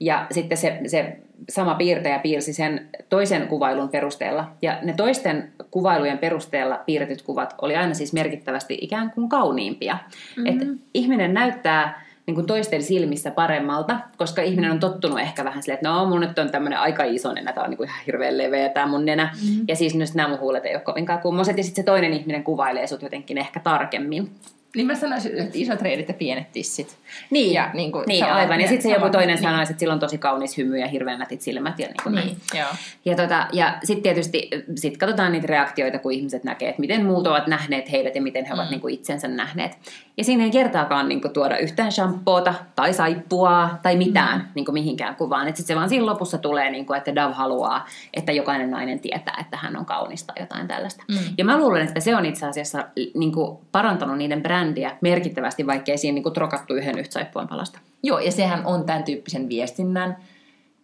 Ja 0.00 0.26
sitten 0.30 0.58
se, 0.58 0.80
se 0.86 1.16
sama 1.48 1.74
piirtäjä 1.74 2.18
piirsi 2.18 2.52
sen 2.52 2.88
toisen 3.08 3.48
kuvailun 3.48 3.88
perusteella. 3.88 4.50
Ja 4.62 4.78
ne 4.82 4.92
toisten 4.92 5.52
kuvailujen 5.70 6.18
perusteella 6.18 6.80
piirretyt 6.86 7.22
kuvat 7.22 7.54
oli 7.62 7.76
aina 7.76 7.94
siis 7.94 8.12
merkittävästi 8.12 8.78
ikään 8.80 9.10
kuin 9.10 9.28
kauniimpia. 9.28 9.98
Mm-hmm. 10.36 10.46
Et 10.46 10.68
ihminen 10.94 11.34
näyttää 11.34 12.07
niin 12.28 12.34
kuin 12.34 12.46
toisten 12.46 12.82
silmissä 12.82 13.30
paremmalta, 13.30 13.98
koska 14.16 14.42
ihminen 14.42 14.70
on 14.70 14.80
tottunut 14.80 15.20
ehkä 15.20 15.44
vähän 15.44 15.62
silleen, 15.62 15.74
että 15.74 15.88
no 15.88 16.06
mun 16.06 16.20
nyt 16.20 16.38
on 16.38 16.50
tämmöinen 16.50 16.78
aika 16.78 17.04
iso 17.04 17.32
nenä, 17.32 17.52
tää 17.52 17.64
on 17.64 17.70
niin 17.70 17.76
kuin 17.76 17.88
ihan 17.88 18.00
hirveän 18.06 18.38
leveä 18.38 18.68
tää 18.68 18.86
mun 18.86 19.04
nenä. 19.04 19.24
Mm-hmm. 19.24 19.64
Ja 19.68 19.76
siis 19.76 19.94
myös 19.94 20.14
nämä 20.14 20.28
mun 20.28 20.40
huulet 20.40 20.66
ei 20.66 20.74
ole 20.74 20.82
kovinkaan 20.82 21.20
kummoset. 21.20 21.56
Ja 21.56 21.64
sitten 21.64 21.82
se 21.82 21.86
toinen 21.86 22.12
ihminen 22.12 22.44
kuvailee 22.44 22.86
sut 22.86 23.02
jotenkin 23.02 23.38
ehkä 23.38 23.60
tarkemmin. 23.60 24.30
Niin 24.76 24.86
mä 24.86 24.94
sanoisin, 24.94 25.38
että 25.38 25.50
isot 25.54 25.82
reidit 25.82 26.08
ja 26.08 26.14
pienet 26.14 26.52
tissit. 26.52 26.98
Niin, 27.30 27.54
Ja 27.54 27.70
niin 27.74 27.92
kuin 27.92 28.04
niin 28.06 28.24
aivan. 28.24 28.60
Ja 28.60 28.68
sitten 28.68 28.82
se 28.90 28.96
joku 28.96 29.10
toinen 29.10 29.34
niin. 29.34 29.42
sanoisi, 29.42 29.72
että 29.72 29.80
sillä 29.80 29.94
on 29.94 30.00
tosi 30.00 30.18
kaunis 30.18 30.56
hymy 30.56 30.78
ja 30.78 30.86
hirveän 30.88 31.18
nätit 31.18 31.40
silmät. 31.40 31.78
Ja, 31.78 31.86
niin 31.86 31.96
kuin 32.02 32.14
näin. 32.14 32.26
Niin, 32.26 32.38
joo. 32.54 32.68
Ja, 33.04 33.16
tota, 33.16 33.46
ja 33.52 33.78
sitten 33.84 34.02
tietysti 34.02 34.50
sit 34.74 34.96
katsotaan 34.96 35.32
niitä 35.32 35.46
reaktioita, 35.46 35.98
kun 35.98 36.12
ihmiset 36.12 36.44
näkee, 36.44 36.68
että 36.68 36.80
miten 36.80 37.04
muut 37.06 37.26
ovat 37.26 37.46
nähneet 37.46 37.92
heidät 37.92 38.14
ja 38.14 38.22
miten 38.22 38.44
he 38.44 38.54
ovat 38.54 38.68
Mm. 38.68 38.70
niin 38.70 38.80
kuin 38.80 38.94
itsensä 38.94 39.28
nähneet. 39.28 39.78
Ja 40.16 40.24
siinä 40.24 40.44
ei 40.44 40.50
kertaakaan 40.50 41.08
niin 41.08 41.20
kuin, 41.20 41.32
tuoda 41.32 41.58
yhtään 41.58 41.92
shampoota 41.92 42.54
tai 42.76 42.92
saippua 42.94 43.70
tai 43.82 43.96
mitään 43.96 44.38
mm. 44.38 44.46
niin 44.54 44.64
kuin 44.64 44.74
mihinkään 44.74 45.16
kuvaan. 45.16 45.46
Sitten 45.46 45.66
se 45.66 45.76
vaan 45.76 45.88
siinä 45.88 46.06
lopussa 46.06 46.38
tulee, 46.38 46.70
niin 46.70 46.86
kuin, 46.86 46.96
että 46.96 47.14
Dove 47.14 47.34
haluaa, 47.34 47.86
että 48.14 48.32
jokainen 48.32 48.70
nainen 48.70 49.00
tietää, 49.00 49.36
että 49.40 49.56
hän 49.56 49.76
on 49.76 49.86
kaunis 49.86 50.24
tai 50.24 50.36
jotain 50.40 50.68
tällaista. 50.68 51.04
Mm. 51.08 51.18
Ja 51.38 51.44
mä 51.44 51.58
luulen, 51.58 51.88
että 51.88 52.00
se 52.00 52.16
on 52.16 52.26
itse 52.26 52.46
asiassa 52.46 52.84
niin 53.14 53.32
kuin, 53.32 53.58
parantanut 53.72 54.18
niiden 54.18 54.42
brändiä 54.68 54.96
merkittävästi, 55.00 55.66
vaikkei 55.66 55.98
siinä 55.98 56.14
niin 56.14 56.22
kuin, 56.22 56.32
trokattu 56.32 56.74
yhden 56.74 56.98
yhtä 56.98 57.12
saippuan 57.12 57.48
palasta. 57.48 57.78
Joo, 58.02 58.18
ja 58.18 58.32
sehän 58.32 58.66
on 58.66 58.84
tämän 58.84 59.04
tyyppisen 59.04 59.48
viestinnän 59.48 60.16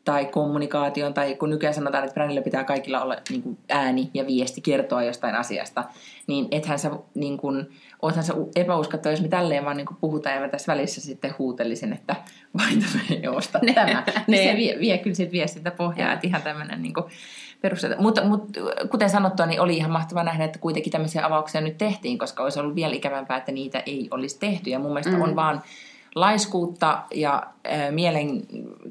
tai 0.04 0.24
kommunikaation, 0.24 1.14
tai 1.14 1.34
kun 1.34 1.50
nykyään 1.50 1.74
sanotaan, 1.74 2.04
että 2.04 2.14
brändillä 2.14 2.42
pitää 2.42 2.64
kaikilla 2.64 3.02
olla 3.02 3.16
niin 3.30 3.42
kuin 3.42 3.58
ääni 3.68 4.10
ja 4.14 4.26
viesti 4.26 4.60
kertoa 4.60 5.02
jostain 5.02 5.34
asiasta, 5.34 5.84
niin 6.26 6.48
ethän 6.50 6.78
sä, 6.78 6.90
niin 7.14 7.36
kuin, 7.36 7.66
oothan 8.02 8.24
sä 8.24 8.34
epäuskottava, 8.56 9.12
jos 9.12 9.22
me 9.22 9.28
tälleen 9.28 9.64
vaan 9.64 9.76
niin 9.76 9.86
kuin 9.86 9.96
puhutaan 10.00 10.34
ja 10.34 10.40
mä 10.40 10.48
tässä 10.48 10.72
välissä 10.72 11.00
sitten 11.00 11.34
huutelisin, 11.38 11.92
että 11.92 12.16
vain 12.58 12.84
ei 13.10 13.28
osta 13.28 13.60
tämä. 13.74 14.04
niin 14.26 14.50
se 14.50 14.56
vie, 14.56 14.78
vie 14.80 14.98
kyllä 14.98 15.16
siitä 15.16 15.32
viestintä 15.32 15.70
pohjaa, 15.70 16.12
että 16.12 16.26
ihan 16.26 16.42
tämmöinen 16.42 16.82
niin 16.82 16.94
kuin 16.94 17.04
perusteita. 17.64 18.02
Mutta, 18.02 18.24
mutta 18.24 18.60
kuten 18.90 19.10
sanottua, 19.10 19.46
niin 19.46 19.60
oli 19.60 19.76
ihan 19.76 19.90
mahtava 19.90 20.24
nähdä, 20.24 20.44
että 20.44 20.58
kuitenkin 20.58 20.92
tämmöisiä 20.92 21.26
avauksia 21.26 21.60
nyt 21.60 21.78
tehtiin, 21.78 22.18
koska 22.18 22.42
olisi 22.42 22.60
ollut 22.60 22.74
vielä 22.74 22.94
ikävämpää, 22.94 23.36
että 23.36 23.52
niitä 23.52 23.82
ei 23.86 24.08
olisi 24.10 24.38
tehty. 24.38 24.70
Ja 24.70 24.78
mun 24.78 24.90
mielestä 24.90 25.16
mm. 25.16 25.22
on 25.22 25.36
vaan 25.36 25.62
laiskuutta 26.14 27.02
ja 27.14 27.42
äh, 27.66 27.90
mielen 27.90 28.42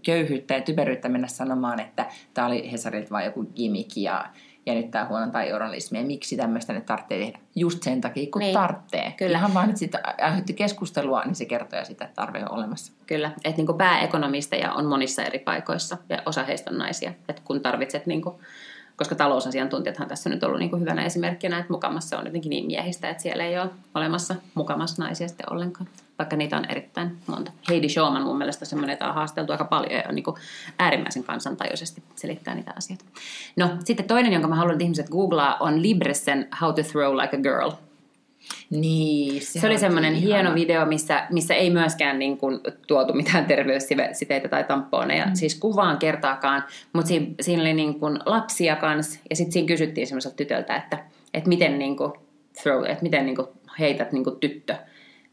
köyhyyttä 0.05 0.53
ja 0.53 0.61
typeryyttä 0.61 1.09
mennä 1.09 1.27
sanomaan, 1.27 1.79
että 1.79 2.05
tämä 2.33 2.47
oli 2.47 2.71
Hesarilta 2.71 3.09
vain 3.11 3.25
joku 3.25 3.43
gimmick 3.55 3.97
ja, 3.97 4.25
ja 4.65 4.73
nyt 4.73 4.91
tämä 4.91 5.05
huonontaa 5.05 5.43
journalismia. 5.43 6.01
Ja 6.01 6.07
miksi 6.07 6.37
tämmöistä 6.37 6.73
nyt 6.73 6.85
tarvitsee 6.85 7.19
tehdä? 7.19 7.39
Just 7.55 7.83
sen 7.83 8.01
takia, 8.01 8.27
kun 8.31 8.39
Niin. 8.39 8.53
tarvitsee. 8.53 9.13
Kyllä. 9.17 9.37
Ihan 9.37 9.53
vaan, 9.53 9.69
että 9.69 9.79
siitä 9.79 9.99
aiheutti 10.21 10.53
keskustelua, 10.53 11.21
niin 11.25 11.35
se 11.35 11.45
kertoo 11.45 11.79
jo 11.79 11.85
sitä, 11.85 12.05
että 12.05 12.15
tarve 12.15 12.39
on 12.43 12.51
olemassa. 12.51 12.93
Kyllä, 13.07 13.31
että 13.43 13.61
niin 13.61 13.77
pääekonomisteja 13.77 14.73
on 14.73 14.85
monissa 14.85 15.23
eri 15.23 15.39
paikoissa 15.39 15.97
ja 16.09 16.21
osa 16.25 16.43
heistä 16.43 16.71
on 16.71 16.77
naisia. 16.77 17.13
Että 17.29 17.41
kun 17.45 17.61
tarvitset, 17.61 18.05
niin 18.05 18.21
kuin, 18.21 18.35
koska 18.95 19.15
talousasiantuntijathan 19.15 20.07
tässä 20.07 20.29
on 20.29 20.33
nyt 20.33 20.43
ollut 20.43 20.59
niin 20.59 20.69
kuin 20.69 20.81
hyvänä 20.81 21.05
esimerkkinä, 21.05 21.59
että 21.59 21.73
mukamassa 21.73 22.19
on 22.19 22.25
jotenkin 22.25 22.49
niin 22.49 22.65
miehistä, 22.65 23.09
että 23.09 23.23
siellä 23.23 23.43
ei 23.43 23.59
ole 23.59 23.69
olemassa 23.95 24.35
mukamassa 24.55 25.03
naisia 25.03 25.27
sitten 25.27 25.53
ollenkaan. 25.53 25.89
Vaikka 26.23 26.35
niitä 26.35 26.57
on 26.57 26.65
erittäin 26.69 27.17
monta. 27.27 27.51
Heidi 27.69 27.89
Showman 27.89 28.23
mun 28.23 28.37
mielestä 28.37 28.65
semmoinen, 28.65 28.93
jota 28.93 29.07
on 29.07 29.13
haasteltu 29.13 29.51
aika 29.51 29.65
paljon 29.65 29.91
ja 29.91 30.03
on 30.09 30.15
niin 30.15 30.23
kuin 30.23 30.35
äärimmäisen 30.79 31.23
kansantajuisesti 31.23 32.03
selittää 32.15 32.55
niitä 32.55 32.73
asioita. 32.77 33.05
No 33.55 33.69
sitten 33.83 34.05
toinen, 34.05 34.33
jonka 34.33 34.47
mä 34.47 34.55
haluan, 34.55 34.71
että 34.71 34.83
ihmiset 34.83 35.09
googlaa, 35.09 35.57
on 35.59 35.81
Libressen 35.81 36.47
How 36.61 36.73
to 36.73 36.83
Throw 36.83 37.15
Like 37.15 37.37
a 37.37 37.39
Girl. 37.39 37.71
Niin, 38.69 39.41
Se 39.41 39.67
oli 39.67 39.77
semmoinen 39.77 40.13
hieno 40.13 40.55
video, 40.55 40.85
missä, 40.85 41.27
missä 41.31 41.53
ei 41.53 41.69
myöskään 41.69 42.19
niin 42.19 42.37
kuin 42.37 42.59
tuotu 42.87 43.13
mitään 43.13 43.45
terveyssiteitä 43.45 44.47
tai 44.49 44.63
tamponeja, 44.63 45.25
mm. 45.25 45.35
siis 45.35 45.55
kuvaan 45.55 45.97
kertaakaan, 45.97 46.63
mutta 46.93 47.07
siinä, 47.07 47.27
siinä 47.41 47.61
oli 47.61 47.73
niin 47.73 47.99
kuin 47.99 48.19
lapsia 48.25 48.75
kanssa, 48.75 49.19
ja 49.29 49.35
sitten 49.35 49.51
siinä 49.51 49.67
kysyttiin 49.67 50.07
semmoiselta 50.07 50.35
tytöltä, 50.35 50.75
että, 50.75 51.05
että 51.33 51.49
miten, 51.49 51.79
niin 51.79 51.97
kuin 51.97 52.11
throw, 52.61 52.85
että 52.85 53.03
miten 53.03 53.25
niin 53.25 53.35
kuin 53.35 53.47
heität 53.79 54.11
niin 54.11 54.23
kuin 54.23 54.39
tyttö. 54.39 54.75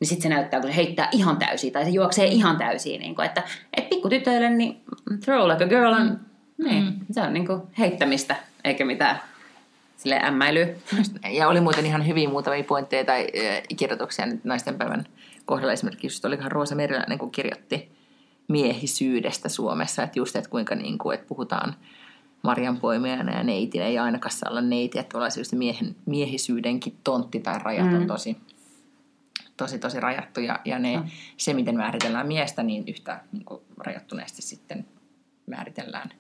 Niin 0.00 0.08
sitten 0.08 0.22
se 0.22 0.28
näyttää, 0.28 0.60
kun 0.60 0.70
se 0.70 0.76
heittää 0.76 1.08
ihan 1.12 1.36
täysiä, 1.36 1.70
tai 1.70 1.84
se 1.84 1.90
juoksee 1.90 2.26
ihan 2.26 2.56
täysiä, 2.56 2.98
niin 2.98 3.14
kuin, 3.14 3.26
että, 3.26 3.42
että 3.76 3.88
pikkutytöille 3.90 4.50
niin 4.50 4.80
throw 5.24 5.48
like 5.48 5.64
a 5.64 5.68
girl 5.68 5.92
on 5.92 6.20
Niin, 6.58 6.84
mm. 6.84 6.92
se 7.10 7.20
on 7.20 7.32
niinku 7.32 7.68
heittämistä, 7.78 8.36
eikä 8.64 8.84
mitään 8.84 9.20
sille 9.96 10.20
ämmäilyä. 10.24 10.66
Ja 11.38 11.48
oli 11.48 11.60
muuten 11.60 11.86
ihan 11.86 12.06
hyviä 12.06 12.28
muutamia 12.28 12.64
pointteja 12.64 13.04
tai 13.04 13.20
äh, 13.20 13.62
kirjoituksia 13.76 14.26
nyt 14.26 14.44
naisten 14.44 14.78
päivän 14.78 15.06
kohdalla. 15.44 15.72
Esimerkiksi 15.72 16.06
just 16.06 16.24
olikohan 16.24 16.52
Roosa 16.52 16.74
Meriläinen, 16.74 17.18
kun 17.18 17.30
kirjoitti 17.30 17.92
miehisyydestä 18.48 19.48
Suomessa, 19.48 20.02
että 20.02 20.18
just, 20.18 20.36
että 20.36 20.50
kuinka 20.50 20.74
niin 20.74 20.98
kuin, 20.98 21.14
että 21.14 21.26
puhutaan 21.28 21.74
marjanpoimijana 22.42 23.36
ja 23.36 23.44
neitinä, 23.44 23.84
ei 23.84 23.98
ainakaan 23.98 24.32
saa 24.32 24.50
olla 24.50 24.60
neiti, 24.60 24.98
että 24.98 25.16
ollaan 25.16 25.32
just 25.38 25.52
miehen, 25.52 25.96
miehisyydenkin 26.06 26.96
tontti 27.04 27.40
tai 27.40 27.58
rajat 27.62 27.86
on 27.86 28.00
mm. 28.00 28.06
tosi, 28.06 28.36
tosi, 29.64 29.78
tosi 29.78 30.00
rajattu 30.00 30.40
ja, 30.40 30.60
ja 30.64 30.78
ne, 30.78 30.96
mm. 30.96 31.04
se, 31.36 31.54
miten 31.54 31.76
määritellään 31.76 32.26
miestä, 32.26 32.62
niin 32.62 32.84
yhtä 32.88 33.20
niin 33.32 33.44
kuin 33.44 33.62
rajattuneesti 33.78 34.42
sitten 34.42 34.86
määritellään 35.46 36.10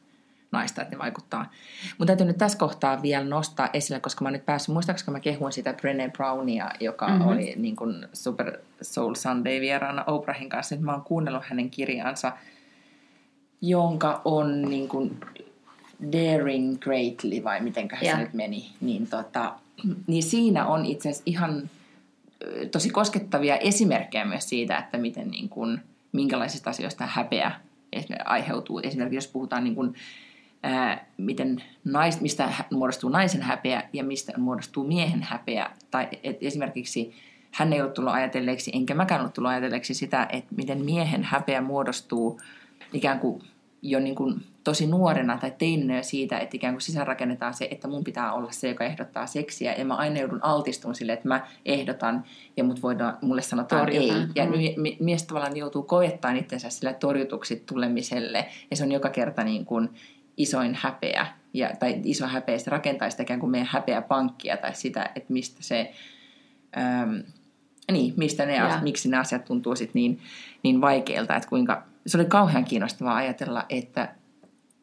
naista, 0.52 0.82
että 0.82 0.94
ne 0.94 0.98
vaikuttaa. 0.98 1.50
Mutta 1.98 2.06
täytyy 2.06 2.26
nyt 2.26 2.38
tässä 2.38 2.58
kohtaa 2.58 3.02
vielä 3.02 3.24
nostaa 3.24 3.68
esille, 3.72 4.00
koska 4.00 4.24
mä 4.24 4.26
oon 4.26 4.32
nyt 4.32 4.46
päässyt, 4.46 4.72
muistaakseni 4.72 5.12
mä 5.12 5.20
kehuin 5.20 5.52
sitä 5.52 5.72
Brené 5.72 6.10
Brownia, 6.12 6.70
joka 6.80 7.08
mm-hmm. 7.08 7.28
oli 7.28 7.54
niin 7.56 7.76
kuin 7.76 8.08
Super 8.12 8.58
Soul 8.82 9.14
Sunday 9.14 9.60
vieraana 9.60 10.04
Oprahin 10.04 10.48
kanssa. 10.48 10.74
Nyt 10.74 10.84
mä 10.84 10.92
oon 10.92 11.04
kuunnellut 11.04 11.44
hänen 11.44 11.70
kirjaansa, 11.70 12.32
jonka 13.60 14.22
on 14.24 14.62
niin 14.62 14.88
kuin 14.88 15.20
Daring 16.12 16.78
Greatly, 16.80 17.44
vai 17.44 17.60
miten 17.60 17.88
se 18.02 18.16
nyt 18.16 18.34
meni, 18.34 18.70
niin, 18.80 19.06
tota, 19.06 19.54
niin 20.06 20.22
siinä 20.22 20.66
on 20.66 20.86
itse 20.86 21.08
asiassa 21.08 21.22
ihan 21.26 21.70
tosi 22.70 22.90
koskettavia 22.90 23.56
esimerkkejä 23.56 24.24
myös 24.24 24.48
siitä, 24.48 24.78
että 24.78 24.98
miten 24.98 25.30
niin 25.30 25.48
kuin, 25.48 25.80
minkälaisista 26.12 26.70
asioista 26.70 27.06
häpeä 27.06 27.52
aiheutuu. 28.24 28.80
Esimerkiksi 28.82 29.16
jos 29.16 29.28
puhutaan 29.28 29.64
niin 29.64 29.74
kuin, 29.74 29.94
ää, 30.62 31.06
miten 31.16 31.62
nais, 31.84 32.20
mistä 32.20 32.52
muodostuu 32.70 33.10
naisen 33.10 33.42
häpeä 33.42 33.82
ja 33.92 34.04
mistä 34.04 34.32
muodostuu 34.38 34.86
miehen 34.86 35.22
häpeä. 35.22 35.70
Tai 35.90 36.08
et 36.22 36.38
esimerkiksi 36.40 37.14
hän 37.52 37.72
ei 37.72 37.82
ole 37.82 37.90
tullut 37.90 38.12
ajatelleeksi, 38.12 38.70
enkä 38.74 38.94
mäkään 38.94 39.20
ole 39.20 39.30
tullut 39.30 39.50
ajatelleeksi 39.50 39.94
sitä, 39.94 40.26
että 40.32 40.54
miten 40.54 40.84
miehen 40.84 41.24
häpeä 41.24 41.60
muodostuu 41.60 42.40
ikään 42.92 43.20
kuin 43.20 43.42
jo 43.82 44.00
niin 44.00 44.14
kuin 44.14 44.42
tosi 44.64 44.86
nuorena 44.86 45.38
tai 45.38 45.52
teininä 45.58 46.02
siitä, 46.02 46.38
että 46.38 46.56
ikään 46.56 46.74
kuin 46.74 46.82
sisäänrakennetaan 46.82 47.54
se, 47.54 47.68
että 47.70 47.88
mun 47.88 48.04
pitää 48.04 48.32
olla 48.32 48.52
se, 48.52 48.68
joka 48.68 48.84
ehdottaa 48.84 49.26
seksiä. 49.26 49.74
Ja 49.74 49.84
mä 49.84 49.94
aina 49.94 50.20
joudun 50.20 50.44
altistumaan 50.44 50.94
sille, 50.94 51.12
että 51.12 51.28
mä 51.28 51.46
ehdotan 51.66 52.24
ja 52.56 52.64
mut 52.64 52.82
voidaan, 52.82 53.18
mulle 53.20 53.42
sanotaan 53.42 53.86
Torjutaan. 53.86 54.20
ei. 54.20 54.26
Ja 54.34 54.44
mm. 54.46 54.52
mies 55.00 55.22
tavallaan 55.22 55.56
joutuu 55.56 55.82
koettamaan 55.82 56.38
itsensä 56.38 56.70
sillä 56.70 56.92
torjutuksi 56.92 57.62
tulemiselle. 57.66 58.46
Ja 58.70 58.76
se 58.76 58.84
on 58.84 58.92
joka 58.92 59.08
kerta 59.08 59.44
niin 59.44 59.64
kuin 59.64 59.88
isoin 60.36 60.78
häpeä. 60.80 61.26
Ja, 61.54 61.70
tai 61.78 62.00
iso 62.04 62.26
häpeä, 62.26 62.58
se 62.58 62.70
rakentaa 62.70 63.10
sitä 63.10 63.22
ikään 63.22 63.40
kuin 63.40 63.50
meidän 63.50 63.68
häpeä 63.72 64.02
pankkia 64.02 64.56
tai 64.56 64.74
sitä, 64.74 65.10
että 65.14 65.32
mistä 65.32 65.62
se... 65.62 65.92
Äm, 66.76 67.22
niin, 67.92 68.14
mistä 68.16 68.46
ne, 68.46 68.60
asiat, 68.60 68.82
miksi 68.82 69.08
ne 69.08 69.16
asiat 69.16 69.44
tuntuu 69.44 69.76
sit 69.76 69.94
niin, 69.94 70.20
niin 70.62 70.80
vaikeilta, 70.80 71.36
että 71.36 71.48
kuinka, 71.48 71.82
se 72.06 72.18
oli 72.18 72.24
kauhean 72.24 72.64
kiinnostavaa 72.64 73.16
ajatella, 73.16 73.66
että, 73.68 74.14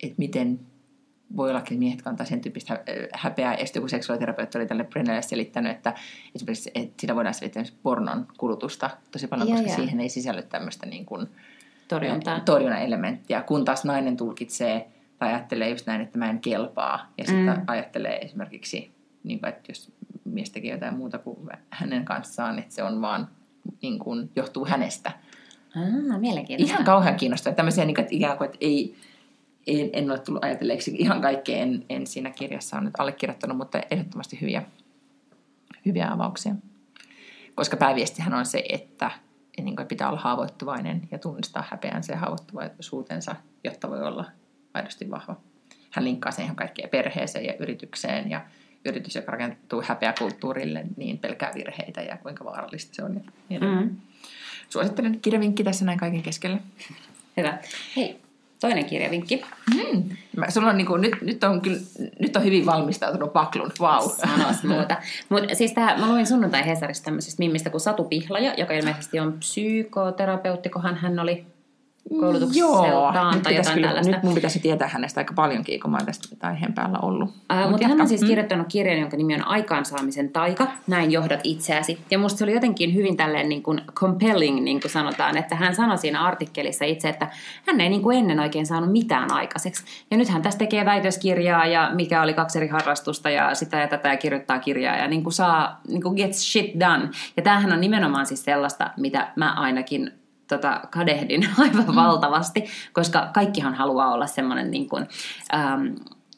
että 0.03 0.15
miten 0.17 0.59
voi 1.35 1.49
olla, 1.49 1.59
että 1.59 1.73
miehet 1.73 2.01
kantaa 2.01 2.25
sen 2.25 2.41
tyyppistä 2.41 2.83
häpeää. 3.13 3.53
Ja 3.53 3.65
sitten 3.65 3.79
joku 3.79 3.87
seksuaaliterapeutti 3.87 4.57
oli 4.57 4.65
tälle 4.65 4.83
Brennelle 4.83 5.21
selittänyt, 5.21 5.71
että 5.71 5.93
esimerkiksi 6.35 6.71
että 6.75 6.93
sitä 7.01 7.15
voidaan 7.15 7.33
selittää 7.33 7.63
pornon 7.83 8.27
kulutusta 8.37 8.89
tosi 9.11 9.27
paljon, 9.27 9.47
ja, 9.47 9.55
koska 9.55 9.69
ja. 9.69 9.75
siihen 9.75 9.99
ei 9.99 10.09
sisälly 10.09 10.41
tämmöistä 10.41 10.85
niin 10.85 11.05
kuin, 11.05 11.27
torjunnan 12.45 12.81
elementtiä, 12.81 13.41
kun 13.41 13.65
taas 13.65 13.85
nainen 13.85 14.17
tulkitsee 14.17 14.87
tai 15.17 15.29
ajattelee 15.29 15.69
just 15.69 15.87
näin, 15.87 16.01
että 16.01 16.17
mä 16.17 16.29
en 16.29 16.39
kelpaa. 16.39 17.11
Ja 17.17 17.25
sitten 17.25 17.57
mm. 17.57 17.63
ajattelee 17.67 18.17
esimerkiksi, 18.17 18.91
niin 19.23 19.39
kuin, 19.39 19.49
että 19.49 19.63
jos 19.67 19.91
mies 20.25 20.49
tekee 20.49 20.71
jotain 20.71 20.97
muuta 20.97 21.17
kuin 21.17 21.37
hänen 21.69 22.05
kanssaan, 22.05 22.59
että 22.59 22.75
se 22.75 22.83
on 22.83 23.01
vaan 23.01 23.27
niin 23.81 23.99
kuin, 23.99 24.29
johtuu 24.35 24.65
hänestä. 24.65 25.11
Ah, 25.77 26.19
mielenkiintoista. 26.19 26.73
Ihan 26.73 26.85
kauhean 26.85 27.15
kiinnostavaa. 27.15 27.55
Tämmöisiä 27.55 27.85
niin 27.85 27.95
kuin, 27.95 28.03
että 28.03 28.15
ikään 28.15 28.37
kuin, 28.37 28.45
että 28.45 28.57
ei, 28.61 28.95
en, 29.67 29.89
en 29.93 30.11
ole 30.11 30.19
tullut 30.19 30.43
ajatelleeksi. 30.43 30.95
Ihan 30.97 31.21
kaikkea 31.21 31.57
en, 31.57 31.85
en 31.89 32.07
siinä 32.07 32.29
kirjassa 32.29 32.77
ole 32.77 32.85
nyt 32.85 32.93
allekirjoittanut, 32.97 33.57
mutta 33.57 33.81
ehdottomasti 33.91 34.41
hyviä, 34.41 34.63
hyviä 35.85 36.11
avauksia. 36.11 36.55
Koska 37.55 37.77
pääviestihän 37.77 38.33
on 38.33 38.45
se, 38.45 38.63
että, 38.69 39.11
niin 39.57 39.75
kuin, 39.75 39.87
pitää 39.87 40.09
olla 40.09 40.19
haavoittuvainen 40.19 41.07
ja 41.11 41.17
tunnistaa 41.17 41.63
häpeänsä 41.69 42.13
ja 42.13 42.19
haavoittuvaisuutensa, 42.19 43.35
jotta 43.63 43.89
voi 43.89 44.03
olla 44.03 44.25
aidosti 44.73 45.11
vahva. 45.11 45.35
Hän 45.91 46.05
linkkaa 46.05 46.31
sen 46.31 46.45
ihan 46.45 46.55
kaikkeen 46.55 46.89
perheeseen 46.89 47.45
ja 47.45 47.53
yritykseen 47.59 48.29
ja 48.29 48.41
yritys, 48.85 49.15
joka 49.15 49.31
rakentuu 49.31 49.83
häpeäkulttuurille, 49.85 50.85
niin 50.97 51.17
pelkää 51.17 51.51
virheitä 51.55 52.01
ja 52.01 52.17
kuinka 52.17 52.45
vaarallista 52.45 52.95
se 52.95 53.03
on. 53.03 53.21
Ja 53.49 53.59
mm. 53.59 53.97
Suosittelen 54.69 55.19
kirjavinkki 55.21 55.63
tässä 55.63 55.85
näin 55.85 55.99
kaiken 55.99 56.23
keskellä. 56.23 56.57
Hyvä. 57.37 57.57
Hei, 57.95 58.21
toinen 58.59 58.85
kirjavinkki. 58.85 59.41
Mm. 59.75 60.03
Mä, 60.37 60.49
sulla 60.49 60.69
on, 60.69 60.77
niin 60.77 60.87
kuin, 60.87 61.01
nyt, 61.01 61.21
nyt, 61.21 61.43
on 61.43 61.61
kyllä, 61.61 61.79
nyt 62.19 62.35
on 62.35 62.43
hyvin 62.43 62.65
valmistautunut 62.65 63.33
paklun. 63.33 63.71
Wow. 63.79 64.09
Sanois 64.09 64.63
muuta. 64.63 64.97
Mut 65.29 65.43
siis 65.53 65.73
tähän, 65.73 65.99
mä 65.99 66.07
luin 66.07 66.27
sunnuntai 66.27 66.65
Hesarista 66.65 67.05
tämmöisestä 67.05 67.39
mimmistä 67.39 67.69
kuin 67.69 67.81
Satu 67.81 68.03
Pihlaja, 68.03 68.53
joka 68.57 68.73
ilmeisesti 68.73 69.19
on 69.19 69.33
psykoterapeuttikohan 69.33 70.95
hän 70.95 71.19
oli 71.19 71.45
koulutukseltaan 72.09 73.33
Joo, 73.33 73.43
tai 73.43 73.55
jotain 73.55 73.73
kyllä, 73.73 73.87
tällaista. 73.87 74.11
Nyt 74.11 74.23
mun 74.23 74.33
pitäisi 74.33 74.59
tietää 74.59 74.87
hänestä 74.87 75.19
aika 75.19 75.33
paljonkin, 75.33 75.79
kun 75.79 75.91
mä 75.91 75.97
tästä 76.05 76.47
aiheen 76.47 76.73
päällä 76.73 76.99
ollut. 77.01 77.29
Äh, 77.51 77.61
Mut 77.61 77.71
mutta 77.71 77.87
hän 77.87 78.01
on 78.01 78.07
siis 78.07 78.21
mm. 78.21 78.27
kirjoittanut 78.27 78.67
kirjan, 78.67 78.99
jonka 78.99 79.17
nimi 79.17 79.35
on 79.35 79.47
Aikaansaamisen 79.47 80.29
taika, 80.29 80.67
näin 80.87 81.11
johdat 81.11 81.39
itseäsi. 81.43 81.99
Ja 82.11 82.17
musta 82.17 82.37
se 82.37 82.43
oli 82.43 82.53
jotenkin 82.53 82.93
hyvin 82.93 83.17
tälleen 83.17 83.49
niin 83.49 83.63
kuin 83.63 83.81
compelling, 83.93 84.59
niin 84.63 84.81
kuin 84.81 84.91
sanotaan, 84.91 85.37
että 85.37 85.55
hän 85.55 85.75
sanoi 85.75 85.97
siinä 85.97 86.25
artikkelissa 86.25 86.85
itse, 86.85 87.09
että 87.09 87.27
hän 87.65 87.81
ei 87.81 87.89
niin 87.89 88.01
kuin 88.01 88.17
ennen 88.17 88.39
oikein 88.39 88.65
saanut 88.65 88.91
mitään 88.91 89.33
aikaiseksi. 89.33 89.83
Ja 90.11 90.17
nyt 90.17 90.29
hän 90.29 90.41
tässä 90.41 90.59
tekee 90.59 90.85
väitöskirjaa 90.85 91.65
ja 91.65 91.91
mikä 91.93 92.21
oli 92.21 92.33
kaksi 92.33 92.57
eri 92.57 92.67
harrastusta 92.67 93.29
ja 93.29 93.55
sitä 93.55 93.77
ja 93.77 93.87
tätä 93.87 94.09
ja 94.09 94.17
kirjoittaa 94.17 94.59
kirjaa 94.59 94.95
ja 94.95 95.07
niin 95.07 95.23
kuin 95.23 95.33
saa, 95.33 95.81
niin 95.87 96.01
kuin 96.01 96.15
gets 96.15 96.51
shit 96.51 96.79
done. 96.79 97.09
Ja 97.37 97.43
tämähän 97.43 97.73
on 97.73 97.81
nimenomaan 97.81 98.25
siis 98.25 98.43
sellaista, 98.43 98.89
mitä 98.97 99.31
mä 99.35 99.53
ainakin 99.53 100.11
tota, 100.47 100.81
kadehdin 100.89 101.47
aivan 101.63 101.85
mm. 101.87 101.95
valtavasti, 101.95 102.65
koska 102.93 103.29
kaikkihan 103.33 103.73
haluaa 103.73 104.13
olla 104.13 104.27
semmoinen 104.27 104.71
niin 104.71 104.89
kuin, 104.89 105.07
ähm, 105.53 105.85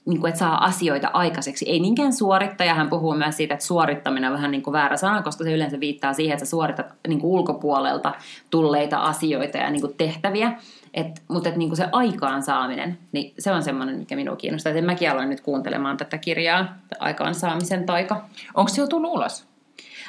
niin 0.06 0.20
kuin, 0.20 0.30
että 0.30 0.40
saa 0.40 0.66
asioita 0.66 1.10
aikaiseksi. 1.14 1.70
Ei 1.70 1.80
niinkään 1.80 2.14
suorittaja, 2.14 2.74
hän 2.74 2.90
puhuu 2.90 3.16
myös 3.16 3.38
siitä, 3.38 3.54
että 3.54 3.66
suorittaminen 3.66 4.30
on 4.30 4.36
vähän 4.36 4.52
niin 4.52 4.62
kuin 4.62 4.72
väärä 4.72 4.98
sana, 4.98 5.22
koska 5.22 5.44
se 5.44 5.54
yleensä 5.54 5.80
viittaa 5.80 6.14
siihen, 6.14 6.34
että 6.34 6.46
sä 6.46 6.50
suoritat 6.50 6.86
niin 7.08 7.20
kuin 7.20 7.32
ulkopuolelta 7.32 8.14
tulleita 8.50 8.98
asioita 8.98 9.58
ja 9.58 9.70
niin 9.70 9.82
kuin 9.82 9.94
tehtäviä. 9.98 10.52
Et, 10.94 11.22
mutta 11.28 11.50
et 11.50 11.56
niin 11.56 11.70
kuin 11.70 11.78
se 11.78 11.86
aikaansaaminen, 11.92 12.98
niin 13.12 13.34
se 13.40 13.52
on 13.52 13.64
semmoinen, 13.64 13.98
mikä 13.98 14.16
minua 14.16 14.36
kiinnostaa. 14.36 14.74
Et 14.74 14.86
mäkin 14.86 15.12
aloin 15.12 15.30
nyt 15.30 15.42
kuuntelemaan 15.42 15.98
tätä 15.98 16.18
kirjaa, 16.18 16.76
aikaansaamisen 17.00 17.86
taika. 17.86 18.26
Onko 18.54 18.70
se 18.70 18.82
jo 18.82 18.88
tullut 18.88 19.12
ulos? 19.12 19.49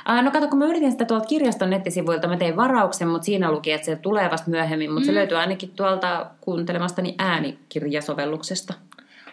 Aa, 0.05 0.23
no 0.23 0.31
kato, 0.31 0.49
kun 0.49 0.59
mä 0.59 0.67
yritin 0.67 0.93
sitä 0.93 1.05
tuolta 1.05 1.27
kirjaston 1.27 1.71
nettisivuilta, 1.71 2.29
mä 2.29 2.37
tein 2.37 2.57
varauksen, 2.57 3.09
mutta 3.09 3.25
siinä 3.25 3.53
luki, 3.53 3.73
että 3.73 3.85
se 3.85 3.97
tulee 3.97 4.31
vasta 4.31 4.51
myöhemmin, 4.51 4.91
mutta 4.91 5.01
mm. 5.01 5.07
se 5.07 5.15
löytyy 5.15 5.39
ainakin 5.39 5.71
tuolta 5.77 6.27
kuuntelemastani 6.41 7.15
äänikirjasovelluksesta. 7.19 8.75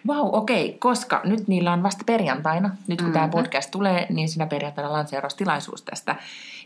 Vau, 0.07 0.23
wow, 0.23 0.35
okei, 0.35 0.65
okay. 0.65 0.77
koska 0.79 1.21
nyt 1.23 1.47
niillä 1.47 1.73
on 1.73 1.83
vasta 1.83 2.03
perjantaina, 2.05 2.69
nyt 2.87 3.01
kun 3.01 3.09
mm-hmm. 3.09 3.13
tämä 3.13 3.27
podcast 3.27 3.71
tulee, 3.71 4.07
niin 4.09 4.29
sinä 4.29 4.47
perjantaina 4.47 4.93
lanseeraustilaisuus 4.93 5.81
tästä. 5.81 6.15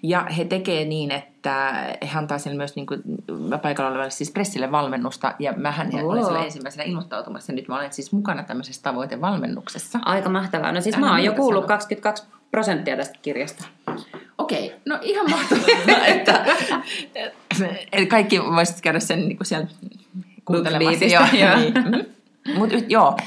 Ja 0.03 0.25
he 0.37 0.45
tekee 0.45 0.85
niin, 0.85 1.11
että 1.11 1.73
he 2.13 2.17
antaa 2.17 2.37
sen 2.37 2.57
myös 2.57 2.75
niin 2.75 2.85
kuin, 2.85 3.01
paikalla 3.61 3.89
olevalle 3.89 4.11
siis 4.11 4.31
pressille 4.31 4.71
valmennusta. 4.71 5.33
Ja 5.39 5.53
mähän 5.57 5.89
oh. 5.93 6.09
olen 6.09 6.23
siellä 6.23 6.43
ensimmäisenä 6.43 6.83
ilmoittautumassa. 6.83 7.53
Nyt 7.53 7.67
mä 7.67 7.75
olen 7.75 7.93
siis 7.93 8.11
mukana 8.11 8.43
tämmöisessä 8.43 8.81
tavoitevalmennuksessa. 8.83 9.99
Aika 10.05 10.29
mahtavaa. 10.29 10.71
No 10.71 10.81
siis 10.81 10.95
Tämä 10.95 11.07
mä 11.07 11.11
oon 11.11 11.23
jo 11.23 11.33
kuullut 11.33 11.65
22 11.65 12.23
prosenttia 12.51 12.97
tästä 12.97 13.19
kirjasta. 13.21 13.65
Okei, 14.37 14.65
okay. 14.65 14.79
no 14.85 14.99
ihan 15.01 15.29
mahtavaa, 15.29 16.05
että, 16.05 16.45
eli 17.91 18.05
kaikki 18.05 18.41
voisit 18.41 18.81
käydä 18.81 18.99
sen 18.99 19.19
niin 19.19 19.37
kuin 19.37 19.47
siellä 19.47 19.67
kuuntelemassa. 20.45 21.05
Joo, 21.05 21.23
joo. 21.33 21.55
Niin. 21.55 21.73
Mm. 21.73 22.57
Mut, 22.57 22.69
joo, 22.87 23.17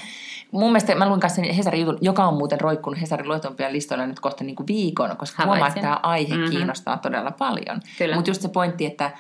mun 0.50 0.68
mielestä 0.68 0.94
mä 0.94 1.08
luin 1.08 1.20
kanssa 1.20 1.42
sen 1.42 1.54
Hesarin 1.54 1.80
jutun, 1.80 1.98
joka 2.00 2.24
on 2.24 2.34
muuten 2.34 2.60
roikkunut 2.60 3.00
Hesarin 3.00 3.28
luetumpia 3.28 3.72
listoilla 3.72 4.06
nyt 4.06 4.20
kohta 4.20 4.44
niin 4.44 4.56
kuin 4.56 4.66
viikon, 4.66 5.16
koska 5.16 5.42
Havaitsin. 5.42 5.46
huomaa, 5.46 5.68
että 5.68 5.80
tämä 5.80 6.00
aihe 6.02 6.34
mm-hmm. 6.34 6.50
kiinnostaa 6.50 6.98
todella 6.98 7.30
paljon. 7.30 7.80
Mutta 8.14 8.30
just 8.30 8.42
se 8.42 8.48
pointti, 8.48 8.86
että, 8.86 9.10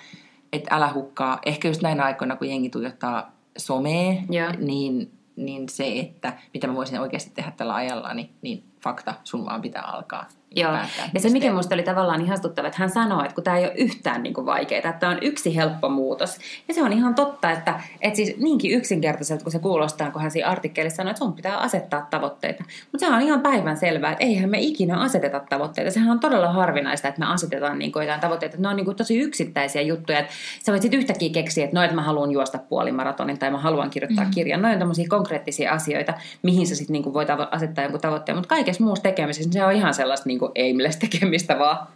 että 0.52 0.74
älä 0.74 0.92
hukkaa, 0.92 1.38
ehkä 1.46 1.68
just 1.68 1.82
näinä 1.82 2.04
aikoina, 2.04 2.36
kun 2.36 2.48
jengi 2.48 2.70
tuijottaa 2.70 3.32
somea, 3.56 4.14
niin, 4.58 5.12
niin 5.36 5.68
se, 5.68 5.98
että 5.98 6.32
mitä 6.54 6.66
mä 6.66 6.74
voisin 6.74 7.00
oikeasti 7.00 7.30
tehdä 7.34 7.52
tällä 7.56 7.74
ajalla, 7.74 8.14
niin, 8.14 8.30
niin 8.42 8.64
fakta, 8.84 9.14
sun 9.24 9.44
vaan 9.44 9.62
pitää 9.62 9.82
alkaa 9.82 10.28
Joo, 10.56 10.72
päättää, 10.72 11.10
ja 11.14 11.20
se 11.20 11.30
mikä 11.30 11.48
minusta 11.48 11.74
oli 11.74 11.82
tavallaan 11.82 12.20
ihastuttava, 12.20 12.66
että 12.66 12.78
hän 12.80 12.90
sanoi, 12.90 13.24
että 13.24 13.34
kun 13.34 13.44
tämä 13.44 13.58
ei 13.58 13.64
ole 13.64 13.74
yhtään 13.76 14.22
niin 14.22 14.34
kuin 14.34 14.46
vaikeaa, 14.46 14.78
että 14.78 14.92
tämä 14.92 15.12
on 15.12 15.18
yksi 15.22 15.56
helppo 15.56 15.88
muutos. 15.88 16.38
Ja 16.68 16.74
se 16.74 16.82
on 16.82 16.92
ihan 16.92 17.14
totta, 17.14 17.50
että, 17.50 17.80
että 18.00 18.16
siis 18.16 18.36
niinkin 18.36 18.70
yksinkertaiselta 18.70 19.42
kun 19.42 19.52
se 19.52 19.58
kuulostaa, 19.58 20.10
kun 20.10 20.22
hän 20.22 20.30
siinä 20.30 20.48
artikkelissa 20.48 20.96
sanoi, 20.96 21.10
että 21.10 21.18
sun 21.18 21.32
pitää 21.32 21.58
asettaa 21.58 22.06
tavoitteita. 22.10 22.64
Mutta 22.92 23.06
se 23.06 23.12
on 23.12 23.20
ihan 23.20 23.40
päivän 23.40 23.76
selvää, 23.76 24.12
että 24.12 24.24
eihän 24.24 24.50
me 24.50 24.58
ikinä 24.60 24.98
aseteta 24.98 25.40
tavoitteita. 25.40 25.90
Sehän 25.90 26.10
on 26.10 26.20
todella 26.20 26.52
harvinaista, 26.52 27.08
että 27.08 27.20
me 27.20 27.26
asetetaan 27.26 27.78
niin 27.78 27.92
kuin 27.92 28.02
jotain 28.02 28.20
tavoitteita. 28.20 28.56
Ne 28.58 28.68
on 28.68 28.76
niin 28.76 28.84
kuin 28.84 28.96
tosi 28.96 29.18
yksittäisiä 29.18 29.82
juttuja, 29.82 30.18
että 30.18 30.32
sä 30.62 30.72
voit 30.72 30.82
sitten 30.82 31.00
yhtäkkiä 31.00 31.30
keksiä, 31.32 31.64
että 31.64 31.76
no, 31.76 31.82
että 31.82 31.94
mä 31.94 32.02
haluan 32.02 32.30
juosta 32.30 32.58
puolimaratonin 32.58 33.38
tai 33.38 33.50
mä 33.50 33.58
haluan 33.58 33.90
kirjoittaa 33.90 34.24
mm. 34.24 34.30
kirjan. 34.30 34.62
Noin 34.62 34.72
on 34.72 34.78
tämmöisiä 34.78 35.06
konkreettisia 35.08 35.72
asioita, 35.72 36.14
mihin 36.42 36.66
sä 36.66 36.74
sitten 36.74 36.92
niin 36.92 37.02
kuin 37.02 37.14
voit 37.14 37.28
asettaa 37.50 37.84
jonkun 37.84 38.00
tavoitteen. 38.00 38.36
Mutta 38.36 38.48
kaikessa 38.48 38.84
muussa 38.84 39.02
tekemisessä 39.02 39.48
niin 39.48 39.52
se 39.52 39.64
on 39.64 39.72
ihan 39.72 39.94
sellaista 39.94 40.28
niin 40.28 40.38
kuin 40.46 40.66
aimless 40.66 40.96
tekemistä 40.96 41.58
vaan. 41.58 41.86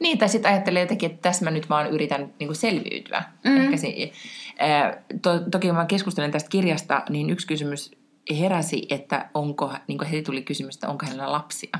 Niin, 0.00 0.18
tai 0.18 0.28
sitten 0.28 0.52
ajattelee 0.52 0.82
jotenkin, 0.82 1.10
että 1.10 1.22
tässä 1.22 1.44
mä 1.44 1.50
nyt 1.50 1.70
vaan 1.70 1.90
yritän 1.90 2.20
niin 2.38 2.48
kuin 2.48 2.56
selviytyä. 2.56 3.22
Mm. 3.44 3.60
Ehkä 3.60 3.76
se, 3.76 4.12
ää, 4.58 5.02
to, 5.22 5.38
toki 5.50 5.66
kun 5.66 5.76
mä 5.76 5.84
keskustelen 5.86 6.30
tästä 6.30 6.50
kirjasta, 6.50 7.02
niin 7.08 7.30
yksi 7.30 7.46
kysymys 7.46 7.90
heräsi, 8.40 8.86
että 8.90 9.28
onko, 9.34 9.72
niin 9.86 9.98
kuin 9.98 10.08
heti 10.08 10.22
tuli 10.22 10.42
kysymys, 10.42 10.74
että 10.74 10.88
onko 10.88 11.06
hänellä 11.06 11.32
lapsia. 11.32 11.78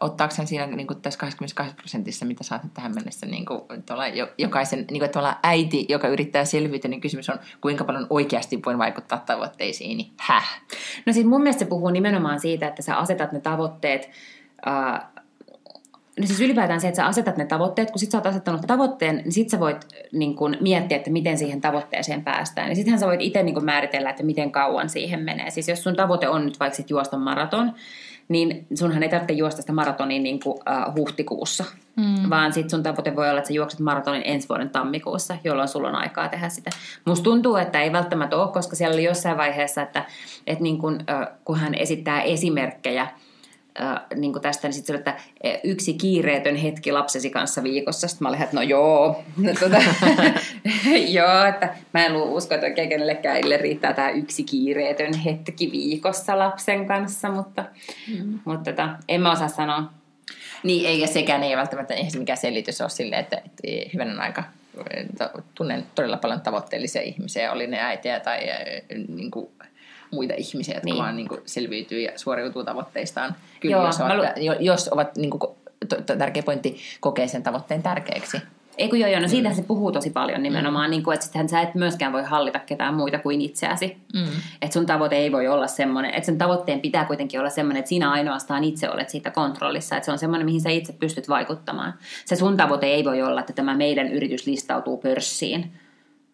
Ottaako 0.00 0.34
hän 0.38 0.46
siinä 0.46 0.66
niin 0.66 0.86
kuin 0.86 1.02
tässä 1.02 1.20
22 1.20 1.74
prosentissa, 1.76 2.26
mitä 2.26 2.44
sä 2.44 2.54
oot 2.54 2.64
nyt 2.64 2.74
tähän 2.74 2.94
mennessä, 2.94 3.26
niin 3.26 3.46
kuin, 3.46 3.60
tuolla, 3.86 4.08
jo- 4.08 4.32
jokaisen 4.38 4.84
niin 4.90 5.00
kuin, 5.00 5.10
tuolla 5.10 5.38
äiti, 5.42 5.86
joka 5.88 6.08
yrittää 6.08 6.44
selviytyä, 6.44 6.88
niin 6.88 7.00
kysymys 7.00 7.30
on, 7.30 7.38
kuinka 7.60 7.84
paljon 7.84 8.06
oikeasti 8.10 8.60
voin 8.66 8.78
vaikuttaa 8.78 9.18
tavoitteisiin, 9.18 9.96
niin 9.96 10.12
häh? 10.18 10.60
No 11.06 11.12
siis 11.12 11.26
mun 11.26 11.42
mielestä 11.42 11.58
se 11.58 11.68
puhuu 11.68 11.90
nimenomaan 11.90 12.40
siitä, 12.40 12.68
että 12.68 12.82
sä 12.82 12.96
asetat 12.96 13.32
ne 13.32 13.40
tavoitteet, 13.40 14.10
ää, 14.66 15.12
no 16.20 16.26
siis 16.26 16.40
ylipäätään 16.40 16.80
se, 16.80 16.88
että 16.88 16.96
sä 16.96 17.06
asetat 17.06 17.36
ne 17.36 17.44
tavoitteet, 17.44 17.90
kun 17.90 17.98
sit 17.98 18.10
sä 18.10 18.18
oot 18.18 18.26
asettanut 18.26 18.60
tavoitteen, 18.66 19.16
niin 19.16 19.32
sit 19.32 19.50
sä 19.50 19.60
voit 19.60 19.86
niin 20.12 20.36
kun, 20.36 20.56
miettiä, 20.60 20.96
että 20.96 21.10
miten 21.10 21.38
siihen 21.38 21.60
tavoitteeseen 21.60 22.24
päästään. 22.24 22.68
Ja 22.68 22.74
sittenhän 22.74 23.00
sä 23.00 23.06
voit 23.06 23.20
itse 23.20 23.42
niin 23.42 23.54
kun, 23.54 23.64
määritellä, 23.64 24.10
että 24.10 24.22
miten 24.22 24.52
kauan 24.52 24.88
siihen 24.88 25.20
menee. 25.20 25.50
Siis 25.50 25.68
jos 25.68 25.82
sun 25.82 25.96
tavoite 25.96 26.28
on 26.28 26.44
nyt 26.44 26.60
vaikka 26.60 26.76
sit 26.76 26.90
juosta 26.90 27.16
maraton, 27.16 27.72
niin 28.28 28.66
sunhan 28.74 29.02
ei 29.02 29.08
tarvitse 29.08 29.34
juosta 29.34 29.60
sitä 29.60 29.72
maratonia 29.72 30.22
niin 30.22 30.40
kuin, 30.40 30.54
uh, 30.56 30.94
huhtikuussa, 30.96 31.64
mm. 31.96 32.30
vaan 32.30 32.52
sit 32.52 32.70
sun 32.70 32.82
tavoite 32.82 33.16
voi 33.16 33.28
olla, 33.30 33.38
että 33.38 33.48
sä 33.48 33.54
juokset 33.54 33.80
maratonin 33.80 34.22
ensi 34.24 34.48
vuoden 34.48 34.70
tammikuussa, 34.70 35.36
jolloin 35.44 35.68
sulla 35.68 35.88
on 35.88 35.94
aikaa 35.94 36.28
tehdä 36.28 36.48
sitä. 36.48 36.70
Musta 37.04 37.24
tuntuu, 37.24 37.56
että 37.56 37.82
ei 37.82 37.92
välttämättä 37.92 38.36
ole, 38.36 38.52
koska 38.52 38.76
siellä 38.76 38.94
oli 38.94 39.04
jossain 39.04 39.36
vaiheessa, 39.36 39.82
että, 39.82 40.04
että 40.46 40.62
niin 40.62 40.78
kun, 40.78 40.94
uh, 40.94 41.36
kun 41.44 41.58
hän 41.58 41.74
esittää 41.74 42.22
esimerkkejä, 42.22 43.06
äh, 43.80 44.00
niin 44.16 44.32
kuin 44.32 44.42
tästä, 44.42 44.68
niin 44.68 44.74
sitten 44.74 44.96
että 44.96 45.16
yksi 45.64 45.94
kiireetön 45.94 46.56
hetki 46.56 46.92
lapsesi 46.92 47.30
kanssa 47.30 47.62
viikossa. 47.62 48.08
Sitten 48.08 48.24
mä 48.24 48.28
olin, 48.28 48.42
että 48.42 48.56
no 48.56 48.62
joo, 48.62 49.22
no, 49.36 49.52
tuota, 49.58 49.82
joo, 51.18 51.44
että 51.44 51.74
mä 51.92 52.06
en 52.06 52.16
usko, 52.16 52.54
että 52.54 52.66
oikein 52.66 52.88
kenellekään 52.88 53.38
ille 53.38 53.56
riittää 53.56 53.92
tämä 53.92 54.10
yksi 54.10 54.44
kiireetön 54.44 55.14
hetki 55.14 55.72
viikossa 55.72 56.38
lapsen 56.38 56.86
kanssa, 56.86 57.30
mutta, 57.30 57.64
mm. 58.18 58.38
mutta 58.44 58.70
tota, 58.70 58.88
en 59.08 59.20
mä 59.20 59.32
osaa 59.32 59.48
sanoa. 59.48 59.92
Niin, 60.62 60.86
eikä 60.86 61.06
sekään 61.06 61.42
ei 61.42 61.56
välttämättä, 61.56 61.94
eihän 61.94 62.10
se 62.10 62.18
mikään 62.18 62.36
selitys 62.36 62.80
ole 62.80 62.90
silleen, 62.90 63.20
että, 63.20 63.36
että 63.36 63.90
hyvänen 63.94 64.20
aika 64.20 64.44
to- 65.18 65.42
tunnen 65.54 65.86
todella 65.94 66.16
paljon 66.16 66.40
tavoitteellisia 66.40 67.02
ihmisiä, 67.02 67.52
oli 67.52 67.66
ne 67.66 67.80
äitejä 67.80 68.20
tai 68.20 68.40
niin 69.08 69.30
kuin, 69.30 69.50
muita 70.12 70.34
ihmisiä, 70.36 70.74
jotka 70.74 70.84
Niin. 70.84 70.98
vaan 70.98 71.16
niin 71.16 71.28
kuin, 71.28 71.40
selviytyy 71.46 72.00
ja 72.00 72.12
suoriutuu 72.16 72.64
tavoitteistaan. 72.64 73.34
Kyllä, 73.60 73.76
Joo, 73.76 73.86
jos 73.86 74.00
ovat, 74.00 74.16
lu- 74.16 74.44
jo- 74.44 74.56
jos 74.60 74.88
ovat 74.88 75.16
niin 75.16 75.30
kuin, 75.30 75.40
to- 75.88 76.02
to- 76.06 76.16
tärkeä 76.16 76.42
pointti, 76.42 76.76
kokee 77.00 77.28
sen 77.28 77.42
tavoitteen 77.42 77.82
tärkeäksi. 77.82 78.38
Ei 78.78 78.88
kun 78.88 79.00
joo, 79.00 79.10
joo, 79.10 79.20
no 79.20 79.28
siitä 79.28 79.48
mm. 79.48 79.54
se 79.54 79.62
puhuu 79.62 79.92
tosi 79.92 80.10
paljon 80.10 80.42
nimenomaan, 80.42 80.88
mm. 80.88 80.90
niin 80.90 81.02
kuin, 81.02 81.14
että 81.14 81.24
sittenhän 81.24 81.48
sä 81.48 81.60
et 81.60 81.74
myöskään 81.74 82.12
voi 82.12 82.22
hallita 82.22 82.58
ketään 82.58 82.94
muita 82.94 83.18
kuin 83.18 83.40
itseäsi. 83.40 83.96
Mm. 84.14 84.26
Että 84.62 84.74
sun 84.74 84.86
tavoite 84.86 85.16
ei 85.16 85.32
voi 85.32 85.48
olla 85.48 85.66
semmoinen, 85.66 86.14
että 86.14 86.26
sen 86.26 86.38
tavoitteen 86.38 86.80
pitää 86.80 87.04
kuitenkin 87.04 87.40
olla 87.40 87.50
semmoinen, 87.50 87.78
että 87.78 87.88
sinä 87.88 88.10
ainoastaan 88.10 88.64
itse 88.64 88.90
olet 88.90 89.08
siitä 89.08 89.30
kontrollissa, 89.30 89.96
että 89.96 90.04
se 90.04 90.12
on 90.12 90.18
semmoinen, 90.18 90.44
mihin 90.44 90.60
sä 90.60 90.70
itse 90.70 90.92
pystyt 90.92 91.28
vaikuttamaan. 91.28 91.94
Se 92.24 92.36
sun 92.36 92.56
tavoite 92.56 92.86
ei 92.86 93.04
voi 93.04 93.22
olla, 93.22 93.40
että 93.40 93.52
tämä 93.52 93.76
meidän 93.76 94.08
yritys 94.08 94.46
listautuu 94.46 94.96
pörssiin. 94.96 95.72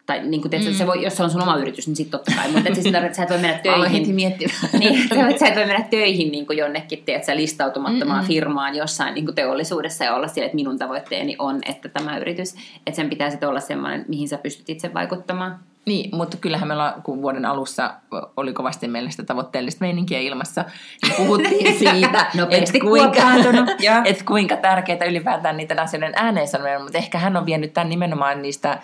Tai 0.09 0.19
niin 0.23 0.41
kuin, 0.41 0.51
mm. 0.51 0.73
se 0.73 0.87
voi, 0.87 1.03
jos 1.03 1.17
se 1.17 1.23
on 1.23 1.29
sun 1.29 1.41
oma 1.41 1.57
yritys, 1.57 1.87
niin 1.87 1.95
sitten 1.95 2.19
totta 2.19 2.31
kai. 2.35 2.51
Mutta 2.51 2.69
et 2.69 2.75
siis 2.75 2.85
että 2.85 3.13
sä 3.13 3.23
et 3.23 3.29
voi 3.29 3.37
mennä 3.37 3.59
Aloin 3.75 3.91
heti 3.91 4.03
töihin. 4.03 4.15
miettimään. 4.15 4.69
niin, 4.79 5.09
sä, 5.09 5.39
sä 5.39 5.47
et 5.47 5.55
voi 5.55 5.65
mennä 5.65 5.87
töihin 5.89 6.31
niin 6.31 6.45
kuin 6.45 6.57
jonnekin, 6.57 7.03
tiedät, 7.05 7.23
sä 7.23 7.35
listautumattomaan 7.35 8.19
Mm-mm. 8.19 8.27
firmaan 8.27 8.75
jossain 8.75 9.13
niin 9.13 9.25
kuin 9.25 9.35
teollisuudessa 9.35 10.03
ja 10.03 10.15
olla 10.15 10.27
siellä, 10.27 10.45
että 10.45 10.55
minun 10.55 10.77
tavoitteeni 10.77 11.35
on, 11.39 11.59
että 11.65 11.89
tämä 11.89 12.17
yritys, 12.17 12.55
että 12.87 12.95
sen 12.95 13.09
pitää 13.09 13.29
sitten 13.29 13.49
olla 13.49 13.59
semmoinen, 13.59 14.05
mihin 14.07 14.27
sä 14.27 14.37
pystyt 14.37 14.69
itse 14.69 14.93
vaikuttamaan. 14.93 15.59
Niin, 15.85 16.15
mutta 16.15 16.37
kyllähän 16.37 16.67
meillä, 16.67 16.95
kun 17.03 17.21
vuoden 17.21 17.45
alussa 17.45 17.93
oli 18.37 18.53
kovasti 18.53 18.87
meillä 18.87 19.09
sitä 19.09 19.23
tavoitteellista 19.23 19.85
meininkiä 19.85 20.19
ilmassa, 20.19 20.65
niin 21.03 21.15
puhuttiin 21.17 21.77
siitä, 21.79 22.31
että 22.49 22.79
kuinka, 22.81 23.21
että 24.05 24.23
kuinka 24.25 24.55
tärkeää 24.57 25.05
ylipäätään 25.05 25.57
niitä 25.57 25.81
asioiden 25.81 26.13
ääneen 26.15 26.47
sanominen, 26.47 26.81
mutta 26.81 26.97
ehkä 26.97 27.17
hän 27.17 27.37
on 27.37 27.45
vienyt 27.45 27.73
tämän 27.73 27.89
nimenomaan 27.89 28.41
niistä, 28.41 28.79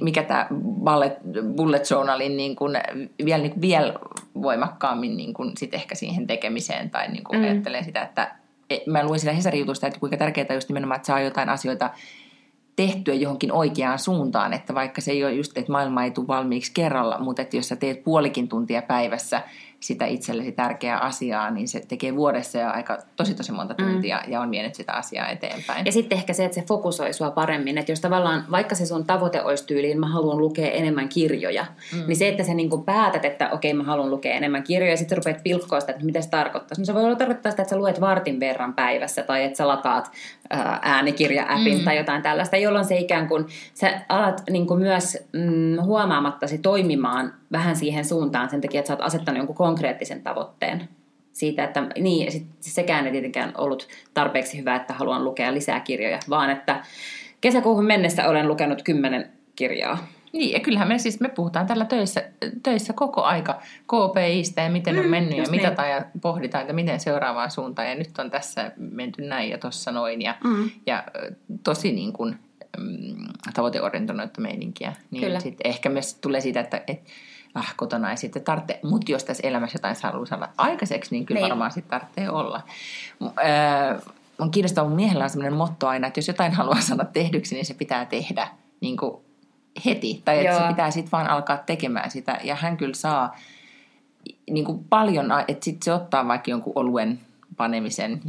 mikä 0.00 0.22
tämä 0.22 0.46
bullet, 0.84 1.12
bullet 1.56 1.90
journalin 1.90 2.36
niin 2.36 2.56
kuin, 2.56 2.76
vielä, 3.24 3.42
niin 3.42 3.52
kuin, 3.52 3.60
vielä 3.60 3.94
voimakkaammin 4.42 5.16
niin 5.16 5.34
kuin, 5.34 5.52
sit 5.58 5.74
ehkä 5.74 5.94
siihen 5.94 6.26
tekemiseen 6.26 6.90
tai 6.90 7.08
niin 7.08 7.24
kuin 7.24 7.38
Mm. 7.38 7.44
ajattelee 7.44 7.82
sitä, 7.82 8.02
että 8.02 8.34
e, 8.70 8.76
mä 8.86 9.04
luin 9.04 9.20
sitä 9.20 9.32
Hesarin 9.32 9.60
jutusta, 9.60 9.86
että 9.86 10.00
kuinka 10.00 10.16
tärkeää 10.16 10.46
on 10.50 10.56
just 10.56 10.68
nimenomaan, 10.68 10.96
että 10.96 11.06
saa 11.06 11.20
jotain 11.20 11.48
asioita 11.48 11.90
tehtyä 12.76 13.14
johonkin 13.14 13.52
oikeaan 13.52 13.98
suuntaan, 13.98 14.52
että 14.52 14.74
vaikka 14.74 15.00
se 15.00 15.10
ei 15.10 15.24
ole 15.24 15.32
just, 15.32 15.58
että 15.58 15.72
maailma 15.72 16.04
ei 16.04 16.10
tule 16.10 16.26
valmiiksi 16.26 16.72
kerralla, 16.74 17.18
mutta 17.18 17.42
että 17.42 17.56
jos 17.56 17.68
sä 17.68 17.76
teet 17.76 18.04
puolikin 18.04 18.48
tuntia 18.48 18.82
päivässä 18.82 19.42
sitä 19.84 20.06
itsellesi 20.06 20.52
tärkeää 20.52 20.98
asiaa, 20.98 21.50
niin 21.50 21.68
se 21.68 21.82
tekee 21.88 22.16
vuodessa 22.16 22.58
jo 22.58 22.68
aika 22.70 22.98
tosi 23.16 23.34
tosi 23.34 23.52
monta 23.52 23.74
tuntia 23.74 24.20
mm. 24.26 24.32
ja 24.32 24.40
on 24.40 24.50
vienyt 24.50 24.74
sitä 24.74 24.92
asiaa 24.92 25.28
eteenpäin. 25.28 25.86
Ja 25.86 25.92
sitten 25.92 26.18
ehkä 26.18 26.32
se, 26.32 26.44
että 26.44 26.54
se 26.54 26.66
fokusoi 26.66 27.12
sua 27.12 27.30
paremmin, 27.30 27.78
että 27.78 27.92
jos 27.92 28.00
tavallaan, 28.00 28.44
vaikka 28.50 28.74
se 28.74 28.86
sun 28.86 29.06
tavoite 29.06 29.42
olisi 29.42 29.66
tyyliin, 29.66 30.00
mä 30.00 30.08
haluan 30.08 30.38
lukea 30.38 30.70
enemmän 30.70 31.08
kirjoja, 31.08 31.66
mm. 31.92 32.06
niin 32.06 32.16
se, 32.16 32.28
että 32.28 32.44
sä 32.44 32.54
niin 32.54 32.70
päätät, 32.86 33.24
että 33.24 33.50
okei, 33.50 33.74
mä 33.74 33.82
haluan 33.82 34.10
lukea 34.10 34.34
enemmän 34.34 34.62
kirjoja, 34.62 34.92
ja 34.92 34.96
sitten 34.96 35.18
rupeat 35.18 35.42
pilkkoa 35.42 35.80
sitä, 35.80 35.92
että 35.92 36.04
mitä 36.04 36.20
se 36.20 36.30
tarkoittaa. 36.30 36.76
No 36.78 36.84
se 36.84 36.94
voi 36.94 37.04
olla 37.04 37.16
tarkoittaa 37.16 37.50
sitä, 37.52 37.62
että 37.62 37.70
sä 37.70 37.78
luet 37.78 38.00
vartin 38.00 38.40
verran 38.40 38.74
päivässä, 38.74 39.22
tai 39.22 39.44
että 39.44 39.56
sä 39.56 39.68
lataat 39.68 40.10
ää, 40.50 40.78
äänikirja-appin 40.82 41.78
mm. 41.78 41.84
tai 41.84 41.96
jotain 41.96 42.22
tällaista, 42.22 42.56
jolloin 42.56 42.84
se 42.84 42.96
ikään 42.96 43.28
kuin, 43.28 43.46
sä 43.74 44.00
alat 44.08 44.42
niin 44.50 44.66
kuin 44.66 44.80
myös 44.80 45.18
mm, 45.32 45.82
huomaamattasi 45.82 46.58
toimimaan 46.58 47.32
vähän 47.54 47.76
siihen 47.76 48.04
suuntaan 48.04 48.50
sen 48.50 48.60
takia, 48.60 48.78
että 48.78 48.88
sä 48.88 48.94
oot 48.94 49.02
asettanut 49.02 49.38
jonkun 49.38 49.56
konkreettisen 49.56 50.22
tavoitteen 50.22 50.88
siitä, 51.32 51.64
että 51.64 51.82
niin, 51.98 52.32
sit 52.32 52.46
sekään 52.60 53.06
ei 53.06 53.12
tietenkään 53.12 53.52
ollut 53.58 53.88
tarpeeksi 54.14 54.58
hyvä, 54.58 54.76
että 54.76 54.94
haluan 54.94 55.24
lukea 55.24 55.54
lisää 55.54 55.80
kirjoja, 55.80 56.18
vaan 56.30 56.50
että 56.50 56.84
kesäkuuhun 57.40 57.84
mennessä 57.86 58.28
olen 58.28 58.48
lukenut 58.48 58.82
kymmenen 58.82 59.30
kirjaa. 59.56 60.06
Niin, 60.32 60.52
ja 60.52 60.60
kyllähän 60.60 60.88
me 60.88 60.98
siis 60.98 61.20
me 61.20 61.28
puhutaan 61.28 61.66
tällä 61.66 61.84
töissä, 61.84 62.24
töissä 62.62 62.92
koko 62.92 63.22
aika 63.22 63.62
KPIstä 63.86 64.62
ja 64.62 64.70
miten 64.70 64.98
on 64.98 65.04
Mm, 65.04 65.10
mennyt 65.10 65.36
ja 65.38 65.42
niin. 65.42 65.50
mitataan 65.50 65.90
ja 65.90 66.04
pohditaan, 66.20 66.62
että 66.62 66.72
miten 66.72 67.00
seuraavaan 67.00 67.50
suuntaan. 67.50 67.88
Ja 67.88 67.94
nyt 67.94 68.18
on 68.18 68.30
tässä 68.30 68.72
menty 68.76 69.22
näin 69.22 69.50
ja 69.50 69.58
tuossa 69.58 69.92
noin 69.92 70.22
ja, 70.22 70.34
Mm. 70.44 70.70
ja 70.86 71.04
tosi 71.64 71.92
niin 71.92 72.12
kuin, 72.12 72.38
mm, 72.78 73.26
tavoiteorientoinutta 73.54 74.40
meininkiä. 74.40 74.92
Niin 75.10 75.24
Kyllä. 75.24 75.40
sit 75.40 75.58
ehkä 75.64 75.88
myös 75.88 76.14
tulee 76.14 76.40
siitä, 76.40 76.60
että 76.60 76.82
et, 76.86 77.00
ah, 77.00 77.04
kotona 77.76 78.10
ei 78.10 78.16
sitten 78.16 78.42
tarvitse, 78.44 78.80
mutta 78.82 79.12
jos 79.12 79.24
tässä 79.24 79.46
elämässä 79.48 79.76
jotain 79.76 79.96
saa 79.96 80.26
saada 80.26 80.48
aikaiseksi, 80.58 81.14
niin 81.14 81.26
kyllä 81.26 81.40
Niin. 81.40 81.48
varmaan 81.50 81.70
sitten 81.70 81.90
tarvitsee 82.00 82.30
olla. 82.30 82.60
Öö, 83.22 83.98
on 84.38 84.50
kiinnostavaa, 84.50 84.88
mun 84.88 84.96
miehellä 84.96 85.24
on 85.24 85.30
sellainen 85.30 85.58
motto 85.58 85.88
aina, 85.88 86.06
että 86.06 86.18
jos 86.18 86.28
jotain 86.28 86.52
haluaa 86.52 86.80
saada 86.80 87.04
tehdyksi, 87.04 87.54
niin 87.54 87.66
se 87.66 87.74
pitää 87.74 88.04
tehdä 88.06 88.48
niin 88.80 88.96
kuin 88.96 89.16
heti. 89.84 90.22
Tai 90.24 90.38
että 90.38 90.50
Joo. 90.52 90.60
se 90.62 90.68
pitää 90.68 90.90
sitten 90.90 91.12
vaan 91.12 91.30
alkaa 91.30 91.56
tekemään 91.56 92.10
sitä. 92.10 92.38
Ja 92.42 92.54
hän 92.54 92.76
kyllä 92.76 92.94
saa 92.94 93.36
niin 94.50 94.64
kuin 94.64 94.84
paljon, 94.84 95.32
että 95.48 95.64
sitten 95.64 95.84
se 95.84 95.92
ottaa 95.92 96.28
vaikka 96.28 96.50
jonkun 96.50 96.72
oluen 96.76 97.20
panemisen 97.56 98.20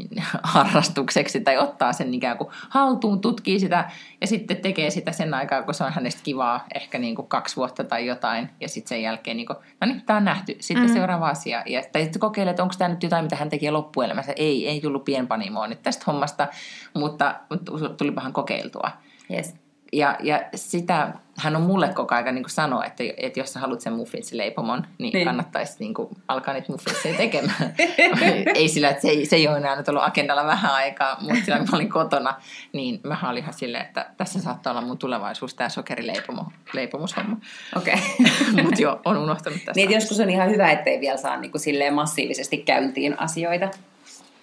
harrastukseksi 0.44 1.42
tai 1.42 1.58
ottaa 1.58 1.94
sen 1.94 2.14
ikään 2.14 2.38
kuin 2.38 2.50
haltuun, 2.70 3.22
tutkii 3.22 3.60
sitä 3.60 3.92
ja 4.22 4.28
sitten 4.28 4.58
tekee 4.58 4.90
sitä 4.90 5.12
sen 5.12 5.34
aikaa, 5.34 5.64
kun 5.64 5.74
se 5.74 5.84
on 5.84 5.94
hänestä 5.94 6.22
kivaa, 6.24 6.66
ehkä 6.76 6.98
niin 6.98 7.16
kuin 7.16 7.28
kaksi 7.28 7.56
vuotta 7.56 7.84
tai 7.84 8.06
jotain 8.06 8.50
ja 8.62 8.70
sitten 8.70 8.90
sen 8.90 9.02
jälkeen, 9.02 9.38
niin 9.38 9.48
kuin, 9.48 9.58
no 9.82 9.88
niin, 9.88 10.02
tämä 10.06 10.18
on 10.18 10.26
nähty, 10.26 10.58
sitten 10.60 10.88
Mm. 10.88 10.94
seuraava 10.94 11.30
asia. 11.30 11.64
Ja, 11.66 11.84
tai 11.92 12.04
sitten 12.04 12.20
kokeilee, 12.20 12.52
että 12.52 12.64
onko 12.64 12.76
tämä 12.78 12.90
nyt 12.90 13.04
jotain, 13.04 13.26
mitä 13.26 13.36
hän 13.36 13.50
tekee 13.50 13.72
loppuelämässä. 13.72 14.34
Ei, 14.36 14.68
ei 14.68 14.82
tullut 14.82 15.06
pienpanimoa 15.06 15.68
nyt 15.68 15.84
tästä 15.84 16.04
hommasta, 16.08 16.48
mutta, 16.94 17.36
mutta 17.50 17.90
tulipahan 17.90 18.34
kokeiltua. 18.34 18.92
Yes. 19.32 19.65
Ja, 19.94 20.18
ja 20.24 20.44
sitä 20.56 21.14
hän 21.38 21.56
on 21.56 21.62
mulle 21.62 21.90
koko 21.90 22.16
ajan 22.16 22.36
niin 22.36 22.50
sanoa, 22.50 22.86
että, 22.86 23.04
että 23.18 23.40
jos 23.40 23.54
sä 23.54 23.60
haluat 23.60 23.82
sen 23.82 23.94
muffinsileipomon, 23.94 24.88
niin, 24.98 25.14
niin. 25.14 25.26
kannattaisi 25.26 25.76
niin 25.80 25.94
kuin, 25.94 26.10
alkaa 26.28 26.54
niitä 26.54 26.72
muffinseja 26.72 27.18
tekemään. 27.24 27.76
ei 28.56 28.68
sillä, 28.68 28.90
että 28.90 29.02
se 29.02 29.08
ei, 29.08 29.26
se 29.26 29.36
ei 29.36 29.48
ole 29.48 29.58
enää 29.58 29.76
nyt 29.76 29.90
ollut 29.90 30.04
agendalla 30.04 30.46
vähän 30.46 30.74
aikaa, 30.74 31.18
mutta 31.22 31.46
sillä 31.46 31.58
kun 31.58 31.68
mä 31.72 31.78
olin 31.78 31.90
kotona, 31.90 32.36
niin 32.74 33.00
mä 33.04 33.30
olin 33.30 33.42
ihan 33.42 33.54
silleen, 33.54 33.86
että 33.86 34.06
tässä 34.18 34.42
saattaa 34.42 34.72
olla 34.72 34.82
mun 34.82 34.98
tulevaisuus, 34.98 35.54
tämä 35.54 35.70
sokerileipomo. 35.70 36.46
Okei. 37.76 37.96
Okay. 38.52 38.64
mutta 38.64 38.82
joo, 38.82 39.02
on 39.06 39.18
unohtanut 39.18 39.60
tästä. 39.60 39.72
Niin, 39.76 39.92
joskus 39.92 40.20
on 40.20 40.30
ihan 40.30 40.50
hyvä, 40.50 40.72
ettei 40.72 41.02
vielä 41.02 41.18
saa 41.18 41.38
niin 41.38 41.52
kuin, 41.52 41.62
silleen 41.62 41.94
massiivisesti 41.94 42.58
käyntiin 42.58 43.20
asioita. 43.20 43.70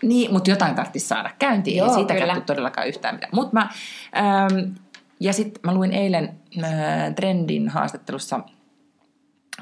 Niin, 0.03 0.33
mutta 0.33 0.51
jotain 0.51 0.75
tarvitsisi 0.75 1.09
saada 1.09 1.31
käyntiin. 1.39 1.77
Joo, 1.77 1.89
ei 1.89 1.95
siitä 1.95 2.15
kyllä. 2.15 2.41
todellakaan 2.47 2.89
yhtään 2.89 3.15
mitään. 3.15 3.31
Mutta 3.35 3.53
mä, 3.53 3.69
ähm, 4.17 4.75
ja 5.23 5.33
sitten 5.33 5.61
mä 5.65 5.75
luin 5.75 5.93
eilen 5.93 6.41
äh, 6.65 7.15
Trendin 7.15 7.69
haastattelussa, 7.69 8.41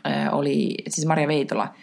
äh, 0.06 0.34
oli 0.34 0.74
siis 0.88 1.06
Maria 1.06 1.28
Veitola, 1.28 1.74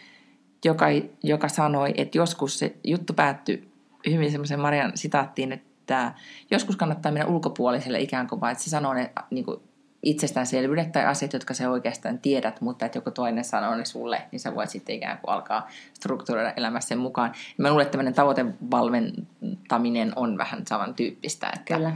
joka, 0.66 0.86
joka 1.24 1.48
sanoi, 1.48 1.94
että 1.98 2.18
joskus 2.18 2.60
se 2.60 2.76
juttu 2.84 3.14
päättyi 3.14 3.72
hyvin 4.10 4.32
semmoisen 4.32 4.60
Marian 4.60 4.92
sitaattiin, 4.96 5.52
että 5.52 6.14
joskus 6.52 6.76
kannattaa 6.76 7.12
mennä 7.12 7.28
ulkopuoliselle 7.28 8.00
ikään 8.00 8.28
kuin 8.28 8.42
vaan, 8.42 8.52
että 8.52 8.64
se 8.64 8.70
sanoo 8.70 8.94
ne 8.94 9.12
niin 9.32 9.46
kuin 9.46 9.60
itsestäänselvyydet 10.04 10.92
tai 10.92 11.06
asiat, 11.06 11.34
jotka 11.34 11.54
sä 11.54 11.70
oikeastaan 11.70 12.20
tiedät, 12.20 12.62
mutta 12.62 12.86
että 12.86 12.98
joku 12.98 13.12
toinen 13.12 13.44
sanoo 13.44 13.76
ne 13.76 13.86
sulle, 13.86 14.22
niin 14.32 14.40
sä 14.40 14.56
voit 14.56 14.70
sitten 14.70 14.96
ikään 14.96 15.18
kuin 15.18 15.34
alkaa 15.34 15.68
strukturoida 15.94 16.54
elämässä 16.58 16.88
sen 16.88 16.98
mukaan. 16.98 17.32
Mä 17.58 17.70
luulen, 17.70 17.84
että 17.84 17.92
tämmöinen 17.92 18.14
tavoitevalmentaminen 18.14 20.14
on 20.16 20.38
vähän 20.38 20.68
samantyyppistä. 20.68 21.52
Että, 21.56 21.76
Kyllä 21.76 21.94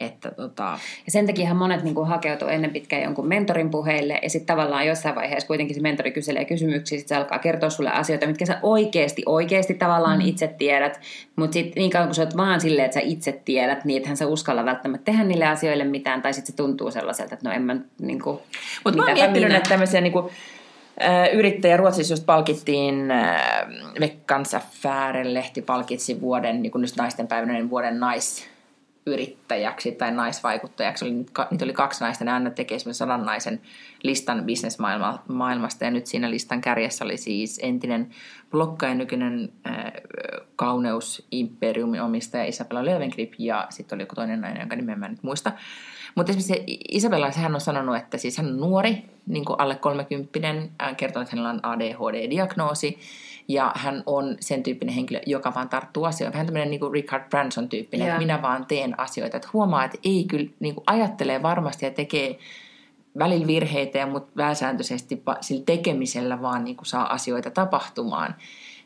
että 0.00 0.30
tota... 0.30 0.78
Ja 1.06 1.12
sen 1.12 1.26
takia 1.26 1.54
monet 1.54 1.82
niin 1.82 2.06
hakeutuu 2.06 2.48
ennen 2.48 2.70
pitkään 2.70 3.02
jonkun 3.02 3.28
mentorin 3.28 3.70
puheille, 3.70 4.20
ja 4.22 4.30
sitten 4.30 4.46
tavallaan 4.46 4.86
jossain 4.86 5.14
vaiheessa 5.14 5.46
kuitenkin 5.46 5.76
se 5.76 5.82
mentori 5.82 6.10
kyselee 6.10 6.44
kysymyksiä, 6.44 6.98
sitten 6.98 7.16
se 7.16 7.20
alkaa 7.20 7.38
kertoa 7.38 7.70
sulle 7.70 7.90
asioita, 7.90 8.26
mitkä 8.26 8.46
sä 8.46 8.58
oikeasti, 8.62 9.22
oikeasti 9.26 9.74
tavallaan 9.74 10.18
mm. 10.18 10.26
itse 10.26 10.48
tiedät, 10.48 11.00
mutta 11.36 11.54
sitten 11.54 11.80
niin 11.80 11.90
kauan 11.90 12.08
kun 12.08 12.14
sä 12.14 12.22
oot 12.22 12.36
vaan 12.36 12.60
silleen, 12.60 12.84
että 12.84 13.00
sä 13.00 13.06
itse 13.06 13.40
tiedät, 13.44 13.84
niin 13.84 14.02
ethän 14.02 14.16
sä 14.16 14.26
uskalla 14.26 14.64
välttämättä 14.64 15.04
tehdä 15.04 15.24
niille 15.24 15.46
asioille 15.46 15.84
mitään, 15.84 16.22
tai 16.22 16.34
sitten 16.34 16.52
se 16.52 16.56
tuntuu 16.56 16.90
sellaiselta, 16.90 17.34
että 17.34 17.48
no 17.48 17.54
en 17.54 17.62
mä 17.62 17.76
niin 18.00 18.22
kuin, 18.22 18.38
Mutta 18.84 18.96
mä 18.96 19.04
oon 19.04 19.14
miettinyt 19.14 19.48
minä... 19.48 19.56
että 19.56 19.68
tämmöisiä 19.68 20.00
niin 20.00 20.12
kuin, 20.12 20.30
yrittäjä 21.32 21.76
Ruotsissa 21.76 22.12
just 22.12 22.26
palkittiin, 22.26 23.10
äh, 23.10 23.40
Vekkansa 24.00 24.60
lehti 25.22 25.62
palkitsi 25.62 26.20
vuoden, 26.20 26.62
niin 26.62 26.72
kuin 26.72 26.82
nyt 26.82 26.96
naisten 26.96 27.26
päivänä, 27.26 27.70
vuoden 27.70 28.00
nais 28.00 28.49
yrittäjäksi 29.12 29.92
tai 29.92 30.12
naisvaikuttajaksi. 30.12 31.04
Oli, 31.04 31.12
niitä 31.50 31.64
oli 31.64 31.72
kaksi 31.72 32.04
naista, 32.04 32.24
ne 32.24 32.32
aina 32.32 32.50
tekee 32.50 32.78
sadan 32.78 33.26
naisen 33.26 33.60
listan 34.02 34.44
bisnesmaailmasta 34.44 35.84
ja 35.84 35.90
nyt 35.90 36.06
siinä 36.06 36.30
listan 36.30 36.60
kärjessä 36.60 37.04
oli 37.04 37.16
siis 37.16 37.60
entinen 37.62 38.10
ja 38.88 38.94
nykyinen 38.94 39.52
äh, 39.66 39.92
kauneusimperiumin 40.56 42.02
omistaja 42.02 42.44
Isabella 42.44 42.84
Löwengrip 42.84 43.32
ja 43.38 43.66
sitten 43.70 43.96
oli 43.96 44.02
joku 44.02 44.14
toinen 44.14 44.40
nainen, 44.40 44.60
jonka 44.60 44.76
nimen 44.76 44.98
mä 44.98 45.08
nyt 45.08 45.22
muista. 45.22 45.52
Mutta 46.14 46.32
esimerkiksi 46.32 46.78
Isabella, 46.88 47.30
sehän 47.30 47.54
on 47.54 47.60
sanonut, 47.60 47.96
että 47.96 48.18
siis 48.18 48.38
hän 48.38 48.46
on 48.46 48.60
nuori, 48.60 49.04
niin 49.26 49.44
kuin 49.44 49.60
alle 49.60 49.74
30 49.74 50.38
kertonut, 50.96 51.28
että 51.28 51.36
hänellä 51.36 51.50
on 51.50 51.60
ADHD-diagnoosi, 51.62 52.98
ja 53.52 53.72
hän 53.76 54.02
on 54.06 54.36
sen 54.40 54.62
tyyppinen 54.62 54.94
henkilö, 54.94 55.20
joka 55.26 55.54
vaan 55.54 55.68
tarttuu 55.68 56.04
asioihin. 56.04 56.32
Vähän 56.32 56.46
tämmöinen 56.46 56.70
niin 56.70 56.80
kuin 56.80 56.92
Richard 56.92 57.28
Branson 57.30 57.68
tyyppinen, 57.68 58.06
yeah. 58.06 58.16
että 58.16 58.26
minä 58.26 58.42
vaan 58.42 58.66
teen 58.66 59.00
asioita. 59.00 59.36
Että 59.36 59.48
huomaa, 59.52 59.84
että 59.84 59.98
ei 60.04 60.24
kyllä 60.28 60.50
niin 60.60 60.74
kuin 60.74 60.84
ajattelee 60.86 61.42
varmasti 61.42 61.86
ja 61.86 61.90
tekee 61.90 62.38
välillä 63.18 63.46
virheitä, 63.46 64.06
mutta 64.06 64.32
pääsääntöisesti 64.36 65.22
sillä 65.40 65.62
tekemisellä 65.66 66.42
vaan 66.42 66.64
niin 66.64 66.76
kuin 66.76 66.86
saa 66.86 67.12
asioita 67.12 67.50
tapahtumaan. 67.50 68.34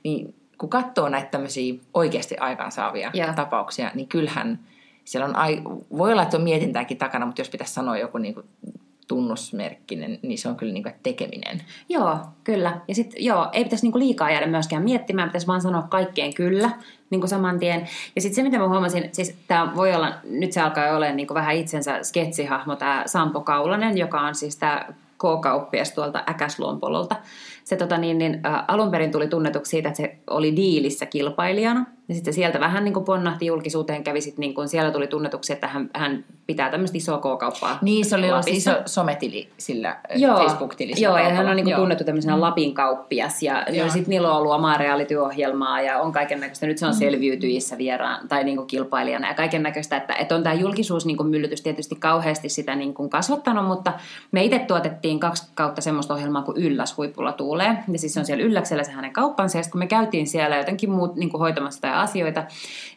Niin 0.05 0.35
kun 0.59 0.69
katsoo 0.69 1.09
näitä 1.09 1.29
tämmöisiä 1.31 1.75
oikeasti 1.95 2.37
aikaansaavia 2.37 3.11
yeah. 3.15 3.35
tapauksia, 3.35 3.91
niin 3.95 4.09
kyllähän 4.09 4.61
siellä 5.05 5.27
on, 5.27 5.37
ai- 5.37 5.63
voi 5.97 6.13
olla, 6.13 6.23
että 6.23 6.37
on 6.37 6.43
mietintääkin 6.43 6.97
takana, 6.97 7.27
mutta 7.27 7.41
jos 7.41 7.51
pitäisi 7.51 7.75
sanoa 7.75 7.99
joku 7.99 8.19
niin 8.19 8.35
kuin 8.35 8.47
tunnusmerkkinen, 9.07 10.19
niin 10.23 10.39
se 10.39 10.49
on 10.49 10.57
kyllä 10.57 10.73
niin 10.73 10.85
tekeminen. 11.03 11.63
Joo, 11.89 12.19
kyllä. 12.45 12.81
Ja 12.89 12.95
sitten 12.95 13.25
joo, 13.25 13.49
ei 13.53 13.65
pitäisi 13.65 13.89
niin 13.89 13.99
liikaa 13.99 14.31
jäädä 14.31 14.47
myöskään 14.47 14.83
miettimään, 14.83 15.29
pitäisi 15.29 15.47
vaan 15.47 15.61
sanoa 15.61 15.83
kaikkeen 15.83 16.35
kyllä 16.35 16.71
niin 17.11 17.21
kuin 17.21 17.29
saman 17.29 17.59
tien. 17.59 17.89
Ja 18.15 18.21
sitten 18.21 18.37
se, 18.37 18.43
mitä 18.43 18.59
mä 18.59 18.69
huomasin, 18.69 19.09
siis 19.13 19.37
tämä 19.49 19.73
voi 19.77 19.95
olla, 19.95 20.13
nyt 20.25 20.53
se 20.53 20.61
alkaa 20.61 20.97
olla 20.97 21.13
niin 21.13 21.29
vähän 21.35 21.57
itsensä 21.57 22.03
sketsihahmo, 22.03 22.77
tämä 22.77 23.03
Sampo 23.07 23.41
Kaulanen, 23.41 23.99
joka 23.99 24.21
on 24.21 24.35
siis 24.35 24.57
tämä 24.57 24.87
K-kauppias 25.19 25.93
tuolta 25.93 26.25
Äkäsluonpololta. 26.29 27.17
Se 27.65 27.77
tota, 27.77 27.99
niin, 27.99 28.19
niin, 28.19 28.41
ä, 28.47 28.65
alun 28.69 28.91
perin 28.91 29.13
tuli 29.13 29.29
tunnetuksi 29.29 29.71
siitä, 29.71 29.89
että 29.89 29.97
se 29.97 30.19
oli 30.31 30.57
diilissä 30.57 31.07
kilpailijana. 31.07 31.87
Ja 32.09 32.15
sitten 32.15 32.35
sieltä 32.35 32.61
vähän 32.61 32.85
niin 32.85 32.95
kuin 32.95 33.05
ponnahti 33.05 33.47
julkisuuteen, 33.47 34.05
kävi 34.05 34.21
sit, 34.21 34.39
niin 34.39 34.55
kuin, 34.55 34.69
siellä 34.69 34.91
tuli 34.91 35.07
tunnetuksi, 35.07 35.53
että 35.53 35.67
hän, 35.67 35.91
hän 35.95 36.25
pitää 36.47 36.71
tämmöistä 36.71 36.99
isoa 36.99 37.19
K-kauppaa. 37.19 37.79
Niin, 37.83 38.05
se 38.05 38.17
oli 38.17 38.31
ollut 38.31 38.49
iso 38.49 38.71
sometili 38.87 39.49
sillä 39.59 39.97
joo, 40.15 40.39
Facebook-tilissä. 40.39 41.05
Joo, 41.05 41.19
ja 41.19 41.35
hän 41.35 41.49
on 41.49 41.57
niin 41.57 41.65
kuin 41.65 41.77
tunnettu 41.77 42.05
tämmöisenä 42.05 42.37
mm. 42.37 42.41
Lapin 42.41 42.75
kauppias. 42.75 43.43
Ja 43.43 43.67
joo. 43.71 43.89
sitten 43.89 44.11
niillä 44.11 44.31
on 44.31 44.37
ollut 44.37 44.53
omaa 44.53 44.77
reality-ohjelmaa 44.77 45.81
ja 45.81 46.01
on 46.01 46.13
kaiken 46.13 46.41
näköistä. 46.41 46.67
Nyt 46.67 46.79
se 46.79 46.87
on 46.87 46.93
mm. 46.93 46.99
selviytyissä 46.99 47.79
vieraan 47.79 48.29
tai 48.29 48.45
niin 48.45 48.57
kuin 48.57 48.67
kilpailijana 48.67 49.29
ja 49.29 49.35
kaiken 49.35 49.63
näköistä. 49.63 49.97
Että, 49.97 50.15
että 50.15 50.35
on 50.35 50.43
tämä 50.43 50.55
julkisuus 50.55 51.07
niin 51.07 51.17
kuin 51.17 51.29
myllytys 51.29 51.63
tietysti 51.63 51.97
kauheasti 51.97 52.49
sitä 52.49 52.75
niin 52.75 52.95
kuin 52.95 53.11
kasvattanut, 53.11 53.67
mutta 53.67 53.93
me 54.33 54.45
itse 54.45 54.59
tuotettiin 54.59 55.21
kaksi 55.21 55.47
kautta 55.55 55.81
semmoista 55.81 56.15
ohjelmaa 56.15 56.43
kuin 56.43 56.57
Ylläs 56.57 56.97
huipulla 56.97 57.33
tuulee. 57.33 57.77
Ja 57.93 57.99
siis 57.99 58.15
se 58.15 58.21
on 58.21 58.27
siellä 58.27 58.45
Ylläksellä 58.45 58.85
se 58.85 58.93
hänen 58.93 59.13
kauppansa. 59.13 59.59
Ja 59.59 59.65
kun 59.73 59.79
me 59.79 59.87
käytiin 59.87 60.27
siellä 60.27 60.57
jotenkin 60.57 60.91
muut 60.91 61.17
niin 61.17 61.31
kuin 61.31 61.39
hoitamassa 61.39 61.81
asioita, 62.01 62.45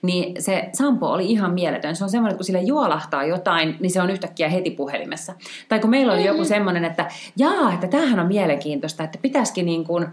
niin 0.01 0.43
se 0.43 0.69
Sampo 0.73 1.07
oli 1.07 1.25
ihan 1.25 1.53
mieletön. 1.53 1.95
Se 1.95 2.03
on 2.03 2.09
semmoinen, 2.09 2.31
että 2.31 2.37
kun 2.37 2.45
sille 2.45 2.61
juolahtaa 2.61 3.23
jotain, 3.23 3.75
niin 3.79 3.91
se 3.91 4.01
on 4.01 4.09
yhtäkkiä 4.09 4.49
heti 4.49 4.71
puhelimessa. 4.71 5.33
Tai 5.69 5.79
kun 5.79 5.89
meillä 5.89 6.13
oli 6.13 6.25
joku 6.25 6.37
mm-hmm. 6.37 6.47
semmoinen, 6.47 6.85
että 6.85 7.05
jaa, 7.37 7.73
että 7.73 7.87
tämähän 7.87 8.19
on 8.19 8.27
mielenkiintoista, 8.27 9.03
että 9.03 9.19
pitäisikin 9.21 9.65
niin 9.65 9.83
kuin, 9.83 10.07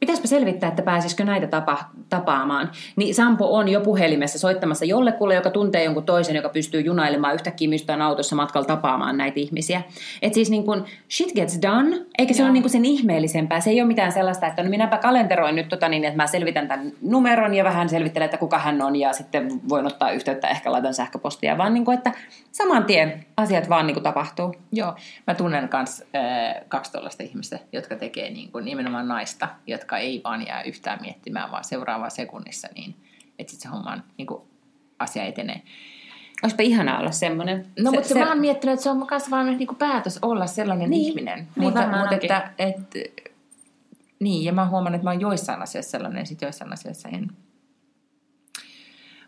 pitäisikö 0.00 0.28
selvittää, 0.28 0.68
että 0.68 0.82
pääsisikö 0.82 1.24
näitä 1.24 1.46
tapa, 1.46 1.78
tapaamaan. 2.08 2.70
Niin 2.96 3.14
Sampo 3.14 3.54
on 3.56 3.68
jo 3.68 3.80
puhelimessa 3.80 4.38
soittamassa 4.38 4.84
jollekulle, 4.84 5.34
joka 5.34 5.50
tuntee 5.50 5.84
jonkun 5.84 6.04
toisen, 6.04 6.36
joka 6.36 6.48
pystyy 6.48 6.80
junailemaan 6.80 7.34
yhtäkkiä 7.34 7.68
mystään 7.68 8.02
autossa 8.02 8.36
matkalla 8.36 8.66
tapaamaan 8.66 9.16
näitä 9.16 9.40
ihmisiä. 9.40 9.82
Et 10.22 10.34
siis 10.34 10.50
niin 10.50 10.64
kuin 10.64 10.84
shit 11.10 11.34
gets 11.34 11.58
done, 11.62 11.96
eikä 12.18 12.34
se 12.34 12.42
Joo. 12.42 12.50
ole 12.50 12.60
niin 12.60 12.70
sen 12.70 12.84
ihmeellisempää. 12.84 13.60
Se 13.60 13.70
ei 13.70 13.80
ole 13.80 13.88
mitään 13.88 14.12
sellaista, 14.12 14.46
että 14.46 14.62
no 14.62 14.70
minäpä 14.70 14.98
kalenteroin 14.98 15.56
nyt 15.56 15.68
tota 15.68 15.88
niin, 15.88 16.04
että 16.04 16.16
mä 16.16 16.26
selvitän 16.26 16.68
tämän 16.68 16.92
numeron 17.02 17.54
ja 17.54 17.64
vähän 17.64 17.88
selvittelen, 17.88 18.24
että 18.24 18.38
kuka 18.38 18.58
hän 18.58 18.82
on 18.82 18.96
ja 18.96 19.12
sitten 19.12 19.60
voin 19.68 19.86
ottaa 19.86 20.10
yhteyttä, 20.10 20.48
ehkä 20.48 20.72
laitan 20.72 20.94
sähköpostia, 20.94 21.58
vaan 21.58 21.74
niin 21.74 21.84
kuin, 21.84 21.98
että 21.98 22.12
saman 22.52 22.84
tien 22.84 23.26
asiat 23.36 23.68
vaan 23.68 23.86
niin 23.86 24.02
tapahtuu. 24.02 24.54
Joo, 24.72 24.94
mä 25.26 25.34
tunnen 25.34 25.68
myös 25.72 26.04
äh, 26.16 26.64
kaksi 26.68 26.92
ihmistä, 27.20 27.58
jotka 27.72 27.96
tekee 27.96 28.30
niin 28.30 28.52
kuin 28.52 28.64
nimenomaan 28.64 29.08
naista, 29.08 29.48
jotka 29.66 29.85
jotka 29.86 29.98
ei 29.98 30.20
vaan 30.24 30.46
jää 30.46 30.62
yhtään 30.62 30.98
miettimään, 31.00 31.50
vaan 31.50 31.64
seuraavaa 31.64 32.10
sekunnissa, 32.10 32.68
niin 32.74 32.94
että 33.38 33.50
sitten 33.50 33.70
se 33.70 33.76
homma 33.76 33.98
niin 34.18 34.26
kuin 34.26 34.42
asia 34.98 35.24
etenee. 35.24 35.62
Olisipa 36.42 36.62
ihanaa 36.62 36.98
olla 36.98 37.10
semmoinen. 37.10 37.66
No, 37.78 37.90
se, 37.90 37.96
mutta 37.96 38.08
se, 38.08 38.14
se... 38.14 38.20
mä 38.20 38.28
oon 38.28 38.38
miettinyt, 38.38 38.72
että 38.72 38.82
se 38.84 38.90
on 38.90 39.06
myös 39.10 39.30
vaan 39.30 39.46
niin 39.46 39.66
kuin 39.66 39.78
päätös 39.78 40.18
olla 40.22 40.46
sellainen 40.46 40.90
niin, 40.90 41.06
ihminen. 41.06 41.38
Niin, 41.38 41.48
mutta, 41.56 41.86
mutta 41.86 42.14
että, 42.14 42.50
että, 42.58 42.98
niin, 44.20 44.44
ja 44.44 44.52
mä 44.52 44.68
huomaan, 44.68 44.94
että 44.94 45.04
mä 45.04 45.10
oon 45.10 45.20
joissain 45.20 45.62
asioissa 45.62 45.90
sellainen, 45.90 46.20
ja 46.20 46.26
sitten 46.26 46.46
joissain 46.46 46.72
asioissa 46.72 47.08
en. 47.08 47.30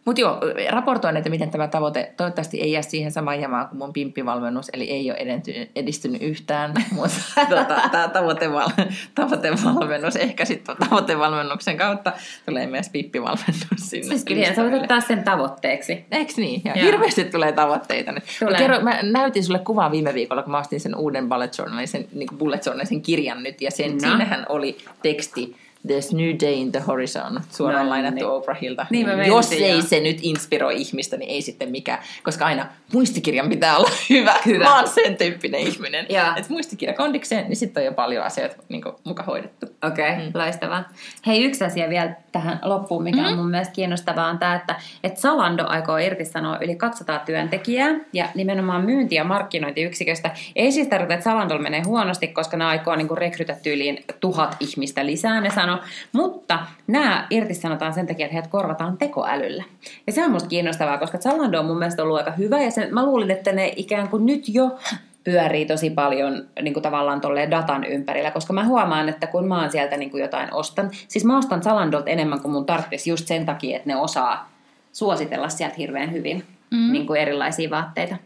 Mutta 0.04 0.20
joo, 0.20 0.40
raportoin, 0.70 1.16
että 1.16 1.30
miten 1.30 1.50
tämä 1.50 1.68
tavoite, 1.68 2.12
toivottavasti 2.16 2.60
ei 2.60 2.72
jää 2.72 2.82
siihen 2.82 3.12
samaan 3.12 3.40
jamaan 3.40 3.68
kuin 3.68 3.78
mun 3.78 3.92
pimppivalmennus, 3.92 4.70
eli 4.72 4.90
ei 4.90 5.10
ole 5.10 5.18
edentynyt, 5.18 5.70
edistynyt 5.76 6.22
yhtään, 6.22 6.74
mutta 6.90 7.16
tota, 7.48 7.80
tämä 7.92 8.08
tavoiteval, 8.08 8.68
tavoitevalmennus, 9.14 10.16
ehkä 10.16 10.44
sitten 10.44 10.76
tavoitevalmennuksen 10.76 11.76
kautta 11.76 12.12
tulee 12.46 12.66
myös 12.66 12.88
pippivalmennus 12.88 13.66
sinne. 13.76 14.08
Siis 14.08 14.24
kyllä 14.24 14.54
sä 14.54 14.62
voit 14.62 14.82
ottaa 14.82 15.00
sen 15.00 15.24
tavoitteeksi. 15.24 16.04
Eikö 16.10 16.32
niin? 16.36 16.62
Ja 16.64 16.74
hirveästi 16.74 17.24
tulee 17.24 17.52
tavoitteita 17.52 18.12
nyt. 18.12 18.24
Tulee. 18.38 18.52
Mä, 18.52 18.58
kerro, 18.58 18.80
mä 18.80 18.98
näytin 19.02 19.44
sulle 19.44 19.58
kuvaa 19.58 19.90
viime 19.90 20.14
viikolla, 20.14 20.42
kun 20.42 20.52
mä 20.52 20.58
ostin 20.58 20.80
sen 20.80 20.96
uuden 20.96 21.28
bullet 21.28 21.58
journalin, 21.58 21.88
sen, 21.88 22.08
niin 22.12 22.28
bullet 22.38 22.66
journalin, 22.66 22.86
sen 22.86 23.02
kirjan 23.02 23.42
nyt, 23.42 23.60
ja 23.60 23.70
sen, 23.70 23.92
no. 23.92 24.00
siinähän 24.00 24.46
oli 24.48 24.78
teksti, 25.02 25.56
There's 25.86 26.16
new 26.16 26.36
day 26.40 26.54
in 26.54 26.72
the 26.72 26.80
horizon, 26.80 27.40
suoraan 27.50 27.84
No 27.86 27.90
lainattu 27.90 28.14
niin. 28.14 28.26
Oprahilta. 28.26 28.86
Niin 28.90 29.06
mä 29.06 29.24
Jos 29.24 29.52
ei 29.52 29.70
joo. 29.70 29.82
se 29.82 30.00
nyt 30.00 30.18
inspiroi 30.22 30.80
ihmistä, 30.80 31.16
niin 31.16 31.30
ei 31.30 31.42
sitten 31.42 31.70
mikään. 31.70 31.98
Koska 32.22 32.46
aina 32.46 32.66
muistikirjan 32.92 33.48
pitää 33.48 33.76
olla 33.76 33.90
hyvä. 34.10 34.34
Hyvä. 34.46 34.64
Mä 34.64 34.76
oon 34.76 34.88
sen 34.88 35.16
tyyppinen 35.16 35.60
ihminen. 35.60 36.06
Että 36.36 36.52
muistikirja 36.52 36.94
kondikseen, 36.94 37.48
niin 37.48 37.56
sitten 37.56 37.80
on 37.80 37.84
jo 37.84 37.92
paljon 37.92 38.24
asioita 38.24 38.56
niin 38.68 38.82
muka 39.04 39.22
hoidettu. 39.22 39.66
Okei, 39.84 40.12
okay, 40.12 40.24
mm. 40.26 40.30
loistavaa. 40.34 40.84
Hei, 41.26 41.44
yksi 41.44 41.64
asia 41.64 41.88
vielä 41.88 42.12
tähän 42.32 42.58
loppuun, 42.62 43.02
mikä 43.02 43.20
mm. 43.22 43.26
on 43.26 43.36
mun 43.36 43.50
mielestä 43.50 43.74
kiinnostavaa, 43.74 44.28
on 44.28 44.38
tämä, 44.38 44.54
että, 44.54 44.76
että 45.04 45.20
Zalando 45.20 45.64
aikoo 45.66 45.96
irtisanoa 45.96 46.58
yli 46.58 46.76
200 46.76 47.18
työntekijää 47.18 47.90
ja 48.12 48.28
nimenomaan 48.34 48.84
myynti- 48.84 49.14
ja 49.14 49.24
markkinointiyksiköstä. 49.24 50.30
Ei 50.56 50.72
siis 50.72 50.88
tarkoita, 50.88 51.14
että 51.14 51.30
Zalandolla 51.30 51.62
menee 51.62 51.82
huonosti, 51.86 52.28
koska 52.28 52.56
ne 52.56 52.64
aikoo 52.64 52.96
niin 52.96 53.18
rekrytä 53.18 53.56
tyyliin 53.62 54.04
tuhat 54.20 54.56
ihmistä 54.60 55.06
lisää, 55.06 55.40
ne 55.40 55.50
sano. 55.68 55.82
Mutta 56.12 56.58
nämä 56.86 57.26
irtisanotaan 57.30 57.92
sen 57.92 58.06
takia, 58.06 58.26
että 58.26 58.34
heidät 58.34 58.50
korvataan 58.50 58.98
tekoälyllä. 58.98 59.64
Ja 60.06 60.12
se 60.12 60.24
on 60.24 60.30
musta 60.30 60.48
kiinnostavaa, 60.48 60.98
koska 60.98 61.18
Zalando 61.18 61.60
on 61.60 61.66
mun 61.66 61.78
mielestä 61.78 62.02
ollut 62.02 62.18
aika 62.18 62.30
hyvä 62.30 62.62
ja 62.62 62.70
sen, 62.70 62.94
mä 62.94 63.06
luulin, 63.06 63.30
että 63.30 63.52
ne 63.52 63.72
ikään 63.76 64.08
kuin 64.08 64.26
nyt 64.26 64.48
jo 64.48 64.78
pyörii 65.24 65.66
tosi 65.66 65.90
paljon 65.90 66.46
niin 66.62 66.74
kuin 66.74 66.82
tavallaan 66.82 67.20
tolleen 67.20 67.50
datan 67.50 67.84
ympärillä, 67.84 68.30
koska 68.30 68.52
mä 68.52 68.64
huomaan, 68.64 69.08
että 69.08 69.26
kun 69.26 69.48
mä 69.48 69.60
oon 69.60 69.70
sieltä 69.70 69.96
niin 69.96 70.10
kuin 70.10 70.20
jotain 70.20 70.54
ostan, 70.54 70.90
siis 71.08 71.24
mä 71.24 71.38
ostan 71.38 71.62
Zalandolta 71.62 72.10
enemmän 72.10 72.40
kuin 72.40 72.52
mun 72.52 72.66
tarvitsisi 72.66 73.10
just 73.10 73.26
sen 73.26 73.46
takia, 73.46 73.76
että 73.76 73.88
ne 73.88 73.96
osaa 73.96 74.50
suositella 74.92 75.48
sieltä 75.48 75.76
hirveän 75.78 76.12
hyvin 76.12 76.44
mm. 76.70 76.92
niin 76.92 77.06
kuin 77.06 77.20
erilaisia 77.20 77.70
vaatteita. 77.70 78.16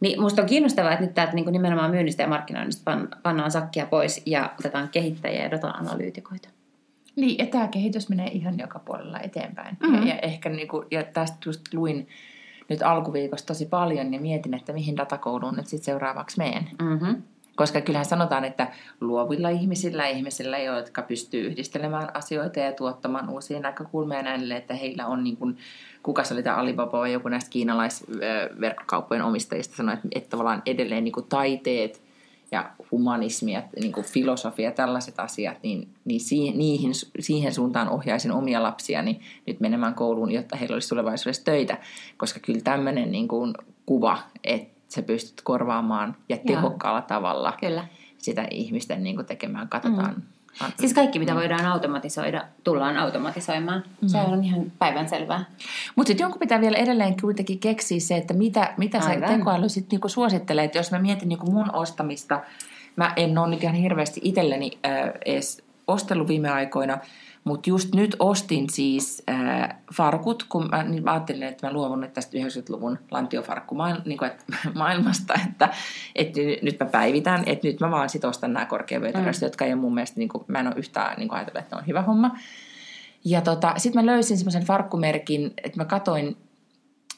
Niin 0.00 0.20
musta 0.20 0.42
on 0.42 0.48
kiinnostavaa, 0.48 0.92
että 0.92 1.04
nyt 1.04 1.14
täältä 1.14 1.32
niin 1.32 1.44
kuin 1.44 1.52
nimenomaan 1.52 1.90
myynnistä 1.90 2.22
ja 2.22 2.28
markkinoinnista 2.28 2.82
pan, 2.84 3.08
pannaan 3.22 3.50
sakkia 3.50 3.86
pois 3.86 4.22
ja 4.26 4.50
otetaan 4.60 4.88
kehittäjiä 4.88 5.42
ja 5.42 5.50
data-analyytikoita. 5.50 6.48
Niin, 7.16 7.38
ja 7.38 7.46
tämä 7.46 7.68
kehitys 7.68 8.08
menee 8.08 8.28
ihan 8.28 8.58
joka 8.58 8.78
puolella 8.78 9.20
eteenpäin. 9.20 9.76
Mhm. 9.80 9.92
Mm-hmm. 9.92 10.06
Ja, 10.06 10.18
ehkä 10.18 10.48
niinku, 10.48 10.84
ja 10.90 11.02
tästä 11.02 11.36
just 11.44 11.74
luin 11.74 12.08
nyt 12.68 12.82
alkuviikosta 12.82 13.46
tosi 13.46 13.66
paljon 13.66 14.14
ja 14.14 14.20
mietin, 14.20 14.54
että 14.54 14.72
mihin 14.72 14.96
datakouluun 14.96 15.54
nyt 15.54 15.66
sitten 15.66 15.84
seuraavaksi 15.84 16.38
meen. 16.38 16.68
Mm-hmm. 16.82 17.22
Koska 17.56 17.80
kyllähän 17.80 18.04
sanotaan, 18.04 18.44
että 18.44 18.68
luovilla 19.00 19.48
ihmisillä, 19.48 20.06
ihmisillä, 20.06 20.58
jotka 20.58 21.02
pystyy 21.02 21.46
yhdistelemään 21.46 22.16
asioita 22.16 22.60
ja 22.60 22.72
tuottamaan 22.72 23.30
uusia 23.30 23.60
näkökulmia 23.60 24.22
näin, 24.22 24.52
että 24.52 24.74
heillä 24.74 25.06
on 25.06 25.24
niin 25.24 25.36
kuin, 25.36 25.58
kuka 26.02 26.24
se 26.24 26.34
oli 26.34 26.42
tämä 26.42 26.56
Alibaba 26.56 26.98
vai 26.98 27.12
joku 27.12 27.28
näistä 27.28 27.50
kiinalaisverkkokauppojen 27.50 29.24
omistajista 29.24 29.76
sanoi, 29.76 29.94
että, 29.94 30.08
että 30.14 30.30
tavallaan 30.30 30.62
edelleen 30.66 31.04
niin 31.04 31.12
kuin 31.12 31.26
taiteet 31.28 32.02
ja 32.52 32.70
humanismi 32.90 33.52
ja 33.52 33.62
niin 33.80 33.92
kuin 33.92 34.06
filosofia 34.06 34.68
ja 34.68 34.72
tällaiset 34.72 35.20
asiat, 35.20 35.56
niin, 35.62 35.88
niin 36.04 36.20
siihen, 36.20 36.58
niihin, 36.58 36.92
siihen 37.20 37.54
suuntaan 37.54 37.88
ohjaisin 37.88 38.32
omia 38.32 38.62
lapsiani 38.62 39.20
nyt 39.46 39.60
menemään 39.60 39.94
kouluun, 39.94 40.32
jotta 40.32 40.56
heillä 40.56 40.74
olisi 40.74 40.88
tulevaisuudessa 40.88 41.44
töitä. 41.44 41.78
Koska 42.16 42.40
kyllä 42.40 42.60
tämmöinen 42.60 43.12
niin 43.12 43.28
kuin 43.28 43.54
kuva, 43.86 44.18
että 44.44 44.72
sä 44.88 45.02
pystyt 45.02 45.40
korvaamaan 45.42 46.16
ja 46.28 46.36
Joo. 46.36 46.44
tehokkaalla 46.44 47.02
tavalla 47.02 47.52
Kyllä. 47.60 47.86
sitä 48.18 48.46
ihmisten 48.50 49.02
niin 49.02 49.16
kuin 49.16 49.26
tekemään, 49.26 49.68
katsotaan. 49.68 50.14
Mm. 50.14 50.22
Siis 50.78 50.94
kaikki, 50.94 51.18
mitä 51.18 51.34
voidaan 51.34 51.66
automatisoida, 51.66 52.44
tullaan 52.64 52.96
automatisoimaan. 52.96 53.84
Mm. 54.00 54.08
Se 54.08 54.18
on 54.18 54.44
ihan 54.44 54.72
päivänselvää. 54.78 55.44
Mutta 55.96 56.08
sitten 56.08 56.24
jonkun 56.24 56.38
pitää 56.38 56.60
vielä 56.60 56.78
edelleen 56.78 57.20
kuitenkin 57.20 57.58
keksiä 57.58 58.00
se, 58.00 58.16
että 58.16 58.34
mitä, 58.34 58.74
mitä 58.76 59.00
se 59.00 59.20
tekoäly 59.26 59.68
sitten 59.68 59.88
niinku 59.90 60.08
suosittelee. 60.08 60.64
Että 60.64 60.78
jos 60.78 60.90
mä 60.90 60.98
mietin 60.98 61.28
niinku 61.28 61.50
mun 61.50 61.74
ostamista, 61.74 62.40
mä 62.96 63.12
en 63.16 63.38
ole 63.38 63.50
nyt 63.50 63.62
ihan 63.62 63.76
hirveästi 63.76 64.20
itselleni 64.24 64.78
äh, 64.86 65.10
edes 65.24 65.62
ostellut 65.86 66.28
viime 66.28 66.50
aikoina, 66.50 66.98
mutta 67.44 67.70
just 67.70 67.94
nyt 67.94 68.16
ostin 68.18 68.70
siis 68.70 69.22
äh, 69.30 69.68
farkut, 69.94 70.42
kun 70.42 70.68
mä, 70.70 70.82
niin 70.82 71.04
mä 71.04 71.12
ajattelin, 71.12 71.42
että 71.42 71.66
mä 71.66 71.72
luovun 71.72 72.00
nyt 72.00 72.12
tästä 72.12 72.38
90-luvun 72.38 72.98
lantiofarkkumaailmasta, 73.10 74.08
niin 74.08 74.24
että, 74.24 74.44
maailmasta, 74.78 75.34
että, 75.48 75.68
että 76.14 76.40
nyt 76.62 76.80
mä 76.80 76.86
päivitän, 76.86 77.42
että 77.46 77.68
nyt 77.68 77.80
mä 77.80 77.90
vaan 77.90 78.08
sit 78.08 78.24
ostan 78.24 78.52
nämä 78.52 78.66
korkeavyötäröistä, 78.66 79.46
mm. 79.46 79.48
jotka 79.48 79.64
ei 79.64 79.72
ole 79.72 79.80
mun 79.80 79.94
mielestä, 79.94 80.18
niin 80.18 80.28
kuin, 80.28 80.44
mä 80.48 80.58
en 80.58 80.66
ole 80.66 80.74
yhtään 80.76 81.18
niin 81.18 81.28
kuin 81.28 81.36
ajatellut, 81.36 81.62
että 81.62 81.76
ne 81.76 81.80
on 81.80 81.86
hyvä 81.86 82.02
homma. 82.02 82.36
Ja 83.24 83.40
tota, 83.40 83.74
sitten 83.76 84.04
mä 84.04 84.12
löysin 84.12 84.38
semmoisen 84.38 84.64
farkkumerkin, 84.64 85.52
että 85.64 85.80
mä 85.80 85.84
katoin 85.84 86.36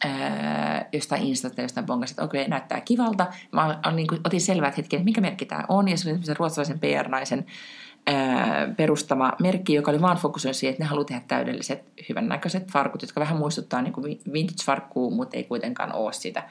ää, 0.05 0.89
jostain 0.93 1.23
Instasta, 1.23 1.63
jostain 1.63 1.87
bongasin, 1.87 2.13
että 2.13 2.25
okei, 2.25 2.49
näyttää 2.49 2.81
kivalta. 2.81 3.27
Mä 3.53 3.65
on, 3.65 3.77
on, 3.87 3.97
niin 3.97 4.07
kuin, 4.07 4.21
otin 4.25 4.41
selvää, 4.41 4.69
että 4.69 4.81
hetken, 4.81 4.99
että 4.99 5.05
mikä 5.05 5.21
merkki 5.21 5.47
tämä 5.47 5.65
on. 5.69 5.89
Ja 5.89 5.97
se 5.97 6.09
oli 6.09 6.13
semmoisen 6.13 6.37
ruotsalaisen 6.37 6.79
PR-naisen 6.79 7.39
ää, 7.39 7.47
perustama 8.77 9.33
merkki, 9.41 9.75
joka 9.75 9.91
oli 9.91 10.01
vaan 10.01 10.17
fokusoinut 10.17 10.57
siihen, 10.57 10.73
että 10.73 10.83
ne 10.83 10.89
haluaa 10.89 11.05
tehdä 11.05 11.23
täydelliset, 11.29 11.85
hyvännäköiset 12.09 12.71
farkut, 12.73 13.03
jotka 13.03 13.21
vähän 13.21 13.39
muistuttaa 13.39 13.83
niin 13.83 13.93
kuin 13.93 14.21
vintage-farkkuu, 14.33 15.11
mutta 15.11 15.37
ei 15.37 15.45
kuitenkaan 15.45 15.93
ole 15.93 16.13
sitä. 16.13 16.43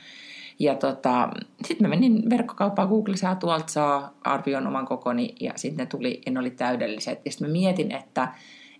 Ja 0.60 0.76
tota, 0.76 1.30
sitten 1.66 1.90
mä 1.90 1.96
menin 1.96 2.30
verkkokauppaan, 2.30 2.88
Google 2.88 3.18
saa 3.18 3.36
tuolta 3.36 3.72
saa 3.72 4.14
arvion 4.24 4.68
oman 4.68 4.86
kokoni 4.86 5.36
ja 5.40 5.54
sitten 5.56 5.78
ne 5.78 5.86
tuli 5.86 6.22
ja 6.26 6.32
ne 6.32 6.40
oli 6.40 6.52
täydelliset. 6.52 7.22
Ja 7.26 7.32
sitten 7.32 7.48
mä 7.48 7.52
mietin, 7.52 7.92
että, 7.92 8.28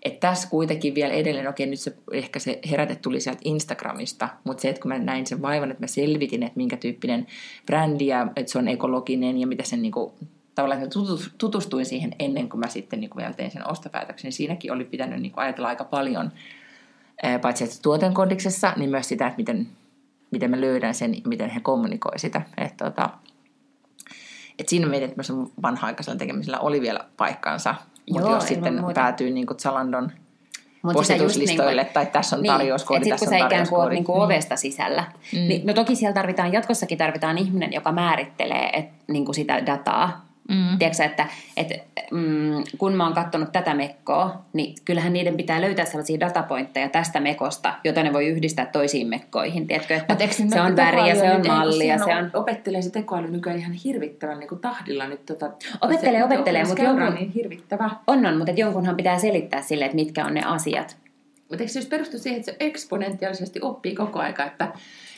että 0.02 0.28
tässä 0.28 0.48
kuitenkin 0.50 0.94
vielä 0.94 1.12
edelleen, 1.12 1.48
okei 1.48 1.66
nyt 1.66 1.80
se, 1.80 1.96
ehkä 2.12 2.38
se 2.38 2.58
heräte 2.70 2.94
tuli 2.94 3.20
sieltä 3.20 3.40
Instagramista, 3.44 4.28
mutta 4.44 4.60
se, 4.60 4.68
että 4.68 4.82
kun 4.82 4.88
mä 4.88 4.98
näin 4.98 5.26
sen 5.26 5.42
vaivan, 5.42 5.70
että 5.70 5.82
mä 5.82 5.86
selvitin, 5.86 6.42
että 6.42 6.56
minkä 6.56 6.76
tyyppinen 6.76 7.26
brändi 7.66 8.06
ja 8.06 8.26
että 8.36 8.52
se 8.52 8.58
on 8.58 8.68
ekologinen 8.68 9.38
ja 9.38 9.46
mitä 9.46 9.64
sen 9.64 9.82
niinku, 9.82 10.14
tavallaan 10.54 10.82
että 10.82 10.98
tutustuin 11.38 11.86
siihen 11.86 12.14
ennen 12.18 12.48
kuin 12.48 12.60
mä 12.60 12.68
sitten 12.68 13.00
niinku 13.00 13.18
vielä 13.18 13.32
tein 13.32 13.50
sen 13.50 13.70
ostopäätöksen, 13.70 14.28
niin 14.28 14.32
siinäkin 14.32 14.72
oli 14.72 14.84
pitänyt 14.84 15.20
niinku 15.20 15.40
ajatella 15.40 15.68
aika 15.68 15.84
paljon, 15.84 16.32
ää, 17.22 17.38
paitsi 17.38 17.64
että 17.64 17.76
tuoten 17.82 18.14
kodiksessa, 18.14 18.72
niin 18.76 18.90
myös 18.90 19.08
sitä, 19.08 19.26
että 19.26 19.36
miten, 19.36 19.68
miten 20.30 20.50
mä 20.50 20.60
löydän 20.60 20.94
sen, 20.94 21.16
miten 21.26 21.50
he 21.50 21.60
kommunikoi 21.60 22.18
sitä. 22.18 22.42
Että 22.56 22.84
tota, 22.84 23.10
et 24.58 24.68
siinä 24.68 24.86
mietin, 24.86 25.08
että 25.10 25.16
myös 25.16 25.48
vanha-aikaisella 25.62 26.18
tekemisellä 26.18 26.58
oli 26.58 26.80
vielä 26.80 27.04
paikkansa, 27.16 27.74
mutta 28.10 28.30
jos 28.30 28.48
sitten 28.48 28.80
muuta. 28.80 28.94
päätyy 28.94 29.30
niin 29.30 29.46
kuin 29.46 29.58
Zalandon 29.58 30.12
Mut 30.84 30.92
postituslistoille, 30.92 31.82
niinku, 31.82 31.94
tai 31.94 32.06
tässä 32.06 32.36
on 32.36 32.42
niin, 32.42 32.52
tarjouskoodi, 32.52 33.10
tässä 33.10 33.26
kun 33.26 33.34
on 33.34 33.40
sä 33.40 33.46
ikään 33.46 33.68
kuin 33.68 33.78
oot 33.78 33.84
tarjouskoodi. 33.84 33.94
niinku 33.94 34.20
ovesta 34.20 34.56
sisällä. 34.56 35.04
Mm. 35.32 35.38
Niin, 35.38 35.66
no 35.66 35.72
toki 35.72 35.96
siellä 35.96 36.14
tarvitaan, 36.14 36.52
jatkossakin 36.52 36.98
tarvitaan 36.98 37.38
ihminen, 37.38 37.72
joka 37.72 37.92
määrittelee 37.92 38.70
et, 38.72 38.88
niinku 39.08 39.32
sitä 39.32 39.66
dataa. 39.66 40.24
Mm. 40.48 40.78
Tiedätkö, 40.78 41.04
että 41.04 41.26
et, 41.56 41.68
mm, 42.10 42.64
kun 42.78 42.92
mä 42.94 43.04
oon 43.04 43.14
katsonut 43.14 43.52
tätä 43.52 43.74
mekkoa, 43.74 44.44
niin 44.52 44.74
kyllähän 44.84 45.12
niiden 45.12 45.36
pitää 45.36 45.60
löytää 45.60 45.84
sellaisia 45.84 46.20
datapointteja 46.20 46.88
tästä 46.88 47.20
mekosta, 47.20 47.74
jota 47.84 48.02
ne 48.02 48.12
voi 48.12 48.26
yhdistää 48.26 48.66
toisiin 48.66 49.08
mekkoihin. 49.08 49.66
Tiedätkö, 49.66 49.96
että 49.96 50.16
Mut 50.40 50.52
se 50.54 50.60
on 50.60 50.76
väri 50.76 51.08
ja 51.08 51.14
se 51.14 51.32
on 51.32 51.46
malli 51.46 51.88
ja 51.88 51.98
se 51.98 52.16
on... 52.16 52.30
Opettelee 52.34 52.82
se 52.82 52.90
tekoäly 52.90 53.30
nykyään 53.30 53.58
ihan 53.58 53.72
hirvittävän 53.72 54.38
niin 54.38 54.48
kuin 54.48 54.60
tahdilla 54.60 55.06
nyt. 55.06 55.26
Tota, 55.26 55.50
Opettelee, 55.80 56.20
se, 56.20 56.24
opettelee, 56.24 56.62
mut 56.62 56.70
oppimiskäyrä 56.70 56.90
on 56.90 56.98
jonkun- 56.98 57.14
niin 57.14 57.32
hirvittävä. 57.32 57.90
On, 58.06 58.26
on, 58.26 58.36
mutta 58.36 58.52
jonkunhan 58.52 58.96
pitää 58.96 59.18
selittää 59.18 59.62
sille, 59.62 59.84
että 59.84 59.94
mitkä 59.94 60.26
on 60.26 60.34
ne 60.34 60.42
asiat. 60.44 60.96
Mutta 61.48 61.62
eikö 61.62 61.72
se 61.72 61.78
just 61.78 61.90
perustu 61.90 62.18
siihen, 62.18 62.40
että 62.40 62.52
se 62.52 62.56
eksponentiaalisesti 62.60 63.60
oppii 63.62 63.94
koko 63.94 64.18
aika, 64.18 64.44
että 64.44 64.72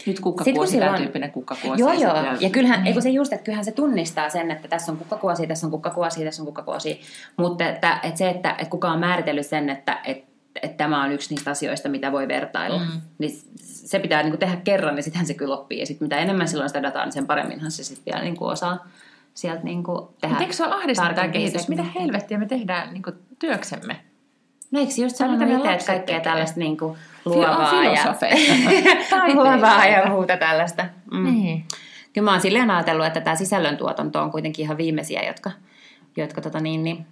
nyt 0.07 0.21
kukkakuosi, 0.21 0.71
sillä 0.73 0.85
tämä 0.85 0.97
on- 0.97 1.03
tyyppinen 1.03 1.31
kukkakuosi. 1.33 1.81
Joo, 1.83 1.93
ja 1.93 2.01
joo. 2.01 2.15
sitten- 2.17 2.37
Ja 2.41 2.51
kyllähän, 2.51 2.79
Niin. 2.81 2.87
eikö 2.87 3.01
se 3.01 3.11
just, 3.11 3.33
että 3.33 3.45
kyllähän 3.45 3.65
se 3.65 3.73
tunnistaa 3.73 4.29
sen, 4.31 4.51
että 4.51 4.69
tässä 4.69 4.93
on 4.93 4.99
kukkakuosi, 4.99 5.47
tässä 5.47 5.67
on 5.67 5.71
kukkakuosi, 5.71 6.25
tässä 6.25 6.43
on 6.43 6.47
kukkakuosi. 6.47 7.01
Mutta 7.37 7.69
että, 7.69 8.01
että 8.03 8.19
se, 8.19 8.31
että, 8.31 8.51
että 8.51 8.71
kuka 8.71 8.91
on 8.91 8.99
määritellyt 9.01 9.47
sen, 9.47 9.71
että, 9.71 9.99
että, 10.05 10.27
että 10.63 10.77
tämä 10.77 11.05
on 11.05 11.13
yksi 11.13 11.35
niistä 11.35 11.51
asioista, 11.51 11.89
mitä 11.89 12.13
voi 12.13 12.29
vertailla, 12.29 12.79
mm. 12.79 13.01
niin 13.19 13.39
se 13.57 13.99
pitää 13.99 14.23
niin 14.23 14.31
kuin 14.33 14.41
tehdä 14.41 14.57
kerran, 14.65 14.95
niin 14.95 15.03
sittenhän 15.05 15.27
se 15.27 15.35
kyllä 15.35 15.55
oppii. 15.57 15.81
Ja 15.81 15.87
sitten 15.87 16.05
mitä 16.05 16.19
enemmän 16.19 16.49
silloin 16.49 16.69
sitä 16.71 16.83
dataa, 16.83 17.05
niin 17.05 17.13
sen 17.13 17.27
paremminhan 17.27 17.71
se 17.71 17.85
sitten 17.85 18.13
vielä 18.13 18.25
niin 18.25 18.37
kuin 18.37 18.51
osaa 18.53 18.89
sieltä 19.35 19.63
niin 19.63 19.85
kuin 19.85 19.99
tehdä. 20.21 20.29
Mutta 20.29 20.43
eikö 20.45 20.55
se 20.57 20.65
ole 20.65 20.75
ahdistanut 20.75 21.15
tämä 21.15 21.29
kehitys? 21.29 21.69
Mitä 21.69 21.83
helvettiä 22.01 22.39
me 22.39 22.47
tehdään 22.47 22.93
niin 22.93 23.03
kuin 23.03 23.17
työksemme? 23.39 23.97
No 24.71 24.81
eikö 24.81 24.93
just 24.97 25.19
Tai 25.19 25.29
mitä 25.29 25.45
lapset 25.53 25.87
kaikkea 25.87 25.97
tekee? 25.97 26.21
tällaista 26.21 26.61
niin 26.61 26.79
kuin 26.79 26.99
luovaa 27.25 27.85
ja, 27.85 28.15
luovaa 29.35 29.87
ja 29.87 30.07
muuta 30.07 30.37
tällaista. 30.37 30.85
Mm. 31.11 31.25
Niin. 31.25 31.65
Kyllä 32.13 32.25
mä 32.25 32.31
oon 32.31 32.41
silleen 32.41 32.71
ajatellut, 32.71 33.07
että 33.07 33.21
tämä 33.21 33.37
sisällöntuotanto 33.37 34.23
on 34.23 34.31
kuitenkin 34.31 34.63
ihan 34.63 34.77
viimeisiä, 34.77 35.23
jotka, 35.23 35.51
jotka 36.17 36.41
tota 36.41 36.61
niin, 36.61 36.85
niin, 36.85 37.07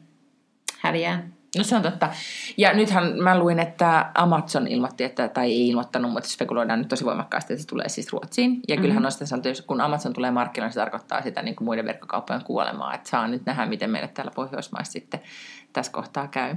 häviää. 0.80 1.22
No 1.58 1.64
se 1.64 1.76
on 1.76 1.82
totta. 1.82 2.08
Ja 2.56 2.72
nythän 2.72 3.22
mä 3.22 3.38
luin, 3.38 3.58
että 3.58 4.10
Amazon 4.14 4.66
ilmoitti, 4.66 5.04
että, 5.04 5.28
tai 5.28 5.46
ei 5.46 5.68
ilmoittanut, 5.68 6.12
mutta 6.12 6.28
spekuloidaan 6.28 6.78
nyt 6.78 6.88
tosi 6.88 7.04
voimakkaasti, 7.04 7.52
että 7.52 7.62
se 7.62 7.68
tulee 7.68 7.88
siis 7.88 8.12
Ruotsiin. 8.12 8.60
Ja 8.68 8.76
kyllähän 8.76 8.90
mm-hmm. 8.90 9.04
on 9.04 9.12
sitä 9.12 9.26
sanottu, 9.26 9.48
kun 9.66 9.80
Amazon 9.80 10.12
tulee 10.12 10.30
markkinoille, 10.30 10.72
se 10.72 10.80
tarkoittaa 10.80 11.22
sitä 11.22 11.42
niin 11.42 11.56
kuin 11.56 11.64
muiden 11.64 11.84
verkkokauppojen 11.84 12.44
kuolemaa. 12.44 12.94
Että 12.94 13.10
saa 13.10 13.28
nyt 13.28 13.46
nähdä, 13.46 13.66
miten 13.66 13.90
meille 13.90 14.08
täällä 14.08 14.32
Pohjoismaissa 14.34 14.92
sitten 14.92 15.20
tässä 15.72 15.92
kohtaa 15.92 16.28
käy. 16.28 16.56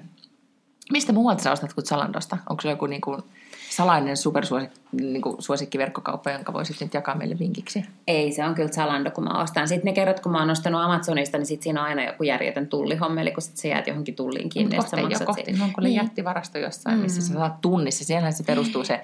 Mistä 0.92 1.14
muualta 1.14 1.44
sä 1.44 1.52
ostat 1.52 1.74
kuin 1.74 1.86
Zalandosta? 1.86 2.38
Onko 2.50 2.62
se 2.62 2.70
joku 2.70 2.86
niin 2.86 3.02
kuin 3.02 3.22
salainen 3.70 4.18
supersuosikki 4.18 4.80
niin 4.92 5.22
suosikkiverkkokauppa, 5.40 6.32
jonka 6.32 6.54
voisit 6.54 6.82
nyt 6.82 6.94
jakaa 6.94 7.16
meille 7.16 7.40
vinkiksi? 7.40 7.86
Ei, 8.08 8.32
se 8.32 8.46
on 8.46 8.56
kyllä 8.56 8.70
Zalando, 8.70 9.12
kun 9.12 9.24
mä 9.24 9.42
ostan. 9.42 9.68
Sitten 9.68 9.86
ne 9.86 9.94
kerrot, 9.94 10.20
kun 10.20 10.32
mä 10.32 10.40
oon 10.40 10.50
ostanut 10.50 10.82
Amazonista, 10.82 11.38
niin 11.38 11.46
sit 11.46 11.62
siinä 11.62 11.82
on 11.82 11.88
aina 11.88 12.04
joku 12.04 12.24
järjetön 12.24 12.68
tullihommeli, 12.68 13.32
kun 13.32 13.42
sit 13.44 13.58
sä 13.58 13.68
jäät 13.68 13.88
johonkin 13.88 14.16
tulliin 14.16 14.50
kiinni. 14.50 14.76
ja 14.76 14.82
ei 14.98 15.04
ole 15.04 15.10
maksat 15.10 15.28
kohti. 15.28 15.44
siitä. 15.46 15.64
On 15.64 15.74
kuule 15.74 15.88
Niin. 15.90 15.96
jättivarasto 15.96 16.58
jossain, 16.58 17.00
missä 17.00 17.22
sä 17.22 17.34
saat 17.34 17.62
tunnissa. 17.62 18.06
Siellähän 18.06 18.34
se 18.34 18.44
perustuu 18.44 18.84
se 18.84 19.02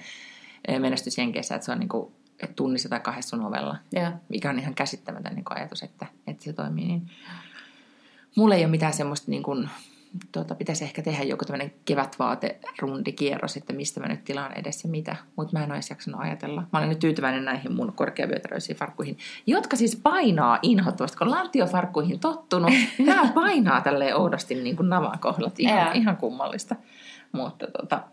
eh, 0.67 0.79
menestys 0.79 1.17
Jenkeissä, 1.17 1.55
että 1.55 1.65
se 1.65 1.71
on 1.71 1.79
niin 1.79 1.89
kuin, 1.89 2.11
tunnissa 2.55 2.89
tai 2.89 2.99
kahdessa 2.99 3.37
sun 3.37 3.45
ovella. 3.45 3.77
Mikä 4.29 4.49
on 4.49 4.59
ihan 4.59 4.75
käsittämätön 4.75 5.35
niin 5.35 5.45
ajatus, 5.49 5.83
että, 5.83 6.05
että 6.27 6.43
se 6.43 6.53
toimii. 6.53 6.87
Niin. 6.87 7.11
Mulla 8.35 8.55
ei 8.55 8.63
ole 8.63 8.71
mitään 8.71 8.93
semmoista, 8.93 9.31
niin 9.31 9.43
kuin, 9.43 9.69
tuota, 10.31 10.55
pitäisi 10.55 10.83
ehkä 10.83 11.01
tehdä 11.01 11.23
joku 11.23 11.45
tämmöinen 11.45 11.73
kevätvaaterundikierros, 11.85 13.57
että 13.57 13.73
mistä 13.73 13.99
mä 13.99 14.07
nyt 14.07 14.23
tilaan 14.23 14.59
edes 14.59 14.83
ja 14.83 14.89
mitä. 14.89 15.15
Mutta 15.35 15.57
mä 15.57 15.63
en 15.63 15.69
ole 15.69 15.75
edes 15.75 15.89
jaksanut 15.89 16.21
ajatella. 16.21 16.63
Mä 16.73 16.79
olen 16.79 16.89
nyt 16.89 16.99
tyytyväinen 16.99 17.45
näihin 17.45 17.75
mun 17.75 17.93
korkeavyötäröisiin 17.95 18.77
farkkuihin, 18.77 19.17
jotka 19.47 19.75
siis 19.75 19.95
painaa 19.95 20.59
inhottavasti. 20.61 21.17
Kun 21.17 21.31
lantiofarkkuihin 21.31 22.19
tottunut, 22.19 22.69
niin 22.97 23.05
nämä 23.05 23.31
painaa 23.33 23.81
tälleen 23.81 24.15
oudosti 24.15 24.55
niin 24.55 24.75
kuin 24.75 24.89
navan 24.89 25.19
kohdat. 25.19 25.59
Ihan, 25.59 25.95
ihan 25.95 26.17
kummallista. 26.17 26.75
Mutta, 27.31 27.67
tota, 27.67 28.03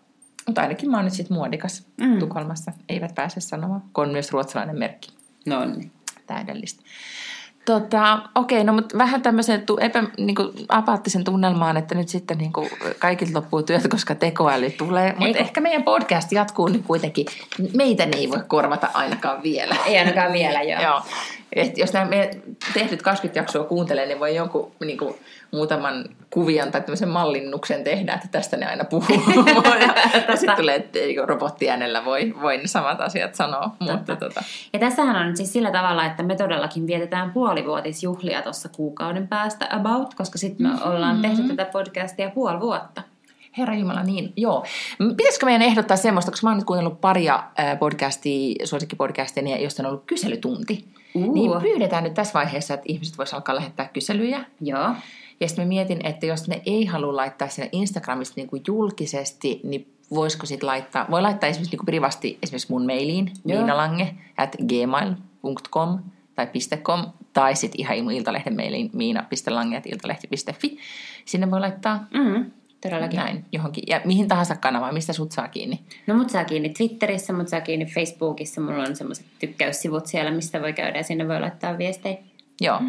mutta 0.46 0.61
ainakin 0.61 0.90
mä 0.90 0.96
oon 0.96 1.05
nyt 1.05 1.14
sitten 1.14 1.36
muodikas 1.36 1.86
mm. 2.01 2.18
Tukholmassa. 2.18 2.72
Eivät 2.88 3.14
pääse 3.14 3.40
sanomaan, 3.40 3.82
kun 3.92 4.05
on 4.05 4.11
myös 4.11 4.32
ruotsalainen 4.32 4.78
merkki 4.78 5.20
No 5.46 5.64
niin. 5.64 5.92
täydellistä. 6.26 6.82
Tota, 7.65 8.19
okei, 8.35 8.65
no 8.65 8.73
mutta 8.73 8.99
vähän 8.99 9.23
tämmöisen 9.23 9.67
tu, 9.67 9.79
epä, 9.81 10.05
niin 10.19 10.35
kuin 10.35 10.49
apaattisen 10.69 11.25
tunnelmaan, 11.25 11.77
että 11.77 11.95
nyt 11.95 12.09
sitten 12.09 12.39
niin 12.39 12.53
kuin 12.53 12.71
kaikilta 12.99 13.39
loppuu 13.39 13.63
työt, 13.63 13.89
koska 13.89 14.15
tekoäly 14.15 14.71
tulee. 14.71 15.15
Mutta 15.19 15.39
ehkä 15.39 15.61
meidän 15.61 15.83
podcast 15.83 16.33
jatkuu 16.33 16.69
nyt 16.69 16.83
kuitenkin. 16.87 17.27
Meitä 17.75 18.07
ne 18.07 18.17
ei 18.17 18.31
voi 18.31 18.43
korvata 18.49 18.89
ainakaan 18.95 19.43
vielä. 19.43 19.77
Ei 19.87 19.99
ainakaan 19.99 20.33
vielä, 20.33 20.63
joo. 20.63 20.83
Joo. 20.83 21.03
Et 21.53 21.78
jos 21.78 21.92
nämä 21.92 22.11
tehdyt 22.74 23.03
20 23.03 23.40
jaksoa 23.40 23.64
kuuntelee, 23.64 24.07
niin 24.07 24.20
voi 24.20 24.34
jonkun 24.34 24.72
niin 24.80 24.98
kuin, 24.98 25.14
muutaman 25.51 26.05
kuvion 26.30 26.70
tai 26.70 26.80
tämmöisen 26.80 27.09
mallinnuksen 27.09 27.84
tehdä, 27.84 28.14
että 28.14 28.28
tästä 28.30 28.57
ne 28.57 28.66
aina 28.66 28.84
puhuu. 28.84 29.22
ja 30.28 30.36
sitten 30.36 30.57
tulee, 30.57 30.74
että 30.74 30.98
ei, 30.98 31.16
robottiäänellä 31.26 32.05
voi, 32.05 32.34
voi 32.42 32.57
ne 32.57 32.66
samat 32.66 33.01
asiat 33.01 33.34
sanoa. 33.34 33.76
Mutta, 33.78 34.16
tota, 34.16 34.42
Ja 34.72 34.78
tässähän 34.78 35.16
on 35.16 35.26
nyt 35.26 35.36
siis 35.36 35.53
sillä 35.53 35.70
tavalla, 35.70 36.07
että 36.07 36.22
me 36.22 36.36
todellakin 36.36 36.86
vietetään 36.86 37.32
puolivuotisjuhlia 37.32 38.42
tuossa 38.42 38.68
kuukauden 38.68 39.28
päästä 39.28 39.68
about, 39.70 40.14
koska 40.14 40.38
sitten 40.38 40.66
me 40.66 40.84
ollaan 40.84 41.22
tehty 41.22 41.42
tätä 41.42 41.64
podcastia 41.64 42.30
puoli 42.30 42.61
vuotta. 42.61 43.03
Herra 43.59 43.74
Jumala, 43.74 44.03
niin, 44.03 44.32
joo. 44.36 44.64
Pitäisikö 45.16 45.46
meidän 45.46 45.62
ehdottaa 45.62 45.96
semmoista, 45.96 46.30
koska 46.30 46.46
mä 46.46 46.51
oon 46.51 46.59
nyt 46.59 46.66
kuunnellut 46.66 47.01
paria 47.01 47.42
podcastia, 47.78 48.66
suosikkipodcastia, 48.66 49.42
niin 49.42 49.62
josta 49.62 49.82
on 49.82 49.86
ollut 49.86 50.05
kyselytunti. 50.07 50.84
Uu. 51.15 51.35
Niin 51.35 51.51
pyydetään 51.61 52.05
nyt 52.05 52.15
tässä 52.15 52.35
vaiheessa, 52.35 52.75
että 52.75 52.87
ihmiset 52.89 53.19
voisivat 53.19 53.39
alkaa 53.39 53.55
lähettää 53.55 53.91
kyselyjä. 53.93 54.45
Joo. 54.61 54.95
Ja 55.41 55.49
sitten 55.49 55.65
mä 55.65 55.69
mietin, 55.69 56.07
että 56.07 56.27
jos 56.27 56.49
ne 56.49 56.63
ei 56.67 56.85
halua 56.85 57.17
laittaa 57.17 57.49
sinne 57.49 57.69
Instagramista 57.73 58.35
niin 58.37 58.49
kuin 58.49 58.63
julkisesti, 58.67 59.61
niin 59.65 59.95
voisiko 60.15 60.47
sitten 60.47 60.67
laittaa, 60.67 61.07
voi 61.11 61.23
laittaa 61.23 61.49
esimerkiksi 61.49 61.73
niin 61.73 61.79
kuin 61.79 61.87
privasti 61.87 62.39
esimerkiksi 62.43 62.73
mun 62.73 62.87
mailiin, 62.87 63.33
miinalange 63.45 64.15
at 64.37 64.57
gmail.com 64.69 65.99
tai 66.35 66.49
.com, 66.83 67.07
tai 67.33 67.57
sitten 67.57 67.81
ihan 67.81 68.11
iltalehden 68.11 68.57
mailiin 68.57 68.91
miina.lange 68.93 69.77
at 69.77 69.87
iltalehti.fi. 69.87 70.79
Sinne 71.25 71.51
voi 71.51 71.61
laittaa 71.61 72.07
Mm, 72.15 72.51
todellakin. 72.81 73.16
näin 73.16 73.45
johonkin, 73.53 73.85
ja 73.87 74.01
mihin 74.05 74.28
tahansa 74.28 74.57
kanavaan, 74.57 74.95
mistä 74.95 75.12
sut 75.12 75.33
saa 75.33 75.49
kiinni. 75.49 75.81
No 76.07 76.14
mut 76.14 76.31
saa 76.31 76.45
kiinni 76.45 76.68
Twitterissä, 76.68 77.33
mut 77.33 77.49
saa 77.49 77.61
kiinni 77.61 77.87
Facebookissa. 77.87 78.61
Mulla 78.61 78.83
on 78.83 78.97
semmoiset 78.97 79.26
tykkäyssivut 79.39 80.07
siellä, 80.07 80.31
mistä 80.31 80.62
voi 80.62 80.72
käydä 80.72 80.99
ja 80.99 81.05
sinne 81.05 81.28
voi 81.28 81.41
laittaa 81.41 81.78
viestejä. 81.78 82.16
Joo. 82.61 82.81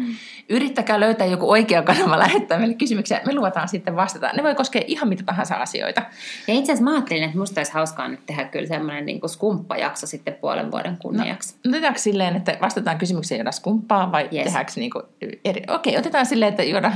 Yrittäkää 0.48 1.00
löytää 1.00 1.26
joku 1.26 1.50
oikea 1.50 1.82
kanava 1.82 2.18
lähettää 2.18 2.58
meille 2.58 2.74
kysymyksiä. 2.74 3.20
Me 3.26 3.34
luvataan 3.34 3.68
sitten 3.68 3.96
vastata. 3.96 4.30
Ne 4.32 4.42
voi 4.42 4.54
koskea 4.54 4.82
ihan 4.86 5.08
mitä 5.08 5.22
tahansa 5.22 5.54
asioita. 5.54 6.02
Ja 6.48 6.54
itse 6.54 6.72
asiassa 6.72 6.84
mä 6.84 6.92
ajattelin, 6.96 7.22
että 7.22 7.38
musta 7.38 7.60
olisi 7.60 7.72
hauskaa 7.72 8.08
nyt 8.08 8.26
tehdä 8.26 8.44
kyllä 8.44 8.66
semmoinen 8.68 9.06
niin 9.06 9.20
skumppajakso 9.26 10.06
sitten 10.06 10.34
puolen 10.34 10.70
vuoden 10.70 10.96
kunniaksi. 10.96 11.54
No, 11.64 11.70
otetaanko 11.70 11.98
silleen, 11.98 12.36
että 12.36 12.56
vastataan 12.60 12.98
kysymykseen 12.98 13.38
joda 13.38 13.52
skumppaa 13.52 14.12
vai 14.12 14.28
Yes. 14.32 14.44
tehdäänkö 14.44 14.72
niinku 14.76 15.02
eri... 15.44 15.62
Okei, 15.68 15.96
otetaan 15.98 16.26
silleen, 16.26 16.48
että 16.50 16.62
juoda... 16.62 16.92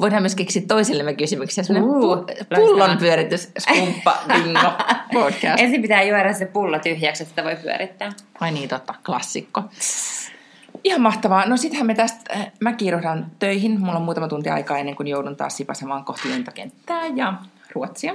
voidaan 0.00 0.22
myös 0.22 0.34
keksiä 0.34 0.62
toisillemme 0.68 1.14
kysymyksiä. 1.14 1.64
Semmoinen 1.64 1.90
Uu, 1.90 2.14
pu- 2.14 2.44
pullon 2.54 2.98
pyöritys, 2.98 3.52
skumppa, 3.58 4.18
bingo, 4.28 4.72
podcast. 5.22 5.58
Ensin 5.62 5.82
pitää 5.82 6.02
juoda 6.02 6.32
se 6.32 6.46
pullo 6.46 6.78
tyhjäksi, 6.78 7.22
että 7.22 7.30
sitä 7.30 7.44
voi 7.44 7.56
pyörittää. 7.56 8.12
Ai 8.40 8.52
niin, 8.52 8.68
totta, 8.68 8.94
klassikko. 9.06 9.62
Ihan 10.84 11.00
mahtavaa. 11.00 11.46
No 11.46 11.56
sittenhän 11.56 11.86
me 11.86 11.94
tästä, 11.94 12.34
äh, 12.34 12.52
mä 12.60 12.72
kiiruhdan 12.72 13.26
töihin. 13.38 13.80
Mulla 13.80 13.96
on 13.96 14.02
muutama 14.02 14.28
tunti 14.28 14.50
aikaa 14.50 14.78
ennen 14.78 14.96
kuin 14.96 15.06
joudun 15.06 15.36
taas 15.36 15.56
sipasemaan 15.56 16.04
kohti 16.04 16.30
lentokenttää 16.30 17.06
ja 17.06 17.34
Ruotsia. 17.74 18.14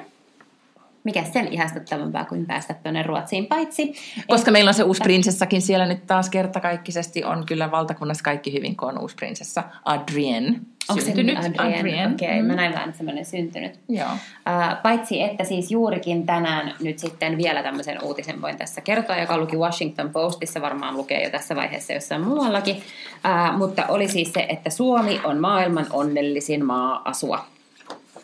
Mikä 1.05 1.23
sen 1.23 1.47
ihastuttavampaa 1.53 2.25
kuin 2.25 2.45
päästä 2.45 2.73
tuonne 2.73 3.03
Ruotsiin, 3.03 3.45
paitsi... 3.45 3.93
Koska 4.27 4.51
meillä 4.51 4.69
on 4.69 4.73
se 4.73 4.83
uusi 4.83 5.01
prinsessakin 5.03 5.61
siellä 5.61 5.85
nyt 5.85 6.07
taas 6.07 6.29
kertakaikkisesti. 6.29 7.23
On 7.23 7.45
kyllä 7.45 7.71
valtakunnassa 7.71 8.23
kaikki 8.23 8.53
hyvin, 8.53 8.75
kun 8.75 8.89
on 8.89 9.01
uusi 9.01 9.15
prinsessa 9.15 9.63
Adrienne 9.85 10.59
Onko 10.89 11.01
se 11.01 11.05
syntynyt. 11.05 11.37
Adrienne? 11.57 12.13
Okei, 12.13 12.27
okay, 12.27 12.41
Mm. 12.41 12.47
mä 12.47 12.55
näin 12.55 12.73
vaan 12.73 12.93
semmoinen 12.93 13.25
syntynyt. 13.25 13.79
Joo. 13.89 14.11
Uh, 14.11 14.81
paitsi, 14.83 15.21
että 15.21 15.43
siis 15.43 15.71
juurikin 15.71 16.25
tänään 16.25 16.75
nyt 16.81 16.99
sitten 16.99 17.37
vielä 17.37 17.63
tämmöisen 17.63 18.03
uutisen 18.03 18.41
voin 18.41 18.57
tässä 18.57 18.81
kertoa, 18.81 19.17
joka 19.17 19.37
luki 19.37 19.57
Washington 19.57 20.09
Postissa, 20.09 20.61
varmaan 20.61 20.97
lukee 20.97 21.23
jo 21.23 21.29
tässä 21.29 21.55
vaiheessa 21.55 21.93
jossain 21.93 22.21
muuallakin. 22.21 22.75
Uh, 22.75 23.57
mutta 23.57 23.87
oli 23.87 24.07
siis 24.07 24.33
se, 24.33 24.45
että 24.49 24.69
Suomi 24.69 25.21
on 25.23 25.39
maailman 25.41 25.87
onnellisin 25.89 26.65
maa 26.65 27.01
asua. 27.05 27.45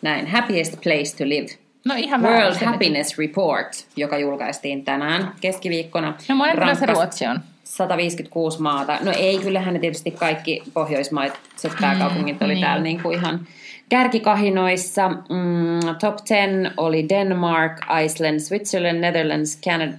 Näin, 0.01 0.27
happiest 0.27 0.81
place 0.83 1.17
to 1.17 1.29
live. 1.29 1.70
No 1.85 1.95
ihan 1.97 2.21
World 2.21 2.37
väärästi. 2.37 2.65
Happiness 2.65 3.17
Report, 3.17 3.87
joka 3.95 4.17
julkaistiin 4.17 4.85
tänään 4.85 5.31
keskiviikkona. 5.41 6.13
No 6.29 6.35
monen 6.35 6.75
se 6.75 6.85
Ruotsi 6.85 7.27
on. 7.27 7.39
156 7.63 8.61
maata. 8.61 8.97
No 9.01 9.11
ei, 9.17 9.39
kyllähän 9.39 9.73
ne 9.73 9.79
tietysti 9.79 10.11
kaikki 10.11 10.63
Pohjoismaat, 10.73 11.39
pääkaupungit 11.81 12.41
oli 12.41 12.53
niin. 12.53 12.61
täällä 12.61 12.83
niinku 12.83 13.11
ihan 13.11 13.47
kärkikahinoissa. 13.89 15.09
Mm, 15.09 15.95
top 15.99 16.15
10 16.27 16.71
oli 16.77 17.09
Denmark, 17.09 17.71
Iceland, 18.03 18.39
Switzerland, 18.39 18.99
Netherlands, 18.99 19.59
Canada, 19.61 19.93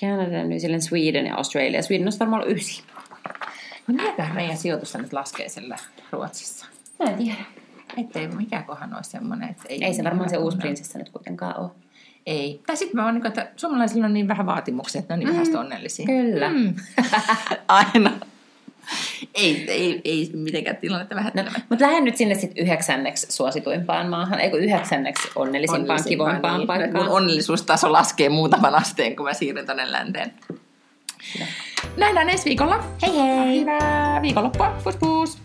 Canada, 0.00 0.44
New 0.44 0.58
Zealand, 0.58 0.80
Sweden 0.80 1.26
ja 1.26 1.36
Australia. 1.36 1.82
Sweden 1.82 2.06
on 2.06 2.12
varmaan 2.20 2.42
ollut 2.42 2.56
ysi. 2.56 2.82
No 3.86 4.04
mitähän 4.04 4.36
meidän 4.36 4.56
sijoitusta 4.56 4.98
nyt 4.98 5.12
laskee 5.12 5.48
sillä 5.48 5.76
Ruotsissa? 6.12 6.66
Mä 6.98 7.10
en 7.10 7.16
tiedä. 7.16 7.63
Ettei 7.96 8.28
mikäkohan 8.28 8.94
olisi 8.94 9.10
semmoinen, 9.10 9.48
että 9.50 9.62
ei... 9.68 9.84
Ei 9.84 9.94
se 9.94 10.04
varmaan 10.04 10.28
se 10.28 10.36
niin 10.36 10.44
uusi 10.44 10.56
prinsessa 10.56 10.98
nyt 10.98 11.08
kuitenkaan 11.08 11.60
ole. 11.60 11.70
Ei. 12.26 12.60
Tai 12.66 12.76
sitten 12.76 12.96
mä 12.96 13.04
oon 13.04 13.14
niin, 13.14 13.26
että 13.26 13.50
suomalaisilla 13.56 14.06
on 14.06 14.14
niin 14.14 14.28
vähän 14.28 14.46
vaatimuksia, 14.46 14.98
että 14.98 15.16
ne 15.16 15.20
on 15.20 15.26
niin 15.26 15.34
vähästä 15.34 15.60
onnellisia. 15.60 16.06
Kyllä. 16.06 16.48
Mm. 16.50 16.74
Aina. 17.68 18.12
ei, 19.34 19.70
ei, 19.70 20.00
ei 20.04 20.30
mitenkään 20.34 20.76
tilannetta 20.76 21.14
No, 21.14 21.18
vähättelemään. 21.18 21.62
mutta 21.70 21.84
lähden 21.84 22.04
nyt 22.04 22.16
sinne 22.16 22.34
sitten 22.34 22.64
yhdeksänneksi 22.64 23.26
suosituimpaan 23.32 24.08
maahan, 24.08 24.40
eikö 24.40 24.56
yhdeksänneksi 24.56 25.28
onnellisimpaan, 25.36 26.04
kivoimpaan 26.08 26.58
niin. 26.58 26.66
paikkaan. 26.66 27.04
Mun 27.04 27.14
onnellisuustaso 27.16 27.92
laskee 27.92 28.28
muutaman 28.28 28.74
asteen, 28.74 29.16
kun 29.16 29.26
mä 29.26 29.34
siirryn 29.34 29.66
tonne 29.66 29.92
länteen. 29.92 30.32
Nähdään 31.96 32.30
ensi 32.30 32.44
viikolla. 32.44 32.84
Hei 33.02 33.18
hei! 33.18 33.60
Hyvää 33.60 34.22
viikonloppua. 34.22 34.80
Pus 34.84 34.96
pus. 34.96 35.43